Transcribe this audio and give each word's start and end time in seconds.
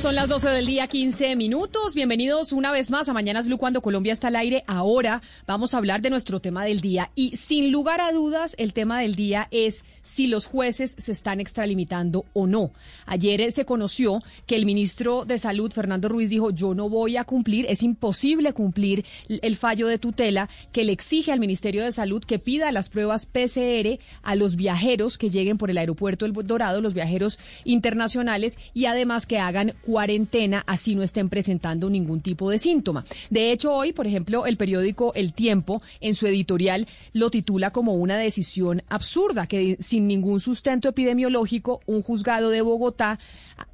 Son 0.00 0.14
las 0.14 0.30
12 0.30 0.48
del 0.48 0.64
día, 0.64 0.86
15 0.86 1.36
minutos. 1.36 1.94
Bienvenidos 1.94 2.52
una 2.52 2.72
vez 2.72 2.90
más 2.90 3.10
a 3.10 3.12
Mañanas 3.12 3.44
Blue 3.44 3.58
cuando 3.58 3.82
Colombia 3.82 4.14
está 4.14 4.28
al 4.28 4.36
aire. 4.36 4.64
Ahora 4.66 5.20
vamos 5.46 5.74
a 5.74 5.76
hablar 5.76 6.00
de 6.00 6.08
nuestro 6.08 6.40
tema 6.40 6.64
del 6.64 6.80
día. 6.80 7.10
Y 7.14 7.36
sin 7.36 7.70
lugar 7.70 8.00
a 8.00 8.10
dudas, 8.10 8.54
el 8.56 8.72
tema 8.72 8.98
del 9.00 9.14
día 9.14 9.48
es 9.50 9.84
si 10.02 10.26
los 10.26 10.46
jueces 10.46 10.96
se 10.98 11.12
están 11.12 11.38
extralimitando 11.38 12.24
o 12.32 12.46
no. 12.46 12.72
Ayer 13.04 13.42
eh, 13.42 13.52
se 13.52 13.66
conoció 13.66 14.22
que 14.46 14.56
el 14.56 14.64
ministro 14.64 15.26
de 15.26 15.38
Salud, 15.38 15.70
Fernando 15.70 16.08
Ruiz, 16.08 16.30
dijo, 16.30 16.50
yo 16.50 16.74
no 16.74 16.88
voy 16.88 17.18
a 17.18 17.24
cumplir, 17.24 17.66
es 17.68 17.82
imposible 17.82 18.54
cumplir 18.54 19.04
el 19.28 19.56
fallo 19.56 19.86
de 19.86 19.98
tutela 19.98 20.48
que 20.72 20.84
le 20.84 20.92
exige 20.92 21.30
al 21.30 21.40
Ministerio 21.40 21.84
de 21.84 21.92
Salud 21.92 22.24
que 22.24 22.38
pida 22.38 22.72
las 22.72 22.88
pruebas 22.88 23.26
PCR 23.26 23.98
a 24.22 24.34
los 24.34 24.56
viajeros 24.56 25.18
que 25.18 25.30
lleguen 25.30 25.58
por 25.58 25.70
el 25.70 25.78
aeropuerto 25.78 26.24
El 26.24 26.32
Dorado, 26.32 26.80
los 26.80 26.94
viajeros 26.94 27.38
internacionales, 27.64 28.58
y 28.72 28.86
además 28.86 29.26
que 29.26 29.38
hagan 29.38 29.74
cuarentena, 29.90 30.62
así 30.68 30.94
no 30.94 31.02
estén 31.02 31.28
presentando 31.28 31.90
ningún 31.90 32.20
tipo 32.20 32.48
de 32.48 32.58
síntoma. 32.58 33.04
De 33.28 33.50
hecho, 33.50 33.72
hoy, 33.72 33.92
por 33.92 34.06
ejemplo, 34.06 34.46
el 34.46 34.56
periódico 34.56 35.12
El 35.14 35.32
Tiempo, 35.32 35.82
en 36.00 36.14
su 36.14 36.28
editorial, 36.28 36.86
lo 37.12 37.28
titula 37.28 37.72
como 37.72 37.94
una 37.94 38.16
decisión 38.16 38.84
absurda, 38.88 39.48
que 39.48 39.78
sin 39.80 40.06
ningún 40.06 40.38
sustento 40.38 40.88
epidemiológico, 40.88 41.80
un 41.86 42.02
juzgado 42.02 42.50
de 42.50 42.62
Bogotá 42.62 43.18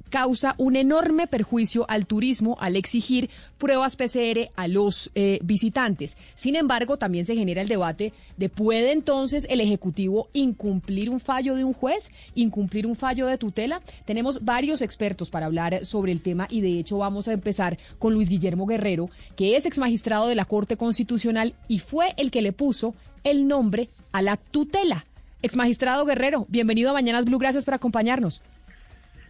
causa 0.09 0.55
un 0.57 0.75
enorme 0.75 1.27
perjuicio 1.27 1.85
al 1.89 2.05
turismo 2.05 2.57
al 2.59 2.75
exigir 2.75 3.29
pruebas 3.57 3.95
PCR 3.95 4.49
a 4.55 4.67
los 4.67 5.11
eh, 5.15 5.39
visitantes. 5.43 6.17
Sin 6.35 6.55
embargo, 6.55 6.97
también 6.97 7.25
se 7.25 7.35
genera 7.35 7.61
el 7.61 7.67
debate 7.67 8.13
de 8.37 8.49
puede 8.49 8.91
entonces 8.91 9.45
el 9.49 9.61
Ejecutivo 9.61 10.29
incumplir 10.33 11.09
un 11.09 11.19
fallo 11.19 11.55
de 11.55 11.63
un 11.63 11.73
juez, 11.73 12.11
incumplir 12.35 12.87
un 12.87 12.95
fallo 12.95 13.27
de 13.27 13.37
tutela. 13.37 13.81
Tenemos 14.05 14.43
varios 14.43 14.81
expertos 14.81 15.29
para 15.29 15.45
hablar 15.45 15.85
sobre 15.85 16.11
el 16.11 16.21
tema 16.21 16.47
y 16.49 16.61
de 16.61 16.79
hecho 16.79 16.97
vamos 16.97 17.27
a 17.27 17.33
empezar 17.33 17.77
con 17.99 18.13
Luis 18.13 18.29
Guillermo 18.29 18.65
Guerrero, 18.65 19.09
que 19.35 19.55
es 19.55 19.65
ex 19.65 19.77
magistrado 19.77 20.27
de 20.27 20.35
la 20.35 20.45
Corte 20.45 20.77
Constitucional 20.77 21.53
y 21.67 21.79
fue 21.79 22.13
el 22.17 22.31
que 22.31 22.41
le 22.41 22.53
puso 22.53 22.95
el 23.23 23.47
nombre 23.47 23.89
a 24.11 24.21
la 24.21 24.37
tutela. 24.37 25.05
Ex 25.41 25.55
magistrado 25.55 26.05
Guerrero, 26.05 26.45
bienvenido 26.49 26.89
a 26.89 26.93
Mañanas 26.93 27.25
Blue, 27.25 27.37
gracias 27.37 27.65
por 27.65 27.73
acompañarnos. 27.73 28.41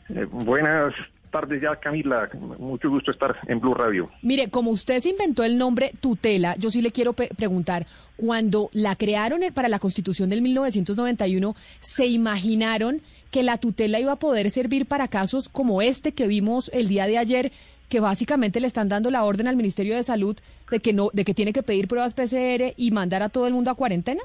Eh, 0.09 0.25
buenas 0.25 0.94
tardes 1.31 1.61
ya, 1.61 1.75
Camila. 1.75 2.30
Mucho 2.58 2.89
gusto 2.89 3.11
estar 3.11 3.36
en 3.47 3.59
Blue 3.59 3.73
Radio. 3.73 4.09
Mire, 4.22 4.49
como 4.49 4.72
usted 4.72 4.99
se 4.99 5.09
inventó 5.09 5.44
el 5.44 5.58
nombre 5.58 5.91
tutela, 5.99 6.55
yo 6.58 6.69
sí 6.69 6.81
le 6.81 6.91
quiero 6.91 7.14
preguntar, 7.14 7.86
cuando 8.16 8.69
la 8.73 8.95
crearon 8.95 9.41
para 9.53 9.69
la 9.69 9.80
Constitución 9.80 10.30
del 10.30 10.41
1991, 10.41 11.55
¿se 11.80 12.08
imaginaron 12.08 13.02
que 13.31 13.44
la 13.44 13.58
tutela 13.58 13.99
iba 13.99 14.14
a 14.14 14.17
poder 14.17 14.49
servir 14.49 14.86
para 14.86 15.08
casos 15.08 15.49
como 15.49 15.81
este 15.81 16.14
que 16.14 16.27
vimos 16.27 16.71
el 16.73 16.88
día 16.88 17.05
de 17.05 17.17
ayer, 17.17 17.52
que 17.89 17.99
básicamente 17.99 18.59
le 18.59 18.67
están 18.67 18.89
dando 18.89 19.11
la 19.11 19.23
orden 19.23 19.47
al 19.47 19.55
Ministerio 19.55 19.95
de 19.95 20.03
Salud 20.03 20.38
de 20.71 20.80
que 20.80 20.94
no 20.94 21.09
de 21.14 21.23
que 21.23 21.33
tiene 21.33 21.53
que 21.53 21.64
pedir 21.64 21.88
pruebas 21.88 22.14
PCR 22.14 22.73
y 22.75 22.92
mandar 22.92 23.23
a 23.23 23.30
todo 23.30 23.47
el 23.47 23.53
mundo 23.53 23.71
a 23.71 23.75
cuarentena? 23.75 24.21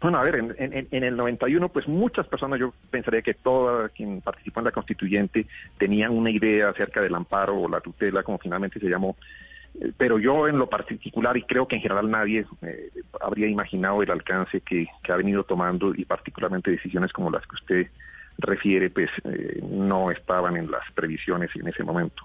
Bueno, 0.00 0.18
a 0.18 0.24
ver, 0.24 0.36
en, 0.58 1.04
el 1.04 1.16
91, 1.16 1.70
pues 1.70 1.88
muchas 1.88 2.26
personas, 2.26 2.60
yo 2.60 2.74
pensaría 2.90 3.22
que 3.22 3.32
toda 3.32 3.88
quien 3.88 4.20
participó 4.20 4.60
en 4.60 4.66
la 4.66 4.72
constituyente 4.72 5.46
tenían 5.78 6.12
una 6.12 6.30
idea 6.30 6.68
acerca 6.68 7.00
del 7.00 7.14
amparo 7.14 7.58
o 7.58 7.68
la 7.68 7.80
tutela, 7.80 8.22
como 8.22 8.38
finalmente 8.38 8.78
se 8.78 8.88
llamó, 8.88 9.16
eh, 9.80 9.92
pero 9.96 10.18
yo 10.18 10.48
en 10.48 10.58
lo 10.58 10.68
particular, 10.68 11.34
y 11.38 11.44
creo 11.44 11.66
que 11.66 11.76
en 11.76 11.82
general 11.82 12.10
nadie 12.10 12.44
eh, 12.60 12.90
habría 13.22 13.48
imaginado 13.48 14.02
el 14.02 14.10
alcance 14.10 14.60
que, 14.60 14.86
ha 15.08 15.16
venido 15.16 15.44
tomando, 15.44 15.94
y 15.94 16.04
particularmente 16.04 16.70
decisiones 16.70 17.10
como 17.12 17.30
las 17.30 17.46
que 17.46 17.54
usted 17.54 17.90
refiere, 18.36 18.90
pues 18.90 19.08
eh, 19.24 19.62
no 19.66 20.10
estaban 20.10 20.58
en 20.58 20.70
las 20.70 20.84
previsiones 20.94 21.50
en 21.56 21.68
ese 21.68 21.82
momento. 21.82 22.22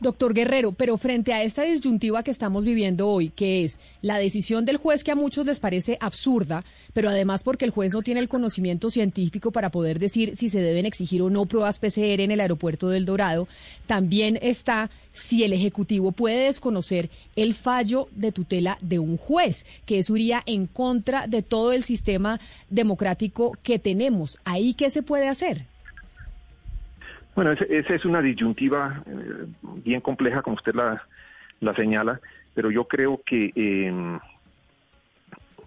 Doctor 0.00 0.32
Guerrero, 0.32 0.70
pero 0.70 0.96
frente 0.96 1.32
a 1.32 1.42
esta 1.42 1.64
disyuntiva 1.64 2.22
que 2.22 2.30
estamos 2.30 2.64
viviendo 2.64 3.08
hoy, 3.08 3.30
que 3.30 3.64
es 3.64 3.80
la 4.00 4.18
decisión 4.18 4.64
del 4.64 4.76
juez 4.76 5.02
que 5.02 5.10
a 5.10 5.16
muchos 5.16 5.44
les 5.44 5.58
parece 5.58 5.98
absurda, 6.00 6.64
pero 6.92 7.08
además 7.08 7.42
porque 7.42 7.64
el 7.64 7.72
juez 7.72 7.92
no 7.92 8.02
tiene 8.02 8.20
el 8.20 8.28
conocimiento 8.28 8.90
científico 8.90 9.50
para 9.50 9.70
poder 9.70 9.98
decir 9.98 10.36
si 10.36 10.50
se 10.50 10.60
deben 10.60 10.86
exigir 10.86 11.20
o 11.20 11.30
no 11.30 11.46
pruebas 11.46 11.80
PCR 11.80 12.20
en 12.20 12.30
el 12.30 12.40
aeropuerto 12.40 12.88
del 12.88 13.06
Dorado, 13.06 13.48
también 13.88 14.38
está 14.40 14.88
si 15.12 15.42
el 15.42 15.52
Ejecutivo 15.52 16.12
puede 16.12 16.44
desconocer 16.44 17.10
el 17.34 17.54
fallo 17.54 18.08
de 18.12 18.30
tutela 18.30 18.78
de 18.80 19.00
un 19.00 19.16
juez, 19.16 19.66
que 19.84 19.98
eso 19.98 20.16
iría 20.16 20.44
en 20.46 20.68
contra 20.68 21.26
de 21.26 21.42
todo 21.42 21.72
el 21.72 21.82
sistema 21.82 22.38
democrático 22.70 23.58
que 23.64 23.80
tenemos. 23.80 24.38
¿Ahí 24.44 24.74
qué 24.74 24.90
se 24.90 25.02
puede 25.02 25.26
hacer? 25.26 25.66
Bueno, 27.38 27.52
esa 27.52 27.94
es 27.94 28.04
una 28.04 28.20
disyuntiva 28.20 29.00
eh, 29.06 29.46
bien 29.84 30.00
compleja, 30.00 30.42
como 30.42 30.56
usted 30.56 30.74
la, 30.74 31.74
señala, 31.76 32.20
pero 32.52 32.68
yo 32.68 32.88
creo 32.88 33.20
que 33.24 33.52
em, 33.54 34.18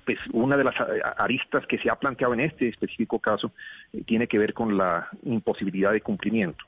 pues 0.03 0.19
una 0.33 0.57
de 0.57 0.65
las 0.65 0.75
aristas 1.15 1.65
que 1.67 1.77
se 1.77 1.89
ha 1.89 1.95
planteado 1.95 2.33
en 2.33 2.41
este 2.41 2.67
específico 2.67 3.19
caso 3.19 3.53
eh, 3.93 4.03
tiene 4.05 4.27
que 4.27 4.37
ver 4.37 4.53
con 4.53 4.75
la 4.75 5.07
imposibilidad 5.23 5.93
de 5.93 6.01
cumplimiento, 6.01 6.61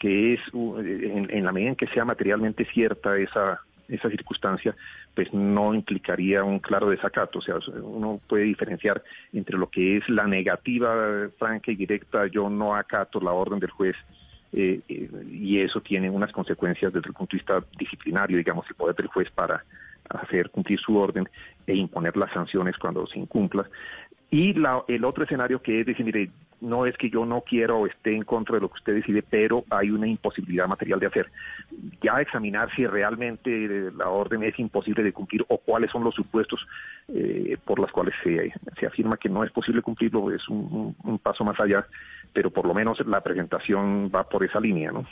que 0.00 0.34
es 0.34 0.40
en, 0.52 1.44
la 1.44 1.52
medida 1.52 1.68
en 1.68 1.76
que 1.76 1.86
sea 1.86 2.04
materialmente 2.04 2.64
cierta 2.64 3.16
esa, 3.18 3.60
esa 3.86 4.10
circunstancia, 4.10 4.74
pues 5.14 5.32
no 5.32 5.74
implicaría 5.74 6.42
un 6.42 6.58
claro 6.58 6.90
desacato. 6.90 7.38
O 7.38 7.42
sea, 7.42 7.54
uno 7.84 8.20
puede 8.26 8.42
diferenciar 8.42 9.00
entre 9.32 9.56
lo 9.56 9.70
que 9.70 9.98
es 9.98 10.08
la 10.08 10.26
negativa 10.26 11.28
franca 11.38 11.70
y 11.70 11.76
directa, 11.76 12.26
yo 12.26 12.50
no 12.50 12.74
acato 12.74 13.20
la 13.20 13.30
orden 13.30 13.60
del 13.60 13.70
juez, 13.70 13.94
eh, 14.52 14.80
eh, 14.88 15.08
y 15.30 15.60
eso 15.60 15.80
tiene 15.80 16.10
unas 16.10 16.32
consecuencias 16.32 16.92
desde 16.92 17.08
el 17.08 17.14
punto 17.14 17.36
de 17.36 17.38
vista 17.38 17.64
disciplinario, 17.78 18.36
digamos, 18.36 18.66
el 18.68 18.74
poder 18.74 18.96
del 18.96 19.06
juez 19.06 19.30
para 19.30 19.64
hacer 20.08 20.50
cumplir 20.50 20.80
su 20.80 20.96
orden 20.96 21.28
e 21.66 21.74
imponer 21.74 22.16
las 22.16 22.32
sanciones 22.32 22.76
cuando 22.76 23.06
se 23.06 23.18
incumpla. 23.18 23.68
Y 24.30 24.54
la, 24.54 24.84
el 24.88 25.04
otro 25.04 25.24
escenario 25.24 25.60
que 25.62 25.80
es 25.80 25.86
decir, 25.86 26.04
mire, 26.04 26.30
no 26.60 26.84
es 26.84 26.96
que 26.96 27.10
yo 27.10 27.24
no 27.24 27.40
quiero 27.40 27.78
o 27.78 27.86
esté 27.86 28.14
en 28.14 28.22
contra 28.22 28.56
de 28.56 28.60
lo 28.60 28.68
que 28.68 28.78
usted 28.78 28.94
decide, 28.94 29.22
pero 29.22 29.64
hay 29.70 29.90
una 29.90 30.06
imposibilidad 30.06 30.68
material 30.68 31.00
de 31.00 31.06
hacer. 31.06 31.30
Ya 32.02 32.20
examinar 32.20 32.68
si 32.74 32.86
realmente 32.86 33.90
la 33.96 34.08
orden 34.08 34.42
es 34.42 34.58
imposible 34.58 35.02
de 35.02 35.12
cumplir 35.12 35.44
o 35.48 35.58
cuáles 35.58 35.90
son 35.90 36.04
los 36.04 36.14
supuestos 36.14 36.66
eh, 37.08 37.56
por 37.64 37.78
los 37.78 37.90
cuales 37.90 38.14
se, 38.22 38.86
afirma 38.86 39.16
que 39.16 39.28
no 39.28 39.42
es 39.42 39.50
posible 39.50 39.82
cumplirlo 39.82 40.30
es 40.30 40.46
un 40.48 41.20
paso 41.22 41.44
más 41.44 41.58
allá 41.58 41.86
pero 42.32 42.50
por 42.50 42.66
lo 42.66 42.74
menos 42.74 43.04
la 43.06 43.20
presentación 43.20 44.10
va 44.14 44.28
por 44.28 44.44
esa 44.44 44.60
línea, 44.60 44.92
¿no? 44.92 45.06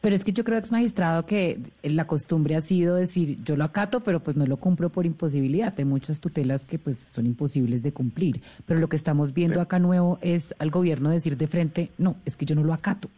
Pero 0.00 0.16
es 0.16 0.24
que 0.24 0.32
yo 0.32 0.42
creo, 0.42 0.58
ex 0.58 0.72
magistrado, 0.72 1.26
que 1.26 1.60
la 1.84 2.08
costumbre 2.08 2.56
ha 2.56 2.60
sido 2.60 2.96
decir, 2.96 3.40
yo 3.44 3.56
lo 3.56 3.62
acato, 3.62 4.00
pero 4.00 4.18
pues 4.18 4.36
no 4.36 4.44
lo 4.46 4.56
cumplo 4.56 4.90
por 4.90 5.06
imposibilidad. 5.06 5.72
Hay 5.78 5.84
muchas 5.84 6.18
tutelas 6.18 6.66
que 6.66 6.80
pues 6.80 6.98
son 6.98 7.24
imposibles 7.24 7.84
de 7.84 7.92
cumplir. 7.92 8.42
Pero 8.66 8.80
lo 8.80 8.88
que 8.88 8.96
estamos 8.96 9.32
viendo 9.32 9.60
acá 9.60 9.78
nuevo 9.78 10.18
es 10.20 10.56
al 10.58 10.72
gobierno 10.72 11.08
decir 11.08 11.36
de 11.36 11.46
frente, 11.46 11.90
no, 11.98 12.16
es 12.24 12.36
que 12.36 12.46
yo 12.46 12.56
no 12.56 12.64
lo 12.64 12.72
acato 12.72 13.08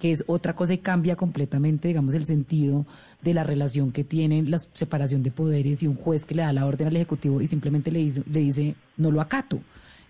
que 0.00 0.12
es 0.12 0.24
otra 0.26 0.54
cosa 0.54 0.72
y 0.72 0.78
cambia 0.78 1.14
completamente, 1.14 1.88
digamos, 1.88 2.14
el 2.14 2.24
sentido 2.24 2.86
de 3.20 3.34
la 3.34 3.44
relación 3.44 3.92
que 3.92 4.02
tienen 4.02 4.50
la 4.50 4.58
separación 4.58 5.22
de 5.22 5.30
poderes 5.30 5.82
y 5.82 5.86
un 5.86 5.94
juez 5.94 6.24
que 6.24 6.34
le 6.34 6.42
da 6.42 6.52
la 6.54 6.64
orden 6.66 6.88
al 6.88 6.96
Ejecutivo 6.96 7.40
y 7.42 7.46
simplemente 7.46 7.92
le 7.92 7.98
dice, 7.98 8.22
le 8.26 8.40
dice 8.40 8.74
no 8.96 9.10
lo 9.10 9.20
acato. 9.20 9.60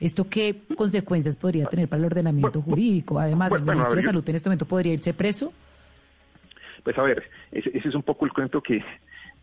¿Esto 0.01 0.27
qué 0.29 0.63
consecuencias 0.77 1.37
podría 1.37 1.67
tener 1.67 1.87
para 1.87 2.01
el 2.01 2.07
ordenamiento 2.07 2.63
jurídico? 2.63 3.19
Además, 3.19 3.53
¿el 3.55 3.63
ministro 3.63 3.97
de 3.97 4.03
Salud 4.03 4.29
en 4.29 4.37
este 4.37 4.49
momento 4.49 4.65
podría 4.65 4.95
irse 4.95 5.13
preso? 5.13 5.53
Pues 6.83 6.97
a 6.97 7.03
ver, 7.03 7.23
ese, 7.53 7.71
es 7.77 7.95
un 7.95 8.03
poco 8.03 8.25
el 8.25 8.33
cuento 8.33 8.63
que, 8.63 8.83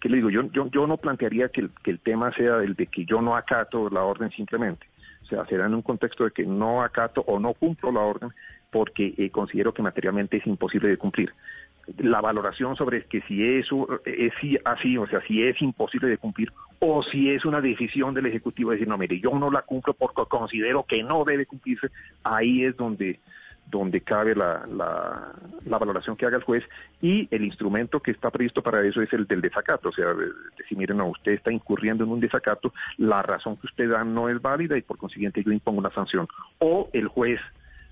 que 0.01 0.09
le 0.09 0.17
digo. 0.17 0.31
Yo, 0.31 0.51
yo, 0.51 0.67
yo 0.71 0.87
no 0.87 0.97
plantearía 0.97 1.49
que 1.49 1.61
el, 1.61 1.69
que 1.83 1.91
el 1.91 1.99
tema 1.99 2.33
sea 2.33 2.57
el 2.63 2.73
de 2.73 2.87
que 2.87 3.05
yo 3.05 3.21
no 3.21 3.35
acato 3.35 3.87
la 3.91 4.01
orden 4.01 4.31
simplemente. 4.31 4.87
O 5.23 5.25
sea, 5.27 5.45
será 5.45 5.67
en 5.67 5.75
un 5.75 5.83
contexto 5.83 6.23
de 6.23 6.31
que 6.31 6.45
no 6.45 6.81
acato 6.81 7.21
o 7.27 7.39
no 7.39 7.53
cumplo 7.53 7.91
la 7.91 7.99
orden 7.99 8.31
porque 8.71 9.13
eh, 9.17 9.29
considero 9.29 9.73
que 9.73 9.81
materialmente 9.81 10.37
es 10.37 10.47
imposible 10.47 10.89
de 10.89 10.97
cumplir 10.97 11.33
la 11.97 12.21
valoración 12.21 12.75
sobre 12.75 13.05
que 13.05 13.21
si 13.21 13.43
eso 13.43 13.87
es 14.05 14.33
así, 14.65 14.97
o 14.97 15.07
sea, 15.07 15.21
si 15.21 15.43
es 15.43 15.61
imposible 15.61 16.07
de 16.07 16.17
cumplir, 16.17 16.51
o 16.79 17.01
si 17.01 17.31
es 17.31 17.45
una 17.45 17.61
decisión 17.61 18.13
del 18.13 18.27
Ejecutivo 18.27 18.71
de 18.71 18.77
decir, 18.77 18.87
no, 18.87 18.97
mire, 18.97 19.19
yo 19.19 19.31
no 19.31 19.49
la 19.49 19.61
cumplo 19.61 19.93
porque 19.93 20.23
considero 20.29 20.83
que 20.83 21.01
no 21.03 21.23
debe 21.23 21.45
cumplirse, 21.45 21.89
ahí 22.23 22.65
es 22.65 22.75
donde 22.75 23.19
donde 23.69 24.01
cabe 24.01 24.33
la, 24.33 24.65
la, 24.65 25.77
valoración 25.77 26.15
que 26.15 26.25
haga 26.25 26.37
el 26.37 26.43
juez 26.43 26.63
y 27.01 27.27
el 27.31 27.43
instrumento 27.43 27.99
que 27.99 28.11
está 28.11 28.31
previsto 28.31 28.63
para 28.63 28.85
eso 28.85 29.01
es 29.01 29.11
el 29.11 29.27
del 29.27 29.41
desacato, 29.41 29.89
o 29.89 29.91
sea, 29.91 30.13
decir, 30.57 30.77
miren, 30.77 30.97
no, 30.97 31.07
usted 31.07 31.33
está 31.33 31.51
incurriendo 31.51 32.03
en 32.03 32.11
un 32.11 32.19
desacato, 32.19 32.73
la 32.97 33.21
razón 33.21 33.57
que 33.57 33.67
usted 33.67 33.89
da 33.89 34.03
no 34.03 34.29
es 34.29 34.41
válida 34.41 34.77
y 34.77 34.81
por 34.81 34.97
consiguiente 34.97 35.43
yo 35.43 35.51
impongo 35.51 35.79
una 35.79 35.91
sanción. 35.91 36.27
O 36.59 36.89
el 36.93 37.07
juez 37.07 37.41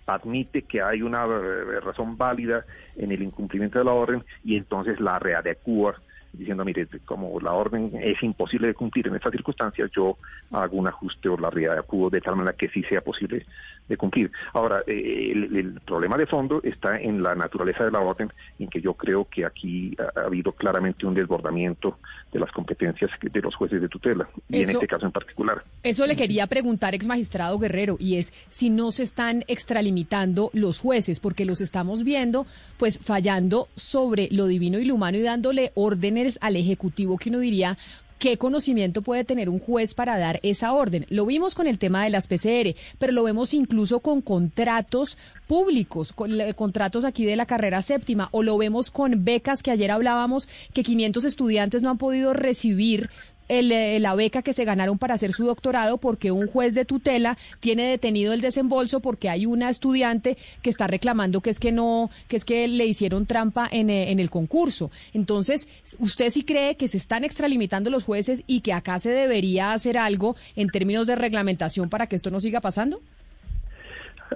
admite 0.05 0.63
que 0.63 0.81
hay 0.81 1.01
una 1.01 1.25
eh, 1.25 1.79
razón 1.79 2.17
válida 2.17 2.65
en 2.95 3.11
el 3.11 3.23
incumplimiento 3.23 3.79
de 3.79 3.85
la 3.85 3.93
orden 3.93 4.23
y 4.43 4.57
entonces 4.57 4.99
la 4.99 5.19
readecua 5.19 5.95
diciendo, 6.35 6.65
mire, 6.65 6.87
como 7.05 7.39
la 7.39 7.53
orden 7.53 7.91
es 8.01 8.21
imposible 8.23 8.67
de 8.67 8.73
cumplir 8.73 9.07
en 9.07 9.15
estas 9.15 9.31
circunstancias, 9.31 9.89
yo 9.95 10.17
hago 10.51 10.77
un 10.77 10.87
ajuste 10.87 11.29
o 11.29 11.37
la 11.37 11.49
readecuo 11.49 12.09
de 12.09 12.21
tal 12.21 12.35
manera 12.35 12.55
que 12.55 12.69
sí 12.69 12.83
sea 12.83 13.01
posible 13.01 13.45
de 13.87 13.97
cumplir. 13.97 14.31
Ahora, 14.53 14.81
eh, 14.87 15.31
el, 15.31 15.79
problema 15.85 16.17
de 16.17 16.25
fondo 16.25 16.61
está 16.63 16.99
en 16.99 17.21
la 17.21 17.35
naturaleza 17.35 17.83
de 17.83 17.91
la 17.91 17.99
orden, 17.99 18.31
en 18.57 18.67
que 18.67 18.81
yo 18.81 18.93
creo 18.95 19.25
que 19.25 19.45
aquí 19.45 19.95
ha, 19.99 20.21
habido 20.21 20.51
claramente 20.51 21.05
un 21.05 21.13
desbordamiento 21.13 21.99
de 22.31 22.39
las 22.39 22.51
competencias 22.51 23.11
de 23.21 23.41
los 23.41 23.53
jueces 23.55 23.81
de 23.81 23.87
tutela, 23.87 24.27
y 24.49 24.63
en 24.63 24.69
este 24.71 24.87
caso 24.87 25.05
en 25.05 25.11
particular. 25.11 25.63
Eso 25.83 26.07
le 26.07 26.15
quería 26.15 26.47
preguntar, 26.47 26.95
ex 26.95 27.05
magistrado 27.05 27.59
Guerrero, 27.59 27.97
y 27.99 28.17
es 28.17 28.33
si 28.49 28.69
no 28.69 28.91
se 28.91 29.03
están 29.03 29.43
extralimitando 29.47 30.49
los 30.53 30.79
jueces, 30.79 31.19
porque 31.19 31.45
los 31.45 31.61
estamos 31.61 32.03
viendo, 32.03 32.47
pues 32.77 32.99
fallando 32.99 33.67
sobre 33.75 34.27
lo 34.31 34.47
divino 34.47 34.79
y 34.79 34.85
lo 34.85 34.95
humano 34.95 35.17
y 35.17 35.21
dándole 35.21 35.71
órdenes 35.75 36.24
al 36.41 36.55
Ejecutivo 36.55 37.17
que 37.17 37.29
uno 37.29 37.39
diría, 37.39 37.77
¿Qué 38.19 38.37
conocimiento 38.37 39.01
puede 39.01 39.25
tener 39.25 39.49
un 39.49 39.59
juez 39.59 39.93
para 39.93 40.17
dar 40.17 40.39
esa 40.41 40.73
orden? 40.73 41.05
Lo 41.09 41.25
vimos 41.25 41.53
con 41.53 41.67
el 41.67 41.77
tema 41.77 42.03
de 42.03 42.09
las 42.09 42.27
PCR, 42.27 42.73
pero 42.97 43.11
lo 43.11 43.23
vemos 43.23 43.53
incluso 43.53 43.99
con 43.99 44.21
contratos 44.21 45.17
públicos, 45.47 46.13
con 46.13 46.39
eh, 46.39 46.53
contratos 46.53 47.03
aquí 47.03 47.25
de 47.25 47.35
la 47.35 47.45
carrera 47.45 47.81
séptima, 47.81 48.29
o 48.31 48.41
lo 48.41 48.57
vemos 48.57 48.89
con 48.89 49.25
becas 49.25 49.61
que 49.61 49.71
ayer 49.71 49.91
hablábamos 49.91 50.47
que 50.73 50.83
500 50.83 51.25
estudiantes 51.25 51.81
no 51.81 51.89
han 51.89 51.97
podido 51.97 52.33
recibir 52.33 53.09
eh, 53.49 53.99
la 53.99 54.15
beca 54.15 54.41
que 54.41 54.53
se 54.53 54.65
ganaron 54.65 54.97
para 54.97 55.15
hacer 55.15 55.31
su 55.33 55.45
doctorado 55.45 55.97
porque 55.97 56.31
un 56.31 56.47
juez 56.47 56.73
de 56.73 56.85
tutela 56.85 57.37
tiene 57.59 57.83
detenido 57.87 58.33
el 58.33 58.41
desembolso 58.41 58.99
porque 58.99 59.29
hay 59.29 59.45
una 59.45 59.69
estudiante 59.69 60.37
que 60.61 60.69
está 60.69 60.87
reclamando 60.87 61.41
que 61.41 61.49
es 61.49 61.59
que 61.59 61.71
no, 61.71 62.09
que 62.27 62.37
es 62.37 62.45
que 62.45 62.67
le 62.67 62.85
hicieron 62.85 63.25
trampa 63.25 63.67
en, 63.71 63.89
eh, 63.89 64.11
en 64.11 64.19
el 64.19 64.29
concurso. 64.29 64.91
Entonces, 65.13 65.67
¿usted 65.99 66.29
sí 66.29 66.43
cree 66.43 66.75
que 66.75 66.87
se 66.87 66.97
están 66.97 67.23
extralimitando 67.23 67.89
los 67.89 68.05
jueces 68.05 68.43
y 68.47 68.61
que 68.61 68.73
acá 68.73 68.99
se 68.99 69.09
debería 69.09 69.73
hacer 69.73 69.97
algo 69.97 70.35
en 70.55 70.69
términos 70.69 71.07
de 71.07 71.15
reglamentación 71.15 71.89
para 71.89 72.07
que 72.07 72.15
esto 72.15 72.31
no 72.31 72.39
siga 72.39 72.61
pasando? 72.61 72.99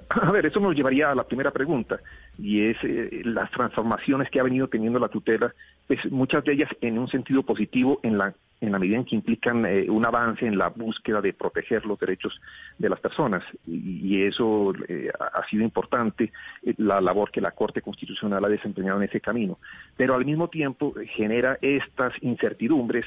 A 0.10 0.32
ver, 0.32 0.46
eso 0.46 0.60
nos 0.60 0.76
llevaría 0.76 1.12
a 1.12 1.16
la 1.16 1.24
primera 1.24 1.52
pregunta, 1.52 2.00
y 2.38 2.66
es 2.66 2.78
eh, 2.84 3.22
las 3.26 3.50
transformaciones 3.52 4.30
que 4.30 4.40
ha 4.40 4.44
venido 4.44 4.68
teniendo 4.68 5.00
la 5.00 5.10
tutela, 5.10 5.54
pues 5.88 6.00
muchas 6.12 6.44
de 6.44 6.54
ellas 6.54 6.70
en 6.82 7.00
un 7.00 7.08
sentido 7.08 7.44
positivo 7.44 8.00
en 8.04 8.18
la 8.18 8.34
en 8.62 8.72
la 8.72 8.80
medida 8.80 8.98
en 8.98 9.06
que 9.06 9.16
implican 9.16 9.66
eh, 9.66 9.90
un 9.90 10.06
avance 10.06 10.46
en 10.46 10.58
la 10.58 10.70
búsqueda 10.70 11.22
de 11.22 11.34
proteger 11.34 11.86
los 11.86 12.00
derechos 12.00 12.40
de 12.78 12.90
las 12.90 13.00
personas. 13.00 13.44
Y, 13.66 14.24
eso 14.24 14.74
eh, 14.88 15.10
ha 15.18 15.48
sido 15.48 15.64
importante, 15.64 16.32
eh, 16.64 16.74
la 16.78 17.00
labor 17.00 17.32
que 17.32 17.42
la 17.42 17.52
Corte 17.52 17.82
Constitucional 17.82 18.44
ha 18.44 18.50
desempeñado 18.50 18.98
en 19.02 19.08
ese 19.08 19.22
camino. 19.22 19.60
Pero 19.96 20.16
al 20.16 20.26
mismo 20.26 20.50
tiempo 20.50 20.94
genera 21.16 21.58
estas 21.62 22.14
incertidumbres 22.22 23.06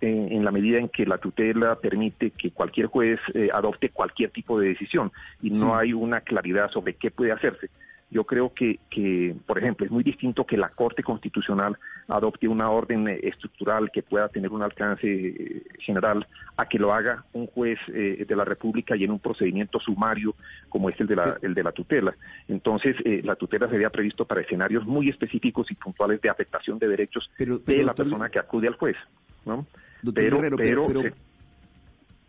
en, 0.00 0.44
la 0.44 0.50
medida 0.50 0.78
en 0.78 0.88
que 0.88 1.06
la 1.06 1.18
tutela 1.18 1.76
permite 1.76 2.30
que 2.30 2.50
cualquier 2.50 2.86
juez 2.86 3.20
adopte 3.52 3.90
cualquier 3.90 4.30
tipo 4.30 4.58
de 4.58 4.68
decisión 4.70 5.12
y 5.40 5.50
no 5.50 5.76
hay 5.76 5.92
una 5.92 6.22
claridad 6.22 6.70
sobre 6.70 6.94
qué 6.94 7.10
puede 7.10 7.32
hacerse. 7.32 7.70
Yo 8.10 8.24
creo 8.24 8.54
que, 8.54 8.80
que, 8.90 9.36
por 9.46 9.58
ejemplo, 9.58 9.84
es 9.84 9.92
muy 9.92 10.02
distinto 10.02 10.46
que 10.46 10.56
la 10.56 10.70
Corte 10.70 11.02
Constitucional 11.02 11.76
adopte 12.08 12.48
una 12.48 12.70
orden 12.70 13.06
eh, 13.06 13.20
estructural 13.22 13.90
que 13.92 14.02
pueda 14.02 14.28
tener 14.28 14.50
un 14.50 14.62
alcance 14.62 15.06
eh, 15.06 15.62
general 15.78 16.26
a 16.56 16.66
que 16.66 16.78
lo 16.78 16.94
haga 16.94 17.24
un 17.34 17.46
juez 17.48 17.78
eh, 17.88 18.24
de 18.26 18.36
la 18.36 18.44
República 18.44 18.96
y 18.96 19.04
en 19.04 19.10
un 19.10 19.18
procedimiento 19.18 19.78
sumario 19.78 20.34
como 20.70 20.88
es 20.88 20.98
el 21.00 21.06
de 21.06 21.16
la, 21.16 21.38
el 21.42 21.52
de 21.52 21.62
la 21.62 21.72
tutela. 21.72 22.14
Entonces, 22.48 22.96
la 23.24 23.36
tutela 23.36 23.68
sería 23.68 23.90
previsto 23.90 24.24
para 24.24 24.40
escenarios 24.40 24.86
muy 24.86 25.08
específicos 25.08 25.70
y 25.70 25.74
puntuales 25.74 26.20
de 26.20 26.30
afectación 26.30 26.78
de 26.78 26.88
derechos 26.88 27.30
de 27.38 27.84
la 27.84 27.94
persona 27.94 28.30
que 28.30 28.38
acude 28.38 28.68
al 28.68 28.74
juez. 28.74 28.96
¿no? 29.44 29.66
pero, 30.14 30.40
pero, 30.56 30.86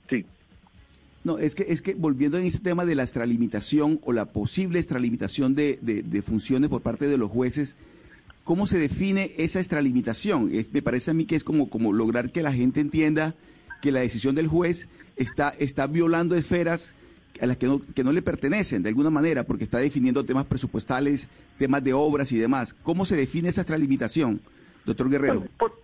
sí. 0.09 0.25
No, 1.29 1.37
es 1.37 1.53
que, 1.53 1.67
es 1.69 1.83
que 1.83 1.93
volviendo 1.93 2.39
en 2.39 2.45
ese 2.47 2.57
tema 2.57 2.87
de 2.87 2.95
la 2.95 3.03
extralimitación 3.03 3.99
o 4.03 4.13
la 4.13 4.25
posible 4.25 4.79
extralimitación 4.79 5.53
de, 5.53 5.77
de, 5.79 6.21
funciones 6.23 6.71
por 6.71 6.81
parte 6.81 7.07
de 7.07 7.19
los 7.19 7.29
jueces, 7.29 7.75
¿cómo 8.43 8.65
se 8.65 8.79
define 8.79 9.33
esa 9.37 9.59
extralimitación? 9.59 10.51
me 10.71 10.81
parece 10.81 11.11
a 11.11 11.13
mí 11.13 11.25
que 11.25 11.35
es 11.35 11.43
como, 11.43 11.69
como 11.69 11.93
lograr 11.93 12.31
que 12.31 12.41
la 12.41 12.51
gente 12.51 12.81
entienda 12.81 13.35
que 13.79 13.91
la 13.91 13.99
decisión 13.99 14.33
del 14.33 14.47
juez 14.47 14.89
está, 15.17 15.53
está 15.59 15.85
violando 15.85 16.33
esferas 16.33 16.95
a 17.39 17.45
las 17.45 17.57
que 17.57 17.67
no, 17.67 17.79
que 17.93 18.03
no 18.03 18.11
le 18.11 18.23
pertenecen 18.23 18.81
de 18.81 18.89
alguna 18.89 19.11
manera, 19.11 19.43
porque 19.43 19.65
está 19.65 19.77
definiendo 19.77 20.25
temas 20.25 20.47
presupuestales, 20.47 21.29
temas 21.59 21.83
de 21.83 21.93
obras 21.93 22.31
y 22.31 22.39
demás. 22.39 22.73
¿Cómo 22.73 23.05
se 23.05 23.15
define 23.15 23.49
esa 23.49 23.61
extralimitación, 23.61 24.41
doctor 24.83 25.11
Guerrero? 25.11 25.47
por 25.59 25.79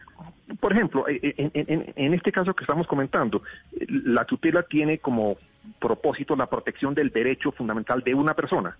ejemplo, 0.71 1.07
eh, 1.07 1.19
eh, 1.21 1.93
en, 1.95 2.13
este 2.13 2.31
caso 2.31 2.53
que 2.53 2.63
estamos 2.63 2.87
comentando, 2.87 3.41
la 3.87 4.25
tutela 4.25 4.63
tiene 4.63 4.99
como 4.99 5.37
propósito 5.79 6.35
la 6.35 6.47
protección 6.47 6.93
del 6.93 7.09
derecho 7.09 7.51
fundamental 7.51 8.01
de 8.01 8.13
una 8.13 8.33
persona. 8.33 8.77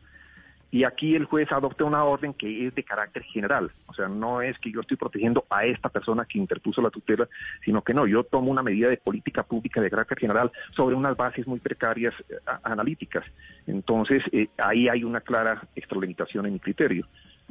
Y 0.71 0.83
aquí 0.83 1.15
el 1.15 1.25
juez 1.25 1.49
adopta 1.51 1.85
una 1.85 2.03
orden 2.03 2.33
que 2.33 2.67
es 2.67 2.75
de 2.75 2.83
carácter 2.83 3.23
general. 3.23 3.71
O 3.87 3.93
sea, 3.93 4.09
no 4.09 4.41
es 4.41 4.57
que 4.59 4.71
yo 4.71 4.81
estoy 4.81 4.97
protegiendo 4.97 5.45
a 5.49 5.65
esta 5.65 5.89
persona 5.89 6.25
que 6.25 6.37
interpuso 6.37 6.81
la 6.81 6.89
tutela, 6.89 7.29
sino 7.63 7.81
que 7.81 7.93
no, 7.93 8.05
yo 8.05 8.23
tomo 8.23 8.51
una 8.51 8.61
medida 8.61 8.89
de 8.89 8.97
política 8.97 9.43
pública 9.43 9.79
de 9.79 9.89
carácter 9.89 10.19
general 10.19 10.51
sobre 10.75 10.95
unas 10.95 11.15
bases 11.15 11.47
muy 11.47 11.59
precarias 11.59 12.13
eh, 12.29 12.35
analíticas. 12.63 13.23
Entonces, 13.67 14.23
ahí 14.57 14.89
hay 14.89 15.03
una 15.03 15.21
clara 15.21 15.61
extralimitación 15.75 16.45
en 16.45 16.53
mi 16.53 16.59
criterio. 16.59 17.07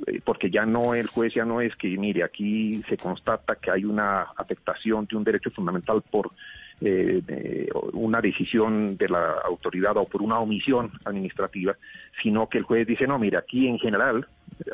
Eh, 0.07 0.21
porque 0.25 0.51
ya 0.51 0.67
no 0.67 0.95
el 0.95 1.07
juez 1.07 1.35
ya 1.35 1.45
no 1.45 1.61
es 1.61 1.77
que 1.77 1.87
mire 1.97 2.25
aquí 2.25 2.83
se 2.89 2.97
constata 2.97 3.55
que 3.55 3.71
hay 3.71 3.85
una 3.85 4.23
afectación 4.37 5.07
de 5.07 5.17
un 5.17 5.23
derecho 5.23 5.53
fundamental 5.53 6.03
por 6.03 6.33
eh, 6.81 7.69
una 7.93 8.21
decisión 8.21 8.97
de 8.97 9.09
la 9.09 9.35
autoridad 9.45 9.97
o 9.97 10.05
por 10.07 10.21
una 10.21 10.41
omisión 10.41 10.91
administrativa, 11.05 11.77
sino 12.21 12.49
que 12.49 12.59
el 12.59 12.65
juez 12.65 12.89
dice 12.89 13.07
no 13.07 13.21
mire 13.21 13.37
aquí 13.37 13.69
en 13.69 13.79
general 13.79 14.27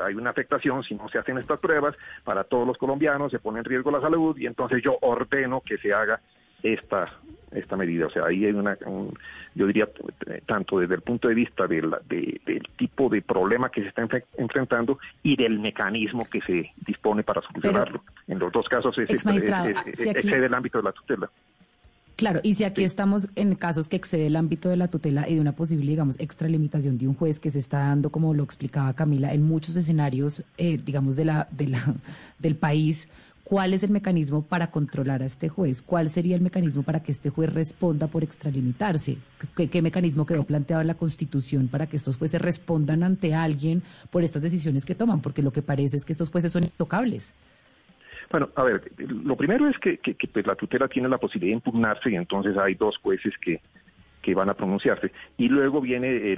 hay 0.02 0.14
una 0.14 0.30
afectación 0.30 0.82
si 0.84 0.94
no 0.94 1.06
se 1.10 1.18
hacen 1.18 1.36
estas 1.36 1.60
pruebas 1.60 1.94
para 2.24 2.44
todos 2.44 2.66
los 2.66 2.78
colombianos 2.78 3.30
se 3.30 3.40
pone 3.40 3.58
en 3.58 3.66
riesgo 3.66 3.90
la 3.90 4.00
salud 4.00 4.38
y 4.38 4.46
entonces 4.46 4.82
yo 4.82 4.96
ordeno 5.02 5.60
que 5.60 5.76
se 5.76 5.92
haga 5.92 6.18
esta 6.62 7.12
esta 7.52 7.76
medida. 7.76 8.06
O 8.06 8.10
sea, 8.10 8.26
ahí 8.26 8.44
hay 8.44 8.52
una, 8.52 8.76
yo 9.54 9.66
diría, 9.66 9.88
tanto 10.46 10.78
desde 10.78 10.94
el 10.94 11.02
punto 11.02 11.28
de 11.28 11.34
vista 11.34 11.66
del, 11.66 11.90
del 12.08 12.62
tipo 12.76 13.08
de 13.08 13.22
problema 13.22 13.70
que 13.70 13.82
se 13.82 13.88
está 13.88 14.06
enfrentando 14.36 14.98
y 15.22 15.36
del 15.36 15.58
mecanismo 15.58 16.28
que 16.30 16.40
se 16.42 16.72
dispone 16.86 17.22
para 17.22 17.42
solucionarlo. 17.42 18.04
en 18.28 18.38
los 18.38 18.52
dos 18.52 18.68
casos 18.68 18.96
es, 18.98 19.10
excede 19.10 20.46
el 20.46 20.54
ámbito 20.54 20.78
de 20.78 20.84
la 20.84 20.92
tutela. 20.92 21.30
Claro, 22.16 22.40
y 22.42 22.54
si 22.54 22.64
aquí 22.64 22.84
estamos 22.84 23.30
en 23.34 23.54
casos 23.54 23.88
que 23.88 23.96
excede 23.96 24.26
el 24.26 24.36
ámbito 24.36 24.68
de 24.68 24.76
la 24.76 24.88
tutela 24.88 25.26
y 25.26 25.36
de 25.36 25.40
una 25.40 25.52
posible, 25.52 25.90
digamos, 25.90 26.20
extralimitación 26.20 26.98
de 26.98 27.08
un 27.08 27.14
juez 27.14 27.40
que 27.40 27.48
se 27.48 27.58
está 27.58 27.78
dando, 27.78 28.10
como 28.10 28.34
lo 28.34 28.44
explicaba 28.44 28.92
Camila, 28.92 29.32
en 29.32 29.42
muchos 29.42 29.74
escenarios, 29.74 30.44
eh, 30.58 30.78
digamos, 30.84 31.16
de 31.16 31.24
la, 31.24 31.48
de 31.50 31.68
la, 31.68 31.82
del 32.38 32.56
país, 32.56 33.08
¿Cuál 33.50 33.74
es 33.74 33.82
el 33.82 33.90
mecanismo 33.90 34.44
para 34.46 34.70
controlar 34.70 35.22
a 35.22 35.26
este 35.26 35.48
juez? 35.48 35.82
¿Cuál 35.82 36.08
sería 36.08 36.36
el 36.36 36.40
mecanismo 36.40 36.84
para 36.84 37.02
que 37.02 37.10
este 37.10 37.30
juez 37.30 37.52
responda 37.52 38.06
por 38.06 38.22
extralimitarse? 38.22 39.16
¿Qué, 39.56 39.82
mecanismo 39.82 40.24
quedó 40.24 40.44
planteado 40.44 40.82
en 40.82 40.86
la 40.86 40.94
Constitución 40.94 41.66
para 41.66 41.88
que 41.88 41.96
estos 41.96 42.16
jueces 42.16 42.40
respondan 42.40 43.02
ante 43.02 43.34
alguien 43.34 43.82
por 44.12 44.22
estas 44.22 44.42
decisiones 44.42 44.86
que 44.86 44.94
toman? 44.94 45.20
Porque 45.20 45.42
lo 45.42 45.50
que 45.50 45.62
parece 45.62 45.96
es 45.96 46.04
que 46.04 46.12
estos 46.12 46.30
jueces 46.30 46.52
son 46.52 46.62
intocables. 46.62 47.34
Bueno, 48.30 48.50
a 48.54 48.62
ver, 48.62 48.92
lo 48.98 49.36
primero 49.36 49.68
es 49.68 49.76
que, 49.78 49.98
pues, 50.32 50.46
la 50.46 50.54
tutela 50.54 50.86
tiene 50.86 51.08
la 51.08 51.18
posibilidad 51.18 51.50
de 51.50 51.56
impugnarse 51.56 52.08
y 52.08 52.14
entonces 52.14 52.56
hay 52.56 52.76
dos 52.76 52.98
jueces 52.98 53.34
que, 53.44 53.60
que 54.22 54.32
van 54.32 54.48
a 54.48 54.54
pronunciarse. 54.54 55.10
Y 55.38 55.48
luego 55.48 55.80
viene 55.80 56.36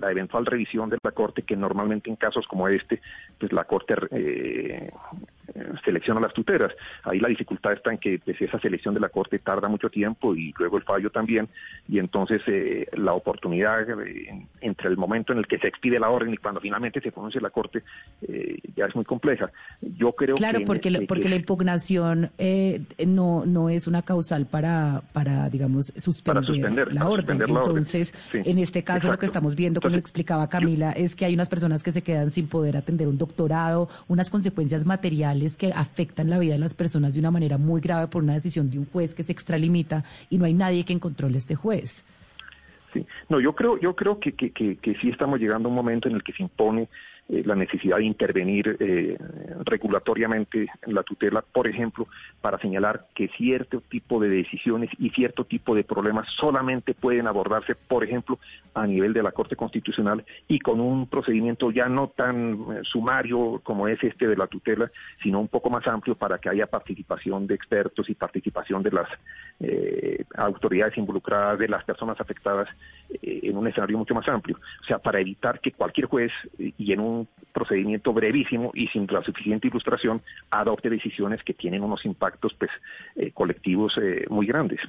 la 0.00 0.10
eventual 0.10 0.46
revisión 0.46 0.88
de 0.88 0.96
la 1.04 1.10
Corte, 1.10 1.42
que 1.42 1.56
normalmente 1.56 2.08
en 2.08 2.16
casos 2.16 2.46
como 2.46 2.68
este, 2.68 3.02
pues 3.38 3.52
la 3.52 3.64
Corte 3.64 3.94
eh, 4.12 4.90
selecciona 5.84 6.20
las 6.20 6.32
tuteras. 6.32 6.72
Ahí 7.02 7.20
la 7.20 7.28
dificultad 7.28 7.72
está 7.72 7.92
en 7.92 7.98
que 7.98 8.18
pues, 8.18 8.40
esa 8.40 8.58
selección 8.60 8.94
de 8.94 9.00
la 9.00 9.08
Corte 9.08 9.38
tarda 9.38 9.68
mucho 9.68 9.90
tiempo 9.90 10.34
y 10.34 10.54
luego 10.58 10.78
el 10.78 10.84
fallo 10.84 11.10
también, 11.10 11.48
y 11.88 11.98
entonces 11.98 12.42
eh, 12.46 12.88
la 12.94 13.12
oportunidad 13.12 13.88
eh, 14.00 14.46
entre 14.60 14.88
el 14.88 14.96
momento 14.96 15.32
en 15.32 15.38
el 15.38 15.46
que 15.46 15.58
se 15.58 15.68
expide 15.68 15.98
la 15.98 16.10
orden 16.10 16.32
y 16.32 16.36
cuando 16.36 16.60
finalmente 16.60 17.00
se 17.00 17.12
pronuncia 17.12 17.40
la 17.40 17.50
Corte 17.50 17.82
eh, 18.22 18.58
ya 18.74 18.86
es 18.86 18.94
muy 18.94 19.04
compleja. 19.04 19.50
Yo 19.80 20.12
creo 20.12 20.36
claro, 20.36 20.60
que... 20.60 20.64
porque, 20.64 21.04
porque 21.06 21.28
la 21.28 21.36
impugnación 21.36 22.30
no, 23.06 23.44
no 23.44 23.68
es 23.68 23.86
una 23.86 24.02
causal 24.02 24.46
para, 24.46 25.02
para 25.12 25.48
digamos, 25.48 25.86
suspender, 25.96 26.92
la, 26.92 27.08
orden. 27.08 27.40
entonces, 27.42 28.14
en 28.32 28.58
este 28.58 28.82
caso 28.82 29.10
lo 29.10 29.18
que 29.18 29.26
estamos 29.26 29.54
viendo, 29.54 29.80
como 29.80 29.96
explicaba 29.96 30.48
Camila, 30.48 30.92
es 30.92 31.14
que 31.14 31.24
hay 31.24 31.34
unas 31.34 31.48
personas 31.48 31.82
que 31.82 31.92
se 31.92 32.02
quedan 32.02 32.30
sin 32.30 32.48
poder 32.48 32.76
atender 32.76 33.08
un 33.08 33.18
doctorado, 33.18 33.88
unas 34.08 34.30
consecuencias 34.30 34.84
materiales 34.84 35.33
que 35.56 35.72
afectan 35.72 36.30
la 36.30 36.38
vida 36.38 36.54
de 36.54 36.58
las 36.58 36.74
personas 36.74 37.14
de 37.14 37.20
una 37.20 37.30
manera 37.30 37.58
muy 37.58 37.80
grave 37.80 38.08
por 38.08 38.22
una 38.22 38.34
decisión 38.34 38.70
de 38.70 38.78
un 38.78 38.86
juez 38.86 39.14
que 39.14 39.22
se 39.22 39.32
extralimita 39.32 40.04
y 40.30 40.38
no 40.38 40.44
hay 40.44 40.54
nadie 40.54 40.84
que 40.84 40.98
controle 40.98 41.36
este 41.38 41.54
juez. 41.54 42.04
Sí, 42.92 43.06
no, 43.28 43.40
yo 43.40 43.54
creo, 43.54 43.78
yo 43.80 43.94
creo 43.96 44.20
que, 44.20 44.32
que, 44.32 44.52
que 44.52 44.94
sí 45.00 45.08
estamos 45.08 45.40
llegando 45.40 45.68
a 45.68 45.70
un 45.70 45.74
momento 45.74 46.08
en 46.08 46.14
el 46.14 46.22
que 46.22 46.32
se 46.32 46.42
impone 46.44 46.88
eh, 47.26 47.42
la 47.46 47.54
necesidad 47.54 47.96
de 47.96 48.04
intervenir 48.04 48.76
eh, 48.78 49.16
regulatoriamente 49.64 50.68
en 50.82 50.94
la 50.94 51.02
tutela, 51.02 51.40
por 51.40 51.66
ejemplo, 51.66 52.06
para 52.42 52.58
señalar 52.58 53.06
que 53.14 53.28
cierto 53.28 53.80
tipo 53.80 54.20
de 54.20 54.28
decisiones 54.28 54.90
y 54.98 55.08
cierto 55.08 55.44
tipo 55.44 55.74
de 55.74 55.84
problemas 55.84 56.28
solamente 56.36 56.92
pueden 56.92 57.26
abordarse, 57.26 57.76
por 57.76 58.04
ejemplo, 58.04 58.38
a 58.74 58.86
nivel 58.86 59.14
de 59.14 59.22
la 59.22 59.32
Corte 59.32 59.56
Constitucional 59.56 60.22
y 60.48 60.58
con 60.58 60.80
un 60.80 61.06
procedimiento 61.06 61.70
ya 61.70 61.88
no 61.88 62.08
tan 62.08 62.52
eh, 62.52 62.80
sumario 62.82 63.58
como 63.64 63.88
es 63.88 64.04
este 64.04 64.26
de 64.26 64.36
la 64.36 64.46
tutela, 64.46 64.90
sino 65.22 65.40
un 65.40 65.48
poco 65.48 65.70
más 65.70 65.86
amplio 65.86 66.16
para 66.16 66.36
que 66.36 66.50
haya 66.50 66.66
participación 66.66 67.46
de 67.46 67.54
expertos 67.54 68.10
y 68.10 68.14
participación 68.14 68.82
de 68.82 68.90
las 68.90 69.08
autoridades 70.36 70.98
involucradas, 70.98 71.58
de 71.58 71.68
las 71.68 71.84
personas 71.84 72.20
afectadas 72.20 72.68
en 73.22 73.56
un 73.56 73.68
escenario 73.68 73.96
mucho 73.96 74.14
más 74.14 74.28
amplio. 74.28 74.58
O 74.82 74.84
sea, 74.84 74.98
para 74.98 75.20
evitar 75.20 75.60
que 75.60 75.72
cualquier 75.72 76.06
juez 76.06 76.32
y 76.58 76.92
en 76.92 77.00
un 77.00 77.13
procedimiento 77.52 78.12
brevísimo 78.12 78.70
y 78.74 78.88
sin 78.88 79.06
la 79.06 79.22
suficiente 79.22 79.68
ilustración 79.68 80.22
adopte 80.50 80.90
decisiones 80.90 81.42
que 81.42 81.54
tienen 81.54 81.82
unos 81.82 82.04
impactos 82.04 82.54
pues 82.58 82.70
eh, 83.16 83.30
colectivos 83.32 83.96
eh, 84.02 84.24
muy 84.28 84.46
grandes. 84.46 84.80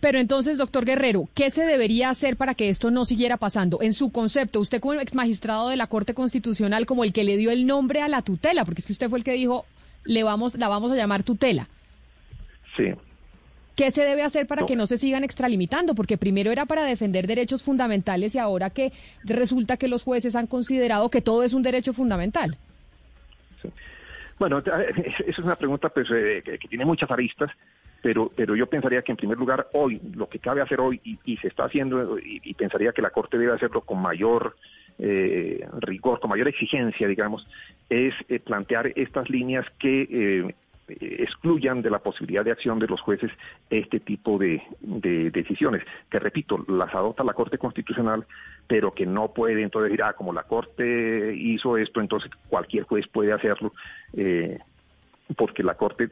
Pero 0.00 0.18
entonces, 0.18 0.58
doctor 0.58 0.84
Guerrero, 0.84 1.28
¿qué 1.34 1.50
se 1.50 1.64
debería 1.64 2.10
hacer 2.10 2.36
para 2.36 2.54
que 2.54 2.68
esto 2.68 2.90
no 2.90 3.06
siguiera 3.06 3.38
pasando? 3.38 3.78
En 3.80 3.94
su 3.94 4.12
concepto, 4.12 4.60
usted 4.60 4.80
como 4.80 4.92
ex 4.94 5.14
magistrado 5.14 5.70
de 5.70 5.76
la 5.76 5.86
Corte 5.86 6.12
Constitucional, 6.12 6.84
como 6.84 7.04
el 7.04 7.12
que 7.14 7.24
le 7.24 7.38
dio 7.38 7.50
el 7.50 7.66
nombre 7.66 8.02
a 8.02 8.08
la 8.08 8.20
tutela, 8.20 8.66
porque 8.66 8.80
es 8.82 8.86
que 8.86 8.92
usted 8.92 9.08
fue 9.08 9.18
el 9.18 9.24
que 9.24 9.32
dijo, 9.32 9.64
le 10.04 10.22
vamos, 10.22 10.56
la 10.56 10.68
vamos 10.68 10.92
a 10.92 10.96
llamar 10.96 11.22
tutela. 11.22 11.68
Sí. 12.76 12.92
¿Qué 13.76 13.90
se 13.90 14.04
debe 14.04 14.22
hacer 14.22 14.46
para 14.46 14.66
que 14.66 14.76
no 14.76 14.86
se 14.86 14.98
sigan 14.98 15.24
extralimitando? 15.24 15.94
Porque 15.94 16.16
primero 16.16 16.52
era 16.52 16.64
para 16.64 16.84
defender 16.84 17.26
derechos 17.26 17.64
fundamentales 17.64 18.34
y 18.34 18.38
ahora 18.38 18.70
que 18.70 18.92
resulta 19.24 19.76
que 19.76 19.88
los 19.88 20.04
jueces 20.04 20.36
han 20.36 20.46
considerado 20.46 21.10
que 21.10 21.20
todo 21.20 21.42
es 21.42 21.54
un 21.54 21.62
derecho 21.62 21.92
fundamental. 21.92 22.56
Bueno, 24.38 24.58
esa 24.58 25.22
es 25.26 25.38
una 25.38 25.56
pregunta 25.56 25.88
pues, 25.88 26.08
eh, 26.12 26.42
que, 26.44 26.68
tiene 26.68 26.84
muchas 26.84 27.10
aristas, 27.10 27.50
pero, 28.00 28.30
pero 28.34 28.54
yo 28.54 28.66
pensaría 28.66 29.02
que 29.02 29.12
en 29.12 29.16
primer 29.16 29.38
lugar 29.38 29.68
hoy, 29.72 30.00
lo 30.14 30.28
que 30.28 30.38
cabe 30.38 30.60
hacer 30.60 30.80
hoy 30.80 31.00
y, 31.24 31.36
se 31.38 31.48
está 31.48 31.64
haciendo, 31.64 32.18
y, 32.18 32.54
pensaría 32.54 32.92
que 32.92 33.02
la 33.02 33.10
Corte 33.10 33.38
debe 33.38 33.54
hacerlo 33.54 33.80
con 33.80 34.00
mayor 34.00 34.56
eh, 35.00 35.66
rigor, 35.80 36.20
con 36.20 36.30
mayor 36.30 36.46
exigencia, 36.46 37.08
digamos, 37.08 37.48
es 37.88 38.14
eh, 38.28 38.38
plantear 38.38 38.92
estas 38.94 39.28
líneas 39.30 39.66
que 39.80 40.54
excluyan 40.88 41.82
de 41.82 41.90
la 41.90 41.98
posibilidad 41.98 42.44
de 42.44 42.52
acción 42.52 42.78
de 42.78 42.86
los 42.86 43.00
jueces 43.00 43.30
este 43.70 44.00
tipo 44.00 44.38
de, 44.38 44.62
decisiones, 44.80 45.82
que 46.10 46.18
repito, 46.18 46.64
las 46.68 46.94
adopta 46.94 47.24
la 47.24 47.32
Corte 47.32 47.58
Constitucional, 47.58 48.26
pero 48.66 48.92
que 48.92 49.06
no 49.06 49.32
puede 49.32 49.62
entonces 49.62 49.90
decir, 49.90 50.04
ah, 50.04 50.14
como 50.14 50.32
la 50.32 50.44
Corte 50.44 51.34
hizo 51.34 51.76
esto, 51.76 52.00
entonces 52.00 52.30
cualquier 52.48 52.84
juez 52.84 53.06
puede 53.08 53.32
hacerlo. 53.32 53.72
Eh, 54.14 54.58
porque 55.36 55.62
la 55.62 55.74
Corte 55.74 56.10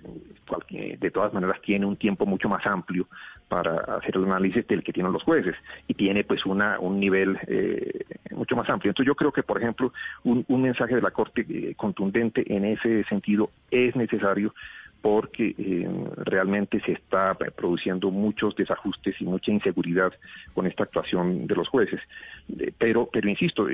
de 0.70 1.10
todas 1.10 1.32
maneras 1.32 1.60
tiene 1.62 1.86
un 1.86 1.96
tiempo 1.96 2.24
mucho 2.26 2.48
más 2.48 2.66
amplio 2.66 3.08
para 3.48 3.96
hacer 3.96 4.16
el 4.16 4.24
análisis 4.24 4.66
del 4.66 4.82
que 4.82 4.92
tienen 4.92 5.12
los 5.12 5.22
jueces 5.22 5.54
y 5.86 5.94
tiene 5.94 6.24
pues 6.24 6.46
una, 6.46 6.78
un 6.78 6.98
nivel 6.98 7.38
eh, 7.46 8.04
mucho 8.30 8.56
más 8.56 8.68
amplio. 8.70 8.90
Entonces 8.90 9.08
yo 9.08 9.14
creo 9.14 9.32
que, 9.32 9.42
por 9.42 9.58
ejemplo, 9.58 9.92
un, 10.24 10.44
mensaje 10.62 10.94
de 10.94 11.02
la 11.02 11.10
Corte 11.10 11.44
eh, 11.48 11.74
contundente 11.76 12.44
en 12.54 12.64
ese 12.64 13.04
sentido 13.04 13.50
es 13.70 13.94
necesario 13.96 14.54
porque 15.02 15.54
eh, 15.58 15.88
realmente 16.16 16.80
se 16.80 16.92
está 16.92 17.34
produciendo 17.34 18.10
muchos 18.10 18.54
desajustes 18.54 19.20
y 19.20 19.24
mucha 19.24 19.50
inseguridad 19.50 20.12
con 20.54 20.66
esta 20.66 20.84
actuación 20.84 21.46
de 21.46 21.56
los 21.56 21.68
jueces. 21.68 22.00
pero, 22.78 23.08
pero 23.12 23.28
insisto, 23.28 23.66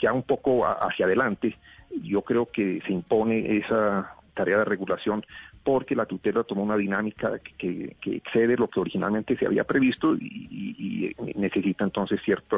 ya 0.00 0.12
un 0.12 0.22
poco 0.22 0.66
hacia 0.66 1.04
adelante, 1.04 1.56
yo 2.02 2.22
creo 2.22 2.46
que 2.46 2.80
se 2.86 2.92
impone 2.92 3.58
esa 3.58 4.17
tarea 4.38 4.58
de 4.58 4.64
regulación 4.64 5.26
porque 5.64 5.96
la 5.96 6.06
tutela 6.06 6.44
tomó 6.44 6.62
una 6.62 6.76
dinámica 6.76 7.40
que, 7.58 7.96
excede 8.06 8.56
lo 8.56 8.68
que 8.68 8.78
originalmente 8.78 9.36
se 9.36 9.46
había 9.46 9.64
previsto 9.64 10.14
y, 10.14 11.14
necesita 11.34 11.84
entonces 11.84 12.20
cierto, 12.24 12.56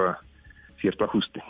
cierto 0.78 1.04
ajuste. 1.04 1.42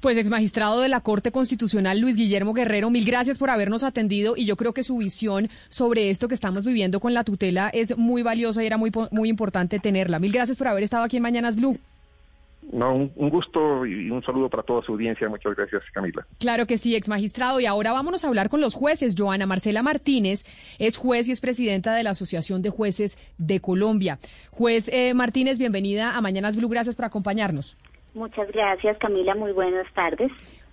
Pues 0.00 0.18
ex 0.18 0.28
magistrado 0.28 0.80
de 0.80 0.88
la 0.88 1.00
Corte 1.00 1.30
Constitucional 1.30 2.00
Luis 2.00 2.16
Guillermo 2.16 2.54
Guerrero, 2.54 2.90
mil 2.90 3.04
gracias 3.04 3.38
por 3.38 3.50
habernos 3.50 3.84
atendido 3.84 4.34
y 4.36 4.46
yo 4.46 4.56
creo 4.56 4.72
que 4.72 4.82
su 4.82 4.98
visión 4.98 5.48
sobre 5.68 6.10
esto 6.10 6.26
que 6.26 6.34
estamos 6.34 6.64
viviendo 6.64 6.98
con 6.98 7.14
la 7.14 7.22
tutela 7.22 7.68
es 7.72 7.96
muy 7.96 8.22
valiosa 8.22 8.64
y 8.64 8.66
era 8.66 8.76
muy, 8.76 8.90
muy 9.12 9.28
importante 9.28 9.78
tenerla. 9.78 10.18
Mil 10.18 10.32
gracias 10.32 10.58
por 10.58 10.66
haber 10.66 10.82
estado 10.82 11.04
aquí 11.04 11.18
en 11.18 11.22
Mañanas 11.22 11.54
Blue. 11.54 11.78
No, 12.70 12.94
un, 12.94 13.30
gusto 13.30 13.84
y 13.84 14.10
un 14.10 14.22
saludo 14.22 14.48
para 14.48 14.62
toda 14.62 14.82
su 14.82 14.92
audiencia. 14.92 15.28
Muchas 15.28 15.56
gracias, 15.56 15.82
Camila. 15.92 16.24
Claro 16.38 16.66
que 16.66 16.78
sí, 16.78 16.94
ex 16.94 17.08
magistrado. 17.08 17.60
Y 17.60 17.66
ahora 17.66 17.92
vámonos 17.92 18.24
a 18.24 18.28
hablar 18.28 18.48
con 18.48 18.60
los 18.60 18.74
jueces. 18.74 19.14
Joana 19.18 19.46
Marcela 19.46 19.82
Martínez 19.82 20.44
es 20.78 20.96
juez 20.96 21.28
y 21.28 21.32
es 21.32 21.40
presidenta 21.40 21.94
de 21.94 22.02
la 22.02 22.10
Asociación 22.10 22.62
de 22.62 22.70
Jueces 22.70 23.18
de 23.38 23.60
Colombia. 23.60 24.18
Juez 24.50 24.88
eh, 24.88 25.12
Martínez, 25.14 25.58
bienvenida 25.58 26.16
a 26.16 26.20
Mañanas 26.20 26.56
Blue. 26.56 26.68
Gracias 26.68 26.94
por 26.94 27.04
acompañarnos. 27.04 27.76
Muchas 28.14 28.50
gracias, 28.52 28.96
Camila. 28.98 29.34
Muy 29.34 29.52
buenas 29.52 29.92
tardes. 29.94 30.30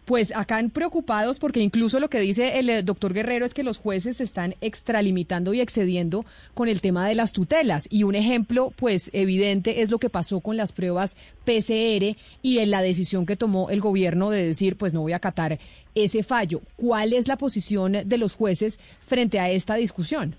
Pues 0.09 0.35
acá 0.35 0.59
preocupados 0.73 1.37
porque 1.37 1.59
incluso 1.59 1.99
lo 1.99 2.09
que 2.09 2.19
dice 2.19 2.57
el 2.57 2.67
eh, 2.71 2.81
doctor 2.81 3.13
Guerrero 3.13 3.45
es 3.45 3.53
que 3.53 3.61
los 3.61 3.77
jueces 3.77 4.17
se 4.17 4.23
están 4.23 4.55
extralimitando 4.59 5.53
y 5.53 5.61
excediendo 5.61 6.25
con 6.55 6.67
el 6.67 6.81
tema 6.81 7.07
de 7.07 7.13
las 7.13 7.31
tutelas. 7.31 7.87
Y 7.91 8.01
un 8.01 8.15
ejemplo, 8.15 8.73
pues 8.75 9.11
evidente, 9.13 9.83
es 9.83 9.91
lo 9.91 9.99
que 9.99 10.09
pasó 10.09 10.39
con 10.39 10.57
las 10.57 10.71
pruebas 10.71 11.15
PCR 11.45 12.17
y 12.41 12.57
en 12.57 12.71
la 12.71 12.81
decisión 12.81 13.27
que 13.27 13.35
tomó 13.35 13.69
el 13.69 13.81
gobierno 13.81 14.31
de 14.31 14.47
decir, 14.47 14.77
pues 14.77 14.95
no 14.95 15.01
voy 15.01 15.13
a 15.13 15.17
acatar 15.17 15.59
ese 15.93 16.23
fallo. 16.23 16.61
¿Cuál 16.75 17.13
es 17.13 17.27
la 17.27 17.37
posición 17.37 17.91
de 18.03 18.17
los 18.17 18.35
jueces 18.35 18.79
frente 19.05 19.39
a 19.39 19.51
esta 19.51 19.75
discusión? 19.75 20.33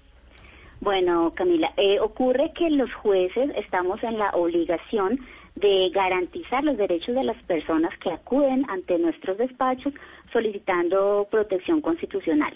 Bueno, 0.80 1.32
Camila, 1.36 1.72
eh, 1.76 2.00
ocurre 2.00 2.50
que 2.58 2.70
los 2.70 2.92
jueces 2.94 3.52
estamos 3.54 4.02
en 4.02 4.18
la 4.18 4.30
obligación 4.30 5.20
de 5.60 5.90
garantizar 5.90 6.64
los 6.64 6.76
derechos 6.76 7.14
de 7.14 7.24
las 7.24 7.40
personas 7.44 7.96
que 7.98 8.10
acuden 8.10 8.64
ante 8.68 8.98
nuestros 8.98 9.38
despachos 9.38 9.92
solicitando 10.32 11.28
protección 11.30 11.80
constitucional. 11.80 12.54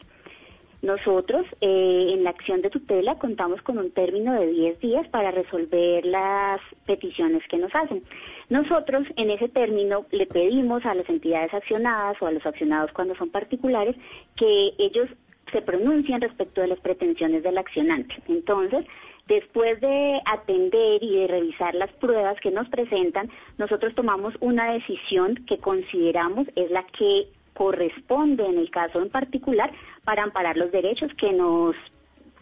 Nosotros 0.85 1.47
eh, 1.63 2.11
en 2.13 2.25
la 2.25 2.31
acción 2.31 2.61
de 2.61 2.69
tutela 2.69 3.15
contamos 3.19 3.63
con 3.63 3.79
un 3.79 3.91
término 3.91 4.35
de 4.35 4.49
10 4.49 4.81
días 4.81 5.09
para 5.09 5.31
resolver 5.31 6.05
las 6.05 6.61
peticiones 6.85 7.43
que 7.49 7.57
nos 7.57 7.75
hacen. 7.75 8.03
Nosotros 8.51 9.07
en 9.17 9.31
ese 9.31 9.49
término 9.49 10.05
le 10.11 10.27
pedimos 10.27 10.85
a 10.85 10.95
las 10.95 11.09
entidades 11.09 11.55
accionadas 11.55 12.21
o 12.21 12.27
a 12.27 12.33
los 12.33 12.45
accionados 12.45 12.93
cuando 12.93 13.15
son 13.15 13.31
particulares 13.31 13.97
que 14.37 14.75
ellos 14.79 15.09
se 15.51 15.63
pronuncien 15.63 16.21
respecto 16.21 16.61
de 16.61 16.67
las 16.67 16.81
pretensiones 16.81 17.43
del 17.43 17.57
accionante. 17.57 18.15
Entonces, 18.29 18.85
Después 19.27 19.81
de 19.81 20.21
atender 20.27 21.03
y 21.03 21.17
de 21.17 21.27
revisar 21.27 21.75
las 21.75 21.91
pruebas 21.93 22.39
que 22.41 22.51
nos 22.51 22.69
presentan, 22.69 23.31
nosotros 23.57 23.95
tomamos 23.95 24.35
una 24.41 24.73
decisión 24.73 25.37
que 25.47 25.59
consideramos 25.59 26.47
es 26.57 26.71
la 26.71 26.85
que 26.99 27.29
corresponde 27.55 28.45
en 28.45 28.59
el 28.59 28.71
caso 28.71 29.01
en 29.01 29.09
particular 29.09 29.73
para 30.05 30.25
amparar 30.25 30.57
los 30.57 30.71
derechos 30.73 31.11
que 31.15 31.33
nos 31.33 31.75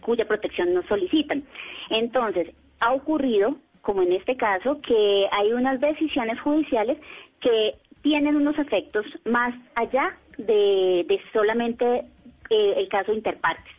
cuya 0.01 0.27
protección 0.27 0.73
nos 0.73 0.85
solicitan. 0.87 1.45
Entonces, 1.89 2.49
ha 2.81 2.91
ocurrido, 2.91 3.55
como 3.81 4.01
en 4.01 4.11
este 4.11 4.35
caso, 4.35 4.81
que 4.81 5.27
hay 5.31 5.53
unas 5.53 5.79
decisiones 5.79 6.41
judiciales 6.41 6.97
que 7.39 7.75
tienen 8.01 8.35
unos 8.35 8.59
efectos 8.59 9.05
más 9.23 9.55
allá 9.75 10.17
de, 10.37 11.21
solamente 11.31 12.03
eh, 12.49 12.73
el 12.75 12.89
caso 12.89 13.13
interpartes 13.13 13.71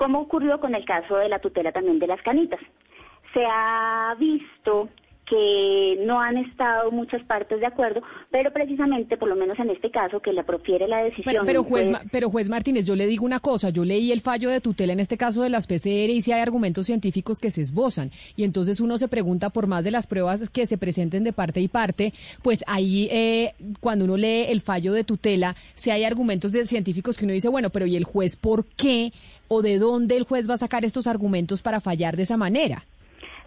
como 0.00 0.20
ocurrió 0.20 0.58
con 0.60 0.74
el 0.74 0.86
caso 0.86 1.18
de 1.18 1.28
la 1.28 1.40
tutela 1.40 1.72
también 1.72 1.98
de 1.98 2.06
las 2.06 2.22
canitas. 2.22 2.58
Se 3.34 3.44
ha 3.44 4.16
visto 4.18 4.88
que 5.30 5.96
no 6.04 6.20
han 6.20 6.36
estado 6.36 6.90
muchas 6.90 7.22
partes 7.22 7.60
de 7.60 7.66
acuerdo, 7.66 8.02
pero 8.32 8.52
precisamente, 8.52 9.16
por 9.16 9.28
lo 9.28 9.36
menos 9.36 9.56
en 9.60 9.70
este 9.70 9.90
caso, 9.90 10.18
que 10.18 10.32
le 10.32 10.42
profiere 10.42 10.88
la 10.88 11.04
decisión. 11.04 11.46
Pero, 11.46 11.62
juez, 11.62 11.88
pero 12.10 12.28
juez 12.28 12.48
Martínez, 12.48 12.84
yo 12.84 12.96
le 12.96 13.06
digo 13.06 13.24
una 13.24 13.38
cosa, 13.38 13.70
yo 13.70 13.84
leí 13.84 14.10
el 14.10 14.22
fallo 14.22 14.50
de 14.50 14.60
tutela 14.60 14.92
en 14.92 14.98
este 14.98 15.16
caso 15.16 15.42
de 15.42 15.48
las 15.48 15.68
PCR 15.68 16.10
y 16.10 16.20
si 16.20 16.32
hay 16.32 16.40
argumentos 16.40 16.86
científicos 16.86 17.38
que 17.38 17.52
se 17.52 17.62
esbozan 17.62 18.10
y 18.34 18.42
entonces 18.42 18.80
uno 18.80 18.98
se 18.98 19.06
pregunta 19.06 19.50
por 19.50 19.68
más 19.68 19.84
de 19.84 19.92
las 19.92 20.08
pruebas 20.08 20.50
que 20.50 20.66
se 20.66 20.78
presenten 20.78 21.22
de 21.22 21.32
parte 21.32 21.60
y 21.60 21.68
parte, 21.68 22.12
pues 22.42 22.64
ahí 22.66 23.08
eh, 23.12 23.54
cuando 23.78 24.06
uno 24.06 24.16
lee 24.16 24.46
el 24.48 24.60
fallo 24.60 24.92
de 24.92 25.04
tutela, 25.04 25.54
si 25.76 25.90
hay 25.90 26.02
argumentos 26.02 26.50
de 26.50 26.66
científicos 26.66 27.16
que 27.16 27.24
uno 27.24 27.34
dice, 27.34 27.48
bueno, 27.48 27.70
pero 27.70 27.86
¿y 27.86 27.94
el 27.94 28.04
juez 28.04 28.34
por 28.34 28.64
qué 28.64 29.12
o 29.46 29.62
de 29.62 29.78
dónde 29.78 30.16
el 30.16 30.24
juez 30.24 30.50
va 30.50 30.54
a 30.54 30.58
sacar 30.58 30.84
estos 30.84 31.06
argumentos 31.06 31.62
para 31.62 31.78
fallar 31.78 32.16
de 32.16 32.24
esa 32.24 32.36
manera? 32.36 32.84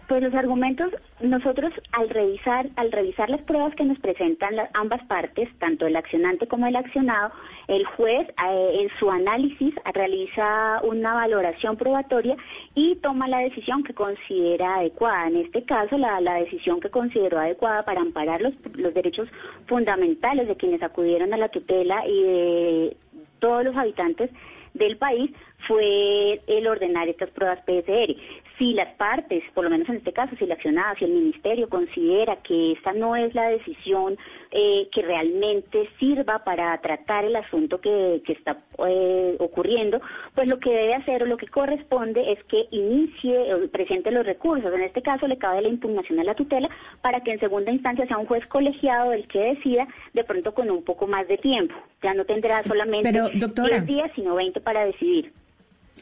Pues 0.08 0.22
los 0.22 0.34
argumentos, 0.34 0.92
nosotros 1.20 1.72
al 1.92 2.10
revisar, 2.10 2.68
al 2.76 2.92
revisar 2.92 3.30
las 3.30 3.40
pruebas 3.42 3.74
que 3.74 3.84
nos 3.84 3.98
presentan 4.00 4.54
las, 4.54 4.68
ambas 4.74 5.02
partes, 5.06 5.48
tanto 5.58 5.86
el 5.86 5.96
accionante 5.96 6.46
como 6.46 6.66
el 6.66 6.76
accionado, 6.76 7.32
el 7.68 7.86
juez 7.86 8.28
eh, 8.28 8.70
en 8.80 8.90
su 8.98 9.10
análisis 9.10 9.74
realiza 9.94 10.82
una 10.82 11.14
valoración 11.14 11.76
probatoria 11.78 12.36
y 12.74 12.96
toma 12.96 13.28
la 13.28 13.38
decisión 13.38 13.82
que 13.82 13.94
considera 13.94 14.76
adecuada. 14.76 15.28
En 15.28 15.36
este 15.36 15.64
caso, 15.64 15.96
la, 15.96 16.20
decisión 16.34 16.80
que 16.80 16.90
consideró 16.90 17.38
adecuada 17.38 17.84
para 17.84 18.02
amparar 18.02 18.42
los, 18.42 18.52
los 18.74 18.92
derechos 18.92 19.28
fundamentales 19.66 20.48
de 20.48 20.56
quienes 20.56 20.82
acudieron 20.82 21.32
a 21.32 21.38
la 21.38 21.48
tutela 21.48 22.06
y 22.06 22.22
de 22.22 22.96
todos 23.38 23.64
los 23.64 23.76
habitantes 23.76 24.30
del 24.74 24.98
país 24.98 25.30
fue 25.66 26.40
el 26.46 26.66
ordenar 26.66 27.08
estas 27.08 27.30
pruebas 27.30 27.60
PSR. 27.64 28.16
Si 28.58 28.72
las 28.72 28.94
partes, 28.94 29.42
por 29.52 29.64
lo 29.64 29.70
menos 29.70 29.88
en 29.88 29.96
este 29.96 30.12
caso, 30.12 30.36
si 30.36 30.46
la 30.46 30.54
accionada, 30.54 30.94
si 30.96 31.04
el 31.04 31.12
ministerio 31.12 31.68
considera 31.68 32.36
que 32.36 32.72
esta 32.72 32.92
no 32.92 33.16
es 33.16 33.34
la 33.34 33.48
decisión 33.48 34.16
eh, 34.52 34.88
que 34.92 35.02
realmente 35.02 35.88
sirva 35.98 36.44
para 36.44 36.80
tratar 36.80 37.24
el 37.24 37.34
asunto 37.34 37.80
que, 37.80 38.22
está 38.26 38.58
eh, 38.86 39.36
ocurriendo, 39.40 40.00
pues 40.36 40.46
lo 40.46 40.60
que 40.60 40.70
debe 40.70 40.94
hacer 40.94 41.24
o 41.24 41.26
lo 41.26 41.36
que 41.36 41.48
corresponde 41.48 42.32
es 42.32 42.44
que 42.44 42.68
inicie 42.70 43.54
o 43.54 43.68
presente 43.68 44.12
los 44.12 44.24
recursos. 44.24 44.72
En 44.72 44.82
este 44.82 45.02
caso 45.02 45.26
le 45.26 45.38
cabe 45.38 45.62
la 45.62 45.68
impugnación 45.68 46.20
a 46.20 46.24
la 46.24 46.34
tutela 46.34 46.68
para 47.02 47.20
que 47.20 47.32
en 47.32 47.40
segunda 47.40 47.72
instancia 47.72 48.06
sea 48.06 48.18
un 48.18 48.26
juez 48.26 48.46
colegiado 48.46 49.12
el 49.12 49.26
que 49.26 49.40
decida, 49.40 49.88
de 50.12 50.22
pronto 50.22 50.54
con 50.54 50.70
un 50.70 50.84
poco 50.84 51.08
más 51.08 51.26
de 51.26 51.38
tiempo. 51.38 51.74
Ya 52.02 52.14
no 52.14 52.24
tendrá 52.24 52.62
solamente 52.62 53.10
10 53.10 53.86
días, 53.86 54.10
sino 54.14 54.36
20 54.36 54.60
para 54.60 54.84
decidir. 54.84 55.32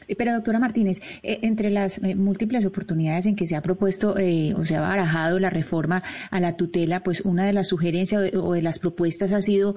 Eh, 0.07 0.15
pero 0.15 0.33
doctora 0.33 0.59
Martínez, 0.59 1.01
eh, 1.21 1.39
entre 1.43 1.69
las 1.69 1.97
eh, 1.99 2.15
múltiples 2.15 2.65
oportunidades 2.65 3.25
en 3.25 3.35
que 3.35 3.47
se 3.47 3.55
ha 3.55 3.61
propuesto 3.61 4.15
o 4.55 4.65
se 4.65 4.75
ha 4.75 4.81
barajado 4.81 5.39
la 5.39 5.49
reforma 5.49 6.03
a 6.29 6.39
la 6.39 6.55
tutela, 6.55 7.03
pues 7.03 7.21
una 7.21 7.45
de 7.45 7.53
las 7.53 7.67
sugerencias 7.67 8.33
o 8.35 8.53
de, 8.53 8.61
las 8.61 8.79
propuestas 8.79 9.33
ha 9.33 9.41
sido, 9.41 9.75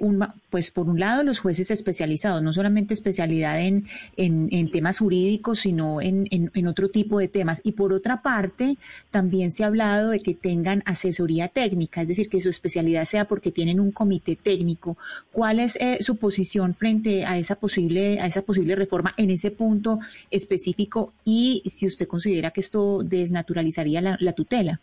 un, 0.00 0.26
pues 0.50 0.70
por 0.70 0.88
un 0.88 0.98
lado, 0.98 1.22
los 1.22 1.38
jueces 1.38 1.70
especializados, 1.70 2.42
no 2.42 2.52
solamente 2.52 2.94
especialidad 2.94 3.60
en, 3.60 3.86
en, 4.16 4.70
temas 4.70 4.98
jurídicos, 4.98 5.60
sino 5.60 6.00
en, 6.00 6.26
en, 6.30 6.66
otro 6.66 6.88
tipo 6.88 7.18
de 7.18 7.28
temas. 7.28 7.60
Y 7.64 7.72
por 7.72 7.92
otra 7.92 8.22
parte, 8.22 8.76
también 9.10 9.50
se 9.50 9.64
ha 9.64 9.68
hablado 9.68 10.10
de 10.10 10.20
que 10.20 10.34
tengan 10.34 10.82
asesoría 10.86 11.48
técnica, 11.48 12.02
es 12.02 12.08
decir, 12.08 12.28
que 12.28 12.40
su 12.40 12.48
especialidad 12.48 13.04
sea 13.04 13.26
porque 13.26 13.50
tienen 13.50 13.80
un 13.80 13.92
comité 13.92 14.36
técnico. 14.36 14.96
¿Cuál 15.32 15.60
es 15.60 15.78
su 16.00 16.16
posición 16.16 16.74
frente 16.74 17.24
a 17.24 17.38
esa 17.38 17.56
posible, 17.56 18.20
a 18.20 18.26
esa 18.26 18.42
posible 18.42 18.74
reforma 18.74 19.14
en 19.16 19.30
ese 19.30 19.50
punto 19.54 19.98
específico 20.30 21.12
y 21.24 21.62
si 21.66 21.86
usted 21.86 22.06
considera 22.06 22.50
que 22.50 22.60
esto 22.60 23.02
desnaturalizaría 23.02 24.00
la, 24.00 24.32
tutela. 24.32 24.80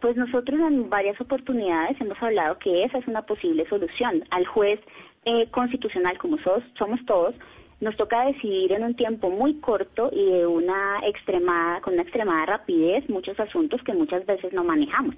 Pues 0.00 0.16
nosotros 0.16 0.60
en 0.60 0.88
varias 0.88 1.20
oportunidades 1.20 2.00
hemos 2.00 2.20
hablado 2.22 2.58
que 2.58 2.84
esa 2.84 2.98
es 2.98 3.06
una 3.06 3.22
posible 3.22 3.68
solución. 3.68 4.24
Al 4.30 4.46
juez 4.46 4.80
eh, 5.24 5.48
constitucional, 5.50 6.16
como 6.18 6.38
somos 6.78 7.04
todos, 7.06 7.34
nos 7.80 7.96
toca 7.96 8.26
decidir 8.26 8.72
en 8.72 8.84
un 8.84 8.94
tiempo 8.94 9.30
muy 9.30 9.54
corto 9.54 10.10
y 10.12 10.24
de 10.24 10.46
una 10.46 11.00
extremada, 11.06 11.80
con 11.80 11.94
una 11.94 12.02
extremada 12.02 12.46
rapidez 12.46 13.08
muchos 13.08 13.38
asuntos 13.40 13.82
que 13.82 13.94
muchas 13.94 14.24
veces 14.26 14.52
no 14.52 14.64
manejamos 14.64 15.14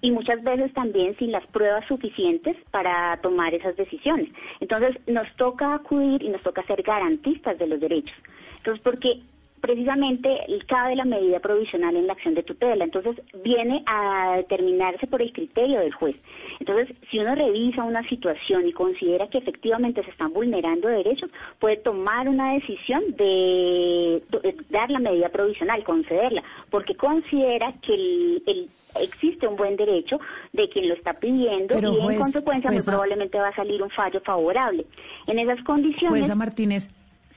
y 0.00 0.10
muchas 0.10 0.42
veces 0.42 0.72
también 0.72 1.16
sin 1.18 1.32
las 1.32 1.46
pruebas 1.48 1.86
suficientes 1.86 2.56
para 2.70 3.18
tomar 3.20 3.54
esas 3.54 3.76
decisiones. 3.76 4.28
Entonces 4.60 4.96
nos 5.06 5.30
toca 5.36 5.74
acudir 5.74 6.22
y 6.22 6.28
nos 6.28 6.42
toca 6.42 6.62
ser 6.64 6.82
garantistas 6.82 7.58
de 7.58 7.66
los 7.66 7.80
derechos. 7.80 8.16
Entonces, 8.58 8.82
porque 8.82 9.20
precisamente 9.60 10.38
cabe 10.66 10.96
la 10.96 11.04
medida 11.04 11.40
provisional 11.40 11.96
en 11.96 12.06
la 12.06 12.12
acción 12.12 12.34
de 12.34 12.42
tutela, 12.42 12.84
entonces 12.84 13.20
viene 13.42 13.82
a 13.86 14.36
determinarse 14.36 15.06
por 15.06 15.20
el 15.20 15.32
criterio 15.32 15.80
del 15.80 15.92
juez. 15.92 16.16
Entonces, 16.60 16.94
si 17.10 17.18
uno 17.18 17.34
revisa 17.34 17.82
una 17.82 18.06
situación 18.08 18.66
y 18.66 18.72
considera 18.72 19.28
que 19.28 19.38
efectivamente 19.38 20.02
se 20.04 20.10
están 20.10 20.32
vulnerando 20.32 20.88
derechos, 20.88 21.30
puede 21.58 21.76
tomar 21.76 22.28
una 22.28 22.54
decisión 22.54 23.02
de, 23.16 24.22
dar 24.70 24.90
la 24.90 25.00
medida 25.00 25.28
provisional, 25.28 25.82
concederla, 25.84 26.42
porque 26.70 26.94
considera 26.94 27.74
que 27.82 27.94
el 27.94 28.70
existe 29.00 29.46
un 29.46 29.56
buen 29.56 29.76
derecho 29.76 30.18
de 30.52 30.68
quien 30.68 30.88
lo 30.88 30.94
está 30.94 31.14
pidiendo 31.14 31.78
y 31.78 32.12
en 32.12 32.18
consecuencia 32.18 32.70
probablemente 32.84 33.38
va 33.38 33.48
a 33.48 33.54
salir 33.54 33.82
un 33.82 33.90
fallo 33.90 34.20
favorable. 34.20 34.86
En 35.26 35.38
esas 35.38 35.62
condiciones... 35.64 36.20
Jueza 36.20 36.34
Martínez. 36.34 36.88